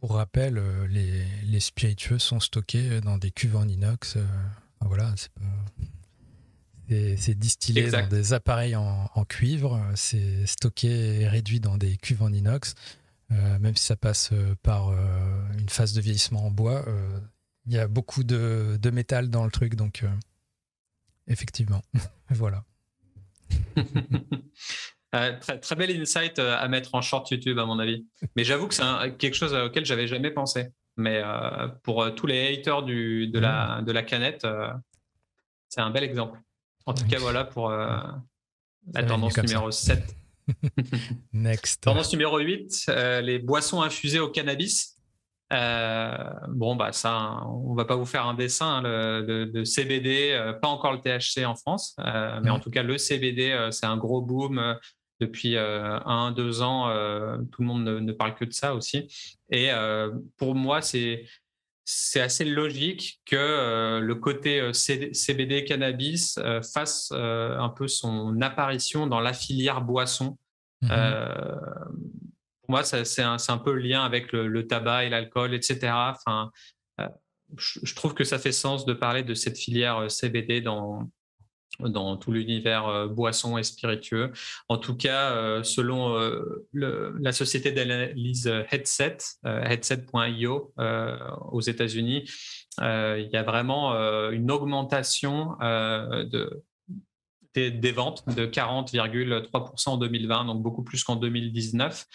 Pour 0.00 0.14
rappel, 0.14 0.62
les, 0.88 1.24
les, 1.44 1.60
spiritueux 1.60 2.18
sont 2.18 2.40
stockés 2.40 3.00
dans 3.00 3.18
des 3.18 3.30
cuves 3.30 3.56
en 3.56 3.66
inox. 3.66 4.16
voilà, 4.80 5.14
c'est 6.88 7.38
distillé 7.38 7.90
dans 7.90 8.08
des 8.08 8.32
appareils 8.32 8.76
en, 8.76 9.24
cuivre, 9.28 9.82
c'est 9.96 10.46
stocké 10.46 11.20
et 11.20 11.28
réduit 11.28 11.60
dans 11.60 11.76
des 11.76 11.98
cuves 11.98 12.22
en 12.22 12.32
inox. 12.32 12.74
même 13.28 13.76
si 13.76 13.84
ça 13.84 13.96
passe 13.96 14.30
par 14.62 14.90
une 15.58 15.68
phase 15.68 15.92
de 15.92 16.00
vieillissement 16.00 16.46
en 16.46 16.50
bois, 16.50 16.86
il 17.66 17.74
y 17.74 17.78
a 17.78 17.86
beaucoup 17.86 18.24
de, 18.24 18.78
de 18.80 18.90
métal 18.90 19.28
dans 19.28 19.44
le 19.44 19.50
truc, 19.50 19.74
donc 19.74 20.02
effectivement. 21.30 21.82
voilà. 22.30 22.64
Euh, 25.12 25.36
très, 25.40 25.58
très 25.58 25.74
bel 25.74 25.90
insight 26.00 26.38
euh, 26.38 26.56
à 26.56 26.68
mettre 26.68 26.94
en 26.94 27.02
short 27.02 27.28
YouTube, 27.32 27.58
à 27.58 27.66
mon 27.66 27.80
avis. 27.80 28.06
Mais 28.36 28.44
j'avoue 28.44 28.68
que 28.68 28.74
c'est 28.74 28.84
quelque 29.18 29.34
chose 29.34 29.52
auquel 29.52 29.84
j'avais 29.84 30.06
jamais 30.06 30.30
pensé. 30.30 30.68
Mais 30.96 31.20
euh, 31.24 31.66
pour 31.82 32.14
tous 32.14 32.28
les 32.28 32.54
haters 32.54 32.84
du, 32.84 33.26
de, 33.26 33.40
la, 33.40 33.82
de 33.84 33.90
la 33.90 34.04
canette, 34.04 34.46
c'est 35.68 35.80
un 35.80 35.90
bel 35.90 36.04
exemple. 36.04 36.38
En 36.86 36.94
tout 36.94 37.08
cas, 37.08 37.18
voilà 37.18 37.42
pour 37.42 37.70
la 37.70 38.22
tendance 39.04 39.36
numéro 39.36 39.72
7. 39.72 40.14
Next. 41.32 41.82
Tendance 41.82 42.12
numéro 42.12 42.38
8, 42.38 42.92
les 43.22 43.40
boissons 43.40 43.82
infusées 43.82 44.20
au 44.20 44.28
cannabis. 44.28 44.99
Euh, 45.52 46.30
bon, 46.48 46.76
bah 46.76 46.92
ça, 46.92 47.42
on 47.46 47.74
va 47.74 47.84
pas 47.84 47.96
vous 47.96 48.06
faire 48.06 48.26
un 48.26 48.34
dessin 48.34 48.84
hein, 48.84 49.22
de, 49.22 49.64
CBD, 49.64 50.30
euh, 50.32 50.52
pas 50.52 50.68
encore 50.68 50.92
le 50.92 51.00
THC 51.00 51.44
en 51.44 51.56
France, 51.56 51.96
euh, 51.98 52.40
mais 52.42 52.50
en 52.50 52.60
tout 52.60 52.70
cas 52.70 52.82
le 52.82 52.98
CBD, 52.98 53.68
c'est 53.72 53.86
un 53.86 53.96
gros 53.96 54.22
boom 54.22 54.76
depuis 55.20 55.56
un, 55.58 56.32
deux 56.32 56.62
ans. 56.62 56.88
tout 57.50 57.62
le 57.62 57.66
monde 57.66 57.84
ne, 57.84 58.12
parle 58.12 58.34
que 58.34 58.44
de 58.44 58.52
ça 58.52 58.74
aussi. 58.74 59.08
Et 59.50 59.70
pour 60.36 60.54
moi, 60.54 60.80
c'est 60.80 61.24
c'est 61.92 62.20
assez 62.20 62.44
logique 62.44 63.20
que 63.26 63.98
le 63.98 64.14
côté 64.14 64.72
CBD 64.72 65.64
cannabis 65.64 66.38
fasse 66.72 67.12
un 67.12 67.68
peu 67.68 67.88
son 67.88 68.40
apparition 68.40 69.06
dans 69.06 69.20
la 69.20 69.32
filière 69.32 69.82
boisson. 69.82 70.38
Mmh 70.82 70.88
moi, 72.70 72.84
c'est 72.84 73.22
un, 73.22 73.36
un, 73.46 73.58
peu 73.58 73.74
le 73.74 73.80
lien 73.80 74.02
avec 74.02 74.32
le, 74.32 74.66
tabac 74.66 75.04
et 75.04 75.10
l'alcool, 75.10 75.54
etc. 75.54 75.92
Enfin, 75.92 76.50
euh, 77.00 77.08
je, 77.58 77.94
trouve 77.94 78.14
que 78.14 78.24
ça 78.24 78.38
fait 78.38 78.52
sens 78.52 78.86
de 78.86 78.94
parler 78.94 79.22
de 79.22 79.34
cette 79.34 79.58
filière 79.58 79.98
euh, 79.98 80.08
CBD 80.08 80.60
dans, 80.60 81.10
dans 81.80 82.16
tout 82.16 82.32
l'univers 82.32 83.08
boisson 83.08 83.58
et 83.58 83.62
spiritueux. 83.62 84.32
En 84.68 84.78
tout 84.78 84.96
cas, 84.96 85.62
selon 85.62 86.14
la 86.72 87.32
société 87.32 87.72
d'analyse 87.72 88.46
Headset, 88.70 89.18
headset.io 89.44 90.74
aux 91.52 91.60
États-Unis, 91.60 92.30
il 92.80 93.30
y 93.32 93.36
a 93.36 93.42
vraiment 93.42 93.92
une 94.30 94.50
augmentation 94.50 95.56
de, 95.60 96.62
des, 97.54 97.92
ventes 97.92 98.24
de 98.28 98.46
40,3% 98.46 99.88
en 99.88 99.96
2020, 99.96 100.44
donc 100.44 100.62
beaucoup 100.62 100.82
plus 100.82 101.02
qu'en 101.04 101.16
2019. 101.16 102.06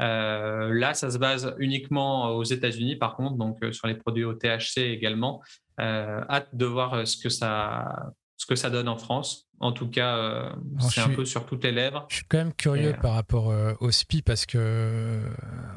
Là, 0.00 0.94
ça 0.94 1.10
se 1.10 1.18
base 1.18 1.54
uniquement 1.58 2.30
aux 2.30 2.44
États-Unis, 2.44 2.96
par 2.96 3.16
contre, 3.16 3.36
donc 3.36 3.58
sur 3.72 3.86
les 3.86 3.94
produits 3.94 4.24
au 4.24 4.34
THC 4.34 4.78
également. 4.78 5.42
hâte 5.78 6.48
de 6.54 6.66
voir 6.66 7.06
ce 7.06 7.16
que 7.16 7.28
ça 7.28 8.12
ce 8.40 8.46
que 8.46 8.56
ça 8.56 8.70
donne 8.70 8.88
en 8.88 8.96
France. 8.96 9.50
En 9.60 9.72
tout 9.72 9.88
cas, 9.88 10.16
euh, 10.16 10.50
c'est 10.88 11.02
un 11.02 11.10
peu 11.10 11.26
sur 11.26 11.44
toutes 11.44 11.62
les 11.62 11.72
lèvres. 11.72 12.06
Je 12.08 12.16
suis 12.16 12.24
quand 12.24 12.38
même 12.38 12.54
curieux 12.54 12.94
par 13.02 13.12
rapport 13.12 13.50
euh, 13.50 13.74
au 13.80 13.90
SPI 13.90 14.22
parce 14.22 14.46
que 14.46 14.56
euh, 14.58 15.28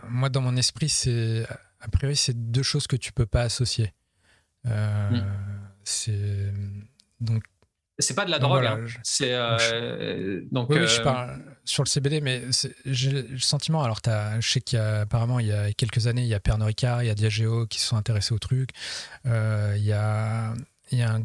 moi, 0.10 0.30
dans 0.30 0.40
mon 0.40 0.56
esprit, 0.56 0.88
c'est 0.88 1.46
a 1.82 1.90
priori, 1.90 2.16
c'est 2.16 2.52
deux 2.52 2.64
choses 2.64 2.88
que 2.88 2.96
tu 2.96 3.12
peux 3.12 3.26
pas 3.26 3.42
associer. 3.42 3.94
Mm. 4.64 5.20
C'est 5.84 6.54
donc. 7.20 7.44
C'est 8.00 8.16
pas 8.16 8.26
de 8.26 8.32
la 8.32 8.40
drogue. 8.40 8.66
Hein. 8.66 8.86
C'est 9.04 9.34
donc. 10.52 10.70
Oui, 10.70 10.88
je 10.88 11.02
parle 11.02 11.42
sur 11.64 11.84
le 11.84 11.90
CBD, 11.90 12.22
mais 12.22 12.44
j'ai 12.86 13.12
le 13.24 13.40
sentiment. 13.40 13.84
Alors, 13.84 14.00
as, 14.08 14.40
je 14.40 14.50
sais 14.50 14.62
qu'il 14.62 14.80
y 14.80 14.82
a 14.82 15.02
apparemment 15.02 15.40
il 15.40 15.48
y 15.48 15.52
a 15.52 15.72
quelques 15.74 16.08
années, 16.08 16.24
il 16.24 16.28
y 16.28 16.34
a 16.34 16.40
Pernod 16.40 16.68
Ricard, 16.68 17.04
il 17.04 17.08
y 17.08 17.10
a 17.10 17.16
Diageo 17.16 17.68
qui 17.68 17.80
se 17.80 17.88
sont 17.88 17.98
intéressés 17.98 18.34
au 18.34 18.40
truc. 18.40 18.72
il 19.26 19.84
y 19.84 19.94
a 19.94 20.54
il 20.94 21.00
y 21.00 21.02
a 21.02 21.20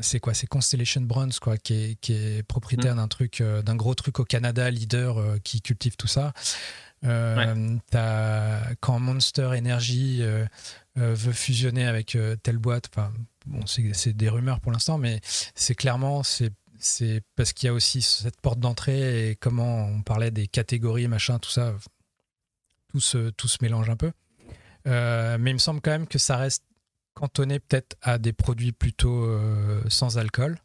c'est 0.00 0.20
quoi 0.20 0.34
c'est 0.34 0.46
Constellation 0.46 1.00
Brands 1.02 1.28
quoi 1.40 1.56
qui 1.56 1.74
est, 1.74 2.00
qui 2.00 2.12
est 2.12 2.42
propriétaire 2.42 2.94
mm. 2.94 2.98
d'un 2.98 3.08
truc 3.08 3.40
euh, 3.40 3.62
d'un 3.62 3.76
gros 3.76 3.94
truc 3.94 4.20
au 4.20 4.24
Canada 4.24 4.70
leader 4.70 5.18
euh, 5.18 5.38
qui 5.42 5.60
cultive 5.60 5.96
tout 5.96 6.06
ça 6.06 6.32
euh, 7.04 7.78
quand 8.80 8.98
Monster 8.98 9.46
Energy 9.46 10.22
veut 10.96 11.32
fusionner 11.32 11.86
avec 11.86 12.16
telle 12.42 12.58
boîte 12.58 12.90
bon 13.46 13.64
c'est 13.66 14.12
des 14.12 14.28
rumeurs 14.28 14.60
pour 14.60 14.72
l'instant 14.72 14.98
mais 14.98 15.20
c'est 15.54 15.74
clairement 15.74 16.22
c'est 16.22 16.52
parce 17.36 17.52
qu'il 17.52 17.66
y 17.66 17.70
a 17.70 17.72
aussi 17.72 18.02
cette 18.02 18.40
porte 18.40 18.60
d'entrée 18.60 19.30
et 19.30 19.36
comment 19.36 19.86
on 19.86 20.02
parlait 20.02 20.30
des 20.30 20.46
catégories 20.46 21.08
machin 21.08 21.38
tout 21.38 21.50
ça 21.50 21.74
tout 22.88 23.00
se, 23.00 23.30
tout 23.30 23.48
se 23.48 23.58
mélange 23.62 23.88
un 23.88 23.96
peu 23.96 24.12
mais 24.84 25.50
il 25.50 25.54
me 25.54 25.58
semble 25.58 25.80
quand 25.80 25.92
même 25.92 26.06
que 26.06 26.18
ça 26.18 26.36
reste 26.36 26.64
cantonné 27.14 27.60
peut-être 27.60 27.96
à 28.02 28.18
des 28.18 28.32
produits 28.32 28.72
plutôt 28.72 29.24
euh, 29.24 29.82
sans 29.88 30.18
alcool. 30.18 30.58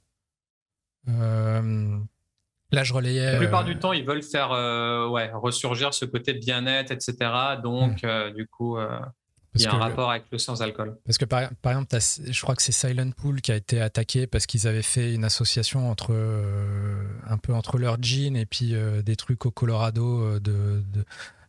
Euh, 2.76 2.80
là, 2.80 2.84
je 2.84 2.94
relayais. 2.94 3.34
La 3.34 3.38
plupart 3.38 3.64
du 3.64 3.74
euh, 3.74 3.80
temps, 3.80 3.94
ils 3.94 4.06
veulent 4.06 4.24
faire 4.24 4.50
ouais, 5.12 5.32
ressurgir 5.34 5.94
ce 5.94 6.06
côté 6.06 6.34
bien-être, 6.34 6.92
etc. 6.92 7.16
Donc, 7.64 8.04
hmm. 8.04 8.34
du 8.36 8.48
coup, 8.48 8.78
il 9.56 9.62
y 9.62 9.66
a 9.66 9.74
un 9.74 9.78
rapport 9.78 10.12
avec 10.12 10.26
le 10.32 10.38
sans-alcool. 10.38 10.98
Parce 11.06 11.18
que, 11.18 11.26
par, 11.26 11.42
exemple, 11.42 11.88
je 11.92 12.42
crois 12.42 12.56
que 12.56 12.62
c'est 12.62 12.72
Silent 12.72 13.12
Pool 13.12 13.42
qui 13.42 13.52
a 13.52 13.56
été 13.56 13.82
attaqué 13.82 14.28
parce 14.28 14.46
qu'ils 14.46 14.68
avaient 14.68 14.82
fait 14.82 15.14
une 15.14 15.24
association 15.24 15.90
entre 15.90 16.14
un 17.28 17.38
peu 17.38 17.54
entre 17.54 17.78
leur 17.78 18.02
jean 18.02 18.36
et 18.36 18.46
puis 18.46 18.76
des 19.04 19.16
trucs 19.16 19.46
au 19.46 19.52
Colorado 19.52 20.40
de 20.40 20.84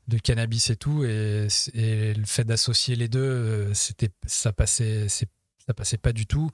de 0.09 0.19
cannabis 0.19 0.71
et 0.71 0.77
tout, 0.77 1.05
et, 1.05 1.49
le 1.75 2.25
fait 2.25 2.45
d'associer 2.45 2.97
les 2.97 3.09
deux, 3.09 3.21
euh, 3.21 3.75
c'était, 3.75 4.11
ça 4.27 4.53
passait, 4.53 5.09
ça 5.09 5.75
passait 5.75 5.99
pas 5.99 6.13
du 6.13 6.27
tout. 6.27 6.51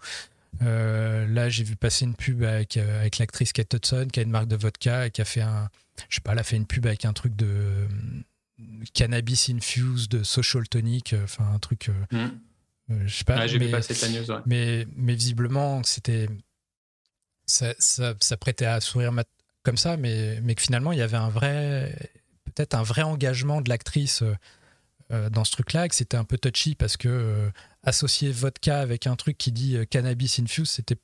Euh, 0.61 1.27
là, 1.27 1.49
j'ai 1.49 1.65
vu 1.65 1.77
passer 1.77 2.05
une 2.05 2.15
pub 2.15 2.43
avec, 2.43 2.77
euh, 2.77 3.01
avec 3.01 3.19
l'actrice 3.19 3.53
Kate 3.53 3.73
Hudson, 3.73 4.09
qui 4.13 4.21
a 4.21 4.23
une 4.23 4.31
marque 4.31 4.49
de 4.49 4.57
vodka 4.57 5.07
et 5.07 5.11
qui 5.11 5.21
a 5.21 5.25
fait 5.25 5.41
un, 5.41 5.69
je 6.09 6.17
sais 6.17 6.21
pas, 6.21 6.33
elle 6.33 6.39
a 6.39 6.43
fait 6.43 6.57
une 6.57 6.67
pub 6.67 6.87
avec 6.87 7.05
un 7.05 7.13
truc 7.13 7.35
de 7.35 7.89
cannabis 8.95 9.51
infused, 9.51 10.11
de 10.11 10.23
social 10.23 10.69
tonic, 10.69 11.15
enfin 11.25 11.51
un 11.53 11.59
truc. 11.59 11.91
Mm. 12.11 12.27
je 13.07 13.15
sais 13.15 13.25
pas. 13.25 13.47
j'ai 13.47 13.59
vu 13.59 13.71
passer 13.71 13.95
ta 13.95 14.09
news, 14.09 14.43
mais, 14.47 14.87
mais 14.95 15.15
visiblement, 15.15 15.83
c'était, 15.85 16.29
ça, 17.47 17.75
ça, 17.79 18.15
ça, 18.21 18.37
prêtait 18.37 18.67
à 18.67 18.81
sourire 18.81 19.13
comme 19.63 19.77
ça, 19.77 19.97
mais, 19.97 20.41
mais 20.43 20.55
que 20.55 20.63
finalement, 20.63 20.93
il 20.93 20.99
y 20.99 21.03
avait 21.03 21.17
un 21.17 21.31
vrai 21.31 21.97
peut-être 22.55 22.75
un 22.75 22.83
vrai 22.83 23.03
engagement 23.03 23.61
de 23.61 23.69
l'actrice 23.69 24.23
euh, 24.23 24.35
euh, 25.13 25.31
dans 25.31 25.45
ce 25.45 25.53
truc-là, 25.53 25.89
que 25.89 25.95
c'était 25.95 26.17
un 26.17 26.25
peu 26.25 26.39
touchy 26.39 26.75
parce 26.75 26.97
que 26.97 27.09
euh, 27.09 27.51
associer 27.83 28.31
vodka 28.31 28.81
avec 28.81 29.07
un 29.07 29.17
truc 29.17 29.39
qui 29.39 29.53
dit 29.53 29.77
cannabis 29.91 30.39
infused, 30.39 30.73
c'était 30.73 30.99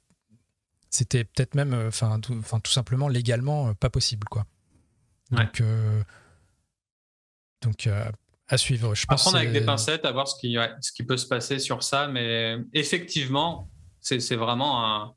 c'était 0.91 1.25
peut-être 1.25 1.55
même, 1.55 1.75
enfin 1.87 2.19
tout, 2.19 2.41
tout, 2.65 2.73
simplement 2.73 3.09
légalement 3.09 3.75
pas 3.75 3.91
possible, 3.91 4.27
quoi. 4.29 4.47
Donc, 5.31 5.63
donc 7.61 7.89
à 8.49 8.57
suivre. 8.57 8.95
Je 8.95 9.05
pense 9.05 9.21
prendre 9.21 9.37
avec 9.37 9.53
des 9.53 9.61
pincettes, 9.61 10.07
à 10.07 10.13
voir 10.13 10.27
ce 10.27 10.41
qui, 10.41 10.57
ce 10.81 10.93
qui 10.93 11.03
peut 11.03 11.19
se 11.19 11.27
passer 11.27 11.59
sur 11.59 11.83
ça, 11.83 12.09
mais 12.09 12.57
effectivement, 12.73 13.69
c'est 14.01 14.37
vraiment 14.37 14.83
un, 14.87 15.15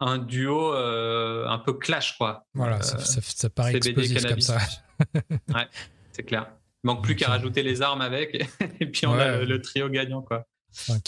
un 0.00 0.18
duo 0.18 0.72
un 0.72 1.58
peu 1.58 1.74
clash, 1.74 2.18
quoi. 2.18 2.46
Voilà, 2.54 2.82
ça, 2.82 2.98
ça, 2.98 3.48
paraît 3.48 3.76
explosif 3.76 4.26
comme 4.26 4.40
ça. 4.40 4.58
ouais, 5.54 5.68
c'est 6.12 6.24
clair. 6.24 6.52
Il 6.84 6.88
manque 6.88 7.04
plus 7.04 7.14
qu'à 7.14 7.28
rajouter 7.28 7.62
les 7.62 7.80
armes 7.80 8.00
avec 8.00 8.34
et 8.80 8.86
puis 8.86 9.06
on 9.06 9.14
a 9.14 9.38
le, 9.38 9.62
trio 9.62 9.88
gagnant. 9.88 10.22
Quoi. 10.22 10.46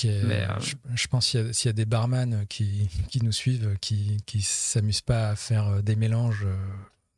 Euh, 0.04 0.48
je, 0.94 1.06
pense 1.06 1.30
qu'il 1.30 1.40
y, 1.40 1.68
a 1.68 1.72
des 1.72 1.84
barman 1.84 2.46
qui, 2.48 2.88
qui 3.08 3.22
nous 3.22 3.32
suivent, 3.32 3.76
qui 3.80 4.18
ne 4.34 4.40
s'amusent 4.40 5.00
pas 5.00 5.30
à 5.30 5.36
faire 5.36 5.68
euh, 5.68 5.80
des 5.80 5.96
mélanges, 5.96 6.44
euh, 6.44 6.56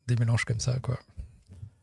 des 0.07 0.15
mélanges 0.15 0.45
comme 0.45 0.59
ça. 0.59 0.79
Quoi. 0.79 0.97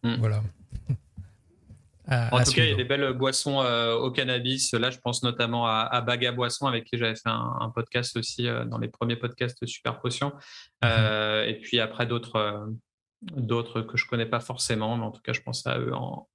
Hmm. 0.03 0.17
Voilà. 0.19 0.43
en 2.09 2.43
tout 2.43 2.53
cas, 2.53 2.65
il 2.65 2.71
y 2.71 2.73
a 2.73 2.77
des 2.77 2.85
belles 2.85 3.13
boissons 3.13 3.59
au 3.59 4.11
cannabis. 4.11 4.73
Là, 4.73 4.91
je 4.91 4.99
pense 4.99 5.23
notamment 5.23 5.67
à, 5.67 6.01
Baga 6.01 6.33
Boisson, 6.33 6.67
avec 6.67 6.85
qui 6.85 6.99
j'avais 6.99 7.15
fait 7.17 7.29
un, 7.29 7.71
podcast 7.75 8.17
aussi 8.17 8.47
dans 8.67 8.79
les 8.79 8.89
premiers 8.89 9.17
podcasts 9.17 9.65
Super 9.67 10.01
Potion. 10.01 10.33
Mhm. 10.83 11.49
et 11.49 11.59
puis 11.61 11.81
après, 11.81 12.07
d'autres 12.07 12.69
d'autres 13.23 13.81
que 13.81 13.97
je 13.97 14.07
connais 14.07 14.27
pas 14.27 14.41
forcément, 14.41 14.97
mais 14.97 15.05
en 15.05 15.11
tout 15.11 15.23
cas, 15.23 15.33
je 15.33 15.41
pense 15.41 15.67
à 15.67 15.79
eux 15.79 15.95
en, 15.95 16.29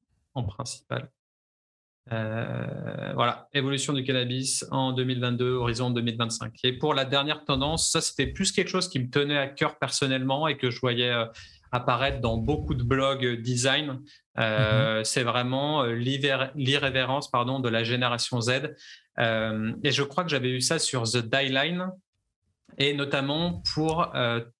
principal. 0.47 1.11
Euh, 2.12 3.12
voilà, 3.14 3.47
évolution 3.53 3.93
du 3.93 4.03
cannabis 4.03 4.66
en 4.72 4.93
2022, 4.93 5.53
horizon 5.53 5.91
2025. 5.91 6.53
Et 6.64 6.74
pour 6.74 6.93
la 6.93 7.05
dernière 7.05 7.45
tendance, 7.45 7.91
ça 7.91 8.01
c'était 8.01 8.28
plus 8.28 8.51
quelque 8.51 8.70
chose 8.70 8.89
qui 8.89 8.99
me 8.99 9.10
tenait 9.10 9.38
à 9.38 9.47
cœur 9.47 9.78
personnellement 9.78 10.47
et 10.47 10.57
que 10.57 10.72
je 10.72 10.80
voyais 10.80 11.12
euh, 11.12 11.26
apparaître 11.72 12.20
dans 12.20 12.38
beaucoup 12.38 12.74
de 12.74 12.84
blogs 12.84 13.41
design. 13.41 13.99
Euh, 14.39 15.01
mm-hmm. 15.01 15.03
C'est 15.03 15.24
vraiment 15.24 15.84
l'irrévérence 15.84 17.30
pardon 17.30 17.60
de 17.60 17.70
la 17.70 17.84
génération 17.84 18.41
Z. 18.41 18.76
et 19.20 19.91
je 19.91 20.03
crois 20.03 20.24
que 20.24 20.30
j'avais 20.30 20.49
eu 20.49 20.62
ça 20.62 20.80
sur 20.80 21.03
The 21.03 21.18
Die 21.18 21.49
Line 21.49 21.91
et 22.78 22.93
notamment 22.93 23.62
pour 23.74 24.12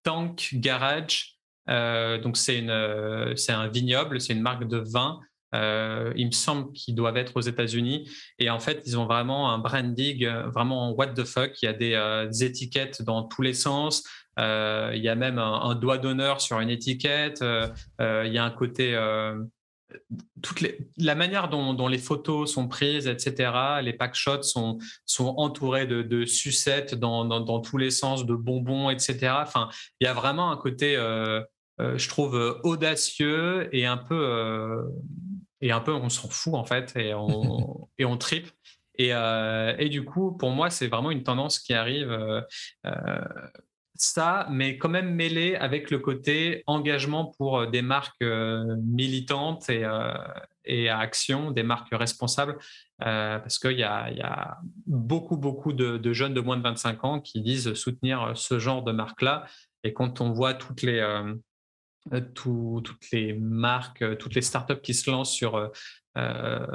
Tank 0.04 0.50
Garage 0.54 1.36
donc 1.68 2.38
c'est 2.38 2.66
c'est 3.36 3.52
un 3.54 3.68
vignoble, 3.68 4.20
c'est 4.22 4.34
une 4.34 4.41
marque 4.41 4.68
de 4.68 4.78
vin. 4.78 5.20
Euh, 5.56 6.14
il 6.16 6.28
me 6.28 6.32
semble 6.32 6.72
qu'ils 6.74 6.95
doivent 6.95 7.18
être 7.18 7.36
aux 7.36 7.41
États-Unis. 7.41 8.10
Et 8.38 8.50
en 8.50 8.60
fait, 8.60 8.84
ils 8.86 8.97
ont 8.97 9.06
vraiment 9.06 9.52
un 9.52 9.58
branding 9.58 10.28
vraiment 10.54 10.91
what 10.91 11.08
the 11.08 11.24
fuck. 11.24 11.62
Il 11.62 11.66
y 11.66 11.70
a 11.70 11.74
des, 11.74 12.43
étiquettes 12.43 13.02
dans 13.02 13.24
tous 13.24 13.41
les 13.41 13.54
sens. 13.54 14.04
il 14.38 15.02
y 15.02 15.10
a 15.10 15.16
même 15.16 15.39
un, 15.39 15.76
doigt 15.76 15.97
d'honneur 15.97 16.41
sur 16.41 16.60
une 16.60 16.70
étiquette. 16.70 17.39
il 17.41 18.34
y 18.34 18.38
a 18.38 18.43
un 18.43 18.52
côté. 18.52 18.97
toute 20.41 20.64
la 20.97 21.16
manière 21.16 21.50
dont, 21.50 21.88
les 21.88 21.97
photos 21.97 22.54
sont 22.54 22.68
prises, 22.68 23.08
etc., 23.08 23.52
les 23.82 23.93
packshots 23.93 24.43
sont, 24.43 24.78
sont 25.06 25.34
entourés 25.38 25.88
de, 25.88 26.26
sucettes 26.26 26.95
dans, 26.95 27.26
dans, 27.26 27.60
tous 27.60 27.78
les 27.78 27.91
sens, 27.91 28.26
de 28.26 28.36
bonbons, 28.36 28.89
etc. 28.89 29.34
Enfin, 29.41 29.70
il 30.00 30.06
y 30.06 30.08
a 30.08 30.14
vraiment 30.14 30.52
un 30.52 30.58
côté 30.58 30.95
euh, 31.80 31.97
je 31.97 32.10
trouve 32.10 32.36
euh, 32.36 32.60
audacieux 32.64 33.74
et 33.74 33.86
un 33.86 33.97
peu 33.97 34.20
euh, 34.20 34.84
et 35.62 35.72
un 35.72 35.82
peu 35.82 35.93
on 35.93 36.10
s'en 36.10 36.30
fout 36.30 36.55
en 36.55 36.66
fait 36.66 36.95
et 36.95 37.14
on 37.14 37.88
et 37.97 38.05
on 38.05 38.18
tripe 38.18 38.49
et, 38.97 39.12
et, 39.78 39.89
du 39.89 40.03
coup 40.03 40.36
pour 40.38 40.49
moi 40.49 40.70
c'est 40.70 40.88
vraiment 40.88 41.12
une 41.12 41.24
tendance 41.24 41.60
qui 41.60 41.74
arrive 41.74 42.43
ça, 43.99 44.47
mais 44.49 44.78
quand 44.78 44.89
même 44.89 45.14
mêlé 45.14 45.55
avec 45.55 45.91
le 45.91 45.99
côté 45.99 46.64
engagement 46.68 47.26
pour 47.38 47.68
des 47.68 47.82
marques 47.82 48.24
militantes 48.24 49.70
et, 49.70 49.86
et 50.66 50.89
à 50.89 50.99
action, 50.99 51.51
des 51.51 51.64
marques 51.64 51.89
responsables, 51.91 52.57
parce 52.97 53.60
qu'il 53.60 53.74
y, 53.74 53.82
y, 53.82 53.84
a 53.84 54.57
beaucoup, 54.88 55.38
beaucoup 55.38 55.74
de, 55.74 55.97
de, 55.97 56.14
jeunes 56.14 56.34
de 56.34 56.41
moins 56.41 56.57
de 56.57 56.64
25 56.64 57.03
ans 57.03 57.20
qui 57.20 57.41
disent 57.41 57.74
soutenir 57.74 58.32
ce 58.36 58.57
genre 58.57 58.84
de 58.84 58.93
marque-là. 58.93 59.45
Et 59.84 59.93
quand 59.93 60.22
on 60.22 60.32
voit 60.32 60.53
toutes 60.53 60.82
les, 60.82 61.01
toutes 62.34 63.12
les 63.12 63.34
marques, 63.34 64.18
toutes 64.18 64.36
les 64.36 64.41
startups 64.41 64.82
qui 64.82 64.93
se 64.93 65.10
lancent 65.10 65.34
sur 65.34 65.72
euh, 66.18 66.66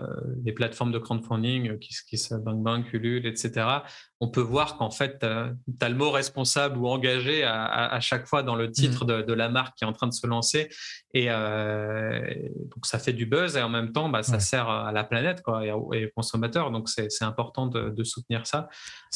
les 0.44 0.52
plateformes 0.52 0.92
de 0.92 0.98
crowdfunding, 0.98 1.78
qui, 1.78 1.94
qui 2.08 2.16
BankBank, 2.30 2.92
Ulule, 2.92 3.26
etc., 3.26 3.66
on 4.20 4.28
peut 4.28 4.40
voir 4.40 4.76
qu'en 4.76 4.90
fait, 4.90 5.18
tu 5.18 5.26
as 5.26 5.88
le 5.88 5.94
mot 5.94 6.10
responsable 6.10 6.78
ou 6.78 6.86
engagé 6.86 7.42
à, 7.44 7.98
chaque 8.00 8.26
fois 8.26 8.42
dans 8.42 8.54
le 8.54 8.70
titre 8.70 9.04
mmh. 9.04 9.24
de, 9.24 9.32
la 9.32 9.48
marque 9.48 9.76
qui 9.76 9.84
est 9.84 9.86
en 9.86 9.92
train 9.92 10.06
de 10.06 10.12
se 10.12 10.26
lancer. 10.26 10.68
Et 11.12 11.26
donc, 11.26 12.86
ça 12.86 12.98
fait 12.98 13.12
du 13.12 13.26
buzz 13.26 13.56
et 13.56 13.62
en 13.62 13.68
même 13.68 13.92
temps, 13.92 14.08
bah, 14.08 14.22
ça 14.22 14.40
sert 14.40 14.68
à 14.68 14.92
la 14.92 15.04
planète 15.04 15.42
quoi, 15.42 15.66
et, 15.66 15.72
aux, 15.72 15.90
consommateurs. 16.14 16.70
Donc, 16.70 16.88
c'est 16.88 17.22
important 17.22 17.66
de, 17.66 18.04
soutenir 18.04 18.46
ça. 18.46 18.68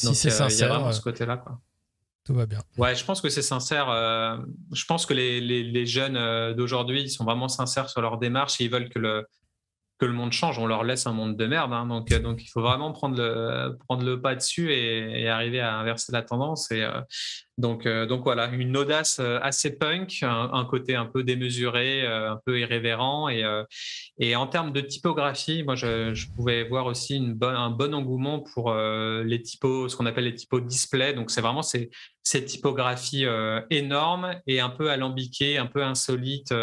Donc, 0.03 0.13
si 0.13 0.15
c'est 0.15 0.29
sincère, 0.29 0.67
il 0.67 0.69
y 0.69 0.73
a 0.73 0.77
vraiment 0.77 0.91
ce 0.91 1.01
côté-là. 1.01 1.43
Tout 2.25 2.33
va 2.33 2.45
bien. 2.45 2.61
Ouais, 2.77 2.95
je 2.95 3.03
pense 3.03 3.21
que 3.21 3.29
c'est 3.29 3.41
sincère. 3.41 3.87
je 4.71 4.85
pense 4.85 5.05
que 5.05 5.13
les, 5.13 5.41
les 5.41 5.85
jeunes 5.85 6.53
d'aujourd'hui, 6.53 7.01
ils 7.01 7.09
sont 7.09 7.23
vraiment 7.23 7.47
sincères 7.47 7.89
sur 7.89 8.01
leur 8.01 8.19
démarche 8.19 8.61
et 8.61 8.65
ils 8.65 8.69
veulent 8.69 8.89
que 8.89 8.99
le, 8.99 9.25
que 9.99 10.05
le 10.05 10.13
monde 10.13 10.31
change. 10.31 10.57
On 10.57 10.65
leur 10.65 10.83
laisse 10.83 11.05
un 11.05 11.13
monde 11.13 11.35
de 11.35 11.45
merde. 11.45 11.73
Hein. 11.73 11.85
donc, 11.85 12.11
euh, 12.11 12.19
donc, 12.19 12.41
il 12.41 12.47
faut 12.47 12.61
vraiment 12.61 12.91
prendre 12.93 13.17
le, 13.17 13.77
prendre 13.85 14.03
le 14.03 14.19
pas 14.21 14.33
dessus 14.33 14.73
et, 14.73 15.27
arriver 15.27 15.59
à 15.59 15.75
inverser 15.77 16.11
la 16.11 16.21
tendance. 16.21 16.71
Et, 16.71 16.83
euh, 16.83 17.01
donc, 17.57 17.85
euh, 17.85 18.05
donc 18.05 18.23
voilà, 18.23 18.47
une 18.47 18.77
audace 18.77 19.19
assez 19.19 19.77
punk, 19.77 20.23
un, 20.23 20.65
côté 20.65 20.95
un 20.95 21.05
peu 21.05 21.23
démesuré, 21.23 22.07
un 22.07 22.39
peu 22.45 22.57
irrévérent. 22.57 23.27
Et, 23.27 23.43
et 24.17 24.35
en 24.37 24.47
termes 24.47 24.71
de 24.71 24.79
typographie, 24.79 25.63
moi, 25.63 25.75
je, 25.75 26.25
pouvais 26.37 26.63
voir 26.63 26.85
aussi 26.85 27.17
une 27.17 27.37
un 27.41 27.69
bon 27.69 27.93
engouement 27.93 28.39
pour 28.39 28.73
les 28.73 29.41
typos, 29.41 29.89
ce 29.89 29.97
qu'on 29.97 30.05
appelle 30.05 30.23
les 30.23 30.35
typos 30.35 30.61
display. 30.61 31.13
Donc, 31.13 31.31
c'est 31.31 31.41
vraiment 31.41 31.61
ces, 31.61 31.89
ces 32.23 32.45
typographies 32.45 33.25
énormes 33.69 34.35
et 34.47 34.61
un 34.61 34.69
peu 34.69 34.89
alambiquées, 34.89 35.57
un 35.57 35.65
peu 35.65 35.83
insolites. 35.83 36.53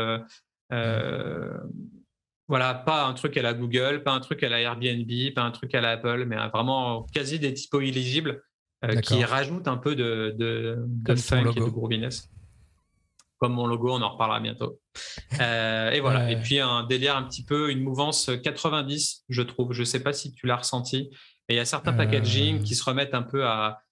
Voilà, 2.49 2.75
pas 2.75 3.07
un 3.07 3.13
truc 3.13 3.37
à 3.37 3.43
la 3.43 3.55
Google, 3.55 4.03
pas 4.05 4.13
un 4.13 4.21
truc 4.21 4.43
à 4.45 4.49
la 4.49 4.61
Airbnb, 4.61 5.11
pas 5.35 5.43
un 5.43 5.51
truc 5.51 5.75
à 5.75 5.81
la 5.81 5.91
Apple, 5.91 6.25
mais 6.27 6.37
vraiment 6.49 7.05
quasi 7.13 7.41
des 7.41 7.53
typos 7.53 7.81
illisibles 7.81 8.43
euh, 8.85 9.01
qui 9.01 9.25
rajoutent 9.25 9.69
un 9.69 9.79
peu 9.79 9.97
de, 9.97 10.35
de, 10.39 11.15
funk 11.17 11.53
et 11.57 11.61
de 11.61 11.65
grooviness. 11.65 12.29
Comme 13.39 13.53
mon 13.53 13.67
logo, 13.67 13.93
on 13.93 14.01
en 14.01 14.11
reparlera 14.11 14.41
bientôt. 14.41 14.81
Euh, 15.41 15.91
et 15.91 16.01
voilà. 16.01 16.31
Et 16.31 16.37
puis 16.37 16.61
un 16.61 16.85
délire 16.85 17.17
un 17.17 17.25
petit 17.25 17.45
peu, 17.45 17.71
une 17.71 17.81
mouvance 17.81 18.31
90, 18.43 19.25
je 19.29 19.43
trouve. 19.43 19.73
Je 19.73 19.81
ne 19.81 19.85
sais 19.85 20.01
pas 20.01 20.13
si 20.13 20.33
tu 20.33 20.47
l'as 20.47 20.57
ressenti. 20.57 21.11
Et 21.49 21.55
il 21.55 21.57
y 21.57 21.61
a 21.61 21.65
certains 21.65 21.93
euh. 21.93 21.97
packaging 21.97 22.63
qui 22.63 22.75
se 22.75 22.85
remettent 22.85 23.15
un 23.15 23.23
peu 23.23 23.45
à, 23.45 23.83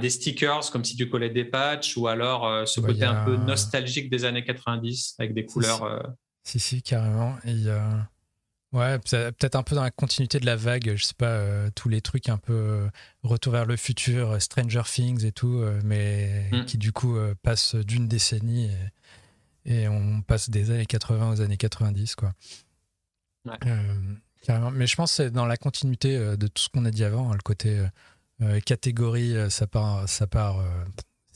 des 0.00 0.10
stickers, 0.10 0.70
comme 0.70 0.84
si 0.84 0.96
tu 0.96 1.08
collais 1.08 1.30
des 1.30 1.44
patchs, 1.44 1.96
ou 1.96 2.06
alors 2.06 2.68
ce 2.68 2.80
côté 2.80 3.04
un 3.04 3.24
peu 3.24 3.36
nostalgique 3.36 4.10
des 4.10 4.24
années 4.24 4.44
90 4.44 5.16
avec 5.18 5.34
des 5.34 5.44
couleurs. 5.44 6.02
Si, 6.44 6.58
si, 6.58 6.82
carrément. 6.82 7.36
Et 7.44 7.68
Ouais, 8.72 8.98
peut-être 8.98 9.54
un 9.56 9.62
peu 9.62 9.74
dans 9.74 9.82
la 9.82 9.90
continuité 9.90 10.40
de 10.40 10.46
la 10.46 10.56
vague, 10.56 10.94
je 10.96 11.04
sais 11.04 11.14
pas, 11.14 11.26
euh, 11.26 11.68
tous 11.74 11.90
les 11.90 12.00
trucs 12.00 12.30
un 12.30 12.38
peu 12.38 12.54
euh, 12.54 12.88
retour 13.22 13.52
vers 13.52 13.66
le 13.66 13.76
futur, 13.76 14.30
euh, 14.30 14.38
Stranger 14.38 14.84
Things 14.86 15.26
et 15.26 15.32
tout, 15.32 15.62
mais 15.84 16.48
mm. 16.52 16.64
qui 16.64 16.78
du 16.78 16.90
coup 16.90 17.18
passent 17.42 17.74
d'une 17.74 18.08
décennie 18.08 18.70
et, 19.66 19.88
on 19.88 20.22
passe 20.22 20.48
des 20.48 20.70
années 20.70 20.86
80 20.86 21.32
aux 21.32 21.40
années 21.42 21.58
90, 21.58 22.14
quoi. 22.14 22.32
carrément. 24.42 24.70
Mais 24.70 24.86
je 24.86 24.96
pense 24.96 25.10
que 25.10 25.16
c'est 25.16 25.30
dans 25.30 25.46
la 25.46 25.58
continuité 25.58 26.16
de 26.18 26.46
tout 26.46 26.62
ce 26.62 26.68
qu'on 26.70 26.86
a 26.86 26.90
dit 26.90 27.04
avant, 27.04 27.30
hein, 27.30 27.34
le 27.34 27.42
côté 27.42 27.78
catégorie, 28.64 29.34
ça 29.50 29.66
part, 29.66 30.08
ça 30.08 30.26
part 30.26 30.64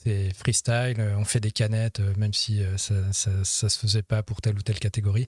c'est 0.06 0.32
freestyle, 0.34 1.14
on 1.18 1.24
fait 1.24 1.40
des 1.40 1.50
canettes, 1.50 2.00
même 2.16 2.32
si 2.32 2.62
ça, 2.76 2.94
ça, 3.12 3.68
se 3.68 3.78
faisait 3.78 4.02
pas 4.02 4.22
pour 4.22 4.40
telle 4.40 4.56
ou 4.56 4.62
telle 4.62 4.78
catégorie. 4.78 5.26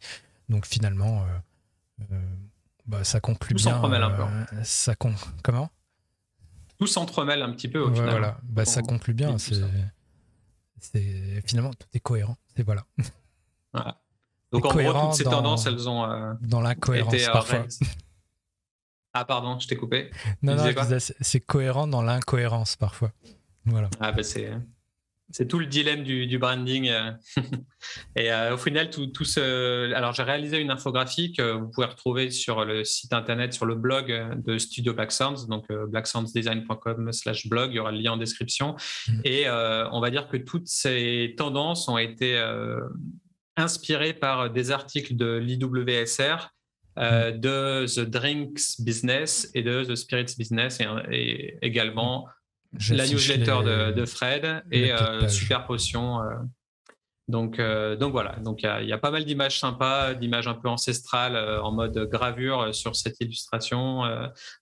Donc 0.48 0.66
finalement, 0.66 1.24
euh, 2.12 2.20
bah, 2.86 3.04
ça 3.04 3.20
conclut 3.20 3.56
Tout 3.56 3.64
bien. 3.64 3.74
s'entremêle 3.74 4.02
un 4.02 4.10
peu. 4.10 4.22
Euh, 4.22 4.62
ça 4.62 4.94
con... 4.94 5.14
Comment? 5.42 5.70
Tout 6.78 6.86
s'entremêle 6.86 7.42
un 7.42 7.52
petit 7.52 7.68
peu 7.68 7.80
au 7.80 7.92
final. 7.92 8.10
Voilà, 8.10 8.38
bah, 8.44 8.64
ça 8.64 8.82
conclut 8.82 9.14
bien. 9.14 9.36
C'est 9.38 9.60
finalement 11.44 11.74
tout 11.74 11.88
est 11.92 12.00
cohérent. 12.00 12.36
Et 12.56 12.62
voilà. 12.62 12.84
Donc 14.52 14.64
en 14.64 14.74
gros, 14.74 14.92
toutes 14.92 15.14
ces 15.14 15.24
tendances, 15.24 15.66
elles 15.66 15.88
ont 15.88 16.04
euh, 16.04 16.34
dans 16.40 16.60
l'incohérence 16.60 17.26
parfois. 17.26 17.66
Ah 19.14 19.24
pardon, 19.24 19.58
je 19.58 19.66
t'ai 19.66 19.76
coupé. 19.76 20.10
Non, 20.42 20.54
non, 20.54 20.70
c'est 21.20 21.40
cohérent 21.40 21.88
dans 21.88 22.02
l'incohérence 22.02 22.76
parfois. 22.76 23.10
Voilà. 23.70 23.90
Ah 24.00 24.12
bah 24.12 24.22
c'est 24.22 24.50
c'est 25.30 25.46
tout 25.46 25.58
le 25.58 25.66
dilemme 25.66 26.04
du, 26.04 26.38
branding. 26.38 26.88
Euh. 26.88 27.12
et 28.16 28.32
euh, 28.32 28.54
au 28.54 28.56
final, 28.56 28.88
tout, 28.88 29.08
tout 29.08 29.24
ce... 29.24 29.92
Alors, 29.92 30.14
j'ai 30.14 30.22
réalisé 30.22 30.58
une 30.58 30.70
infographie 30.70 31.32
que 31.32 31.52
vous 31.52 31.68
pouvez 31.68 31.86
retrouver 31.86 32.30
sur 32.30 32.64
le 32.64 32.82
site 32.84 33.12
internet, 33.12 33.52
sur 33.52 33.66
le 33.66 33.74
blog 33.74 34.42
de 34.42 34.56
Studio 34.56 34.94
Black 34.94 35.12
Sounds, 35.12 35.46
donc 35.46 35.66
euh, 35.70 35.86
blacksoundsdesign.com 35.86 37.12
slash 37.12 37.46
blog. 37.46 37.72
Il 37.72 37.76
y 37.76 37.78
aura 37.78 37.92
le 37.92 37.98
lien 37.98 38.12
en 38.12 38.16
description. 38.16 38.76
Mm. 39.08 39.20
Et 39.24 39.50
on 39.50 40.00
va 40.00 40.10
dire 40.10 40.28
que 40.28 40.38
toutes 40.38 40.68
ces 40.68 41.34
tendances 41.36 41.88
ont 41.88 41.98
été 41.98 42.42
inspirées 43.56 44.14
par 44.14 44.50
des 44.50 44.70
articles 44.70 45.14
de 45.14 45.36
l'IWSR, 45.36 46.54
mm. 46.96 47.38
de 47.38 47.84
The 47.86 48.08
Drinks 48.08 48.80
Business 48.80 49.50
et 49.54 49.62
de 49.62 49.84
The 49.84 49.94
Spirits 49.94 50.34
Business 50.38 50.78
et 51.10 51.58
également 51.60 52.28
la 52.90 53.06
newsletter 53.06 53.92
de, 53.94 54.04
Fred 54.04 54.62
et 54.70 54.92
euh, 54.92 55.28
Super 55.28 55.66
Potion. 55.66 56.22
Euh. 56.22 56.34
Donc, 57.28 57.58
euh, 57.58 57.94
donc 57.94 58.12
voilà, 58.12 58.36
donc 58.36 58.62
il 58.62 58.88
y, 58.88 58.92
a 58.92 58.96
pas 58.96 59.10
mal 59.10 59.26
d'images 59.26 59.60
sympas, 59.60 60.14
d'images 60.14 60.48
un 60.48 60.54
peu 60.54 60.66
ancestrales 60.68 61.36
en 61.62 61.72
mode 61.72 62.08
gravure 62.10 62.74
sur 62.74 62.96
cette 62.96 63.20
illustration. 63.20 64.04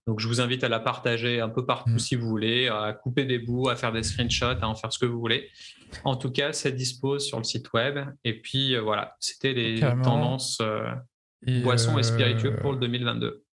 donc 0.09 0.19
je 0.19 0.27
vous 0.27 0.41
invite 0.41 0.65
à 0.65 0.69
la 0.69 0.81
partager 0.81 1.41
un 1.41 1.49
peu 1.49 1.65
partout 1.65 1.93
mm. 1.93 1.99
si 2.01 2.17
vous 2.17 2.27
voulez, 2.27 2.67
à 2.67 2.93
couper 2.93 3.25
des 3.25 3.39
bouts, 3.39 3.69
à 3.69 3.77
faire 3.77 3.93
des 3.93 4.03
screenshots, 4.03 4.61
à 4.61 4.67
en 4.67 4.75
faire 4.75 4.93
ce 4.93 4.99
que 4.99 5.07
vous 5.07 5.21
voulez. 5.21 5.49
En 6.03 6.17
tout 6.17 6.33
cas, 6.33 6.53
c'est 6.53 6.73
dispo 6.73 7.21
sur 7.21 7.39
le 7.39 7.45
site 7.45 7.73
web. 7.73 8.01
Et 8.25 8.41
puis 8.41 8.77
voilà, 8.77 9.15
c'était 9.21 9.53
les 9.53 9.79
tendances 9.79 10.61
boissons 11.63 11.97
et 11.99 12.03
spiritueux 12.03 12.57
pour 12.57 12.73
le 12.73 12.81
2022. 12.81 13.46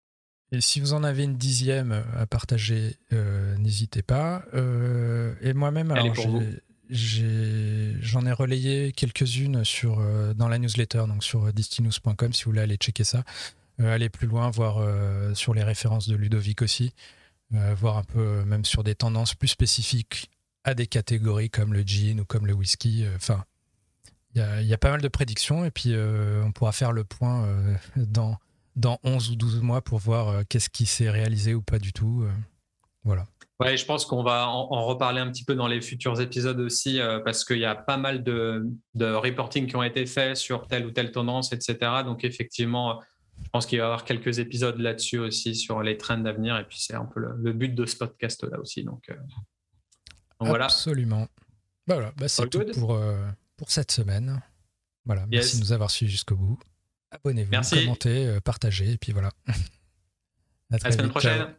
Et 0.52 0.60
si 0.60 0.80
vous 0.80 0.92
en 0.92 1.02
avez 1.02 1.24
une 1.24 1.36
dixième 1.36 1.92
euh, 1.92 2.02
à 2.14 2.26
partager, 2.26 2.96
euh, 3.14 3.56
n'hésitez 3.56 4.02
pas. 4.02 4.44
Euh, 4.52 5.34
et 5.40 5.54
moi-même, 5.54 5.94
j'en 6.90 8.26
ai, 8.26 8.32
relayé 8.32 8.92
quelques-unes 8.92 9.64
sur 9.64 10.02
dans 10.34 10.48
la 10.48 10.58
newsletter, 10.58 11.04
donc 11.08 11.24
sur 11.24 11.50
distinus.com 11.52 12.34
si 12.34 12.44
vous 12.44 12.50
voulez 12.50 12.60
aller 12.60 12.76
checker 12.76 13.04
ça. 13.04 13.24
aller 13.78 14.10
plus 14.10 14.26
loin, 14.26 14.50
voir 14.50 14.86
sur 15.34 15.54
les 15.54 15.62
références 15.62 16.06
de 16.06 16.16
Ludovic 16.16 16.60
aussi, 16.60 16.92
voir 17.50 17.96
un 17.96 18.04
peu 18.04 18.44
même 18.44 18.66
sur 18.66 18.84
des 18.84 18.94
tendances 18.94 19.34
plus 19.34 19.48
spécifiques 19.48 20.30
à 20.64 20.74
des 20.74 20.86
catégories 20.86 21.48
comme 21.48 21.72
le 21.72 21.80
gin 21.80 22.20
ou 22.20 22.26
comme 22.26 22.46
le 22.46 22.52
whisky. 22.52 23.06
Enfin, 23.16 23.42
il 24.34 24.42
y, 24.60 24.66
y, 24.66 24.74
a 24.74 24.78
pas 24.78 24.90
mal 24.90 25.00
de 25.00 25.08
prédictions 25.08 25.64
et 25.64 25.70
puis 25.70 25.94
on 26.44 26.52
pourra 26.52 26.72
faire 26.72 26.92
le 26.92 27.04
point 27.04 27.48
dans 27.96 28.36
dans 28.76 28.98
11 29.04 29.30
ou 29.30 29.36
12 29.36 29.60
mois 29.60 29.82
pour 29.82 29.98
voir 29.98 30.28
euh, 30.28 30.42
qu'est-ce 30.48 30.70
qui 30.70 30.86
s'est 30.86 31.10
réalisé 31.10 31.54
ou 31.54 31.62
pas 31.62 31.78
du 31.78 31.92
tout. 31.92 32.22
Euh, 32.24 32.32
voilà. 33.04 33.26
Ouais, 33.60 33.76
je 33.76 33.84
pense 33.84 34.06
qu'on 34.06 34.22
va 34.22 34.48
en, 34.48 34.86
reparler 34.86 35.20
un 35.20 35.30
petit 35.30 35.44
peu 35.44 35.54
dans 35.54 35.68
les 35.68 35.80
futurs 35.80 36.20
épisodes 36.20 36.58
aussi, 36.58 37.00
euh, 37.00 37.20
parce 37.20 37.44
qu'il 37.44 37.58
y 37.58 37.64
a 37.64 37.76
pas 37.76 37.96
mal 37.96 38.24
de, 38.24 38.66
de, 38.94 39.12
reporting 39.12 39.68
qui 39.68 39.76
ont 39.76 39.82
été 39.84 40.04
faits 40.06 40.36
sur 40.36 40.66
telle 40.66 40.84
ou 40.84 40.90
telle 40.90 41.12
tendance, 41.12 41.52
etc. 41.52 42.02
Donc 42.04 42.24
effectivement, 42.24 43.00
je 43.44 43.48
pense 43.50 43.66
qu'il 43.66 43.78
va 43.78 43.84
y 43.84 43.86
avoir 43.86 44.04
quelques 44.04 44.40
épisodes 44.40 44.78
là-dessus 44.78 45.18
aussi 45.18 45.54
sur 45.54 45.80
les 45.82 45.96
trends 45.96 46.18
d'avenir, 46.18 46.58
et 46.58 46.64
puis 46.64 46.80
c'est 46.80 46.94
un 46.94 47.04
peu 47.04 47.20
le, 47.20 47.52
but 47.52 47.72
de 47.72 47.86
ce 47.86 47.96
podcast-là 47.96 48.58
aussi. 48.58 48.82
Donc, 48.82 49.08
voilà. 50.40 50.64
Absolument. 50.64 51.28
Bah 51.86 51.94
voilà, 51.94 52.12
bah 52.16 52.26
c'est 52.26 52.48
tout 52.48 52.64
pour, 52.74 52.98
pour 53.56 53.70
cette 53.70 53.92
semaine. 53.92 54.42
Voilà, 55.04 55.24
merci 55.28 55.56
de 55.56 55.62
nous 55.62 55.72
avoir 55.72 55.90
suivis 55.90 56.10
jusqu'au 56.10 56.36
bout. 56.36 56.58
Abonnez-vous, 57.12 57.50
commentez, 57.50 58.26
euh, 58.26 58.40
partagez, 58.40 58.92
et 58.92 58.98
puis 58.98 59.12
voilà. 59.12 59.30
à, 59.46 60.76
la 60.82 60.92
semaine 60.92 61.10
prochaine. 61.10 61.54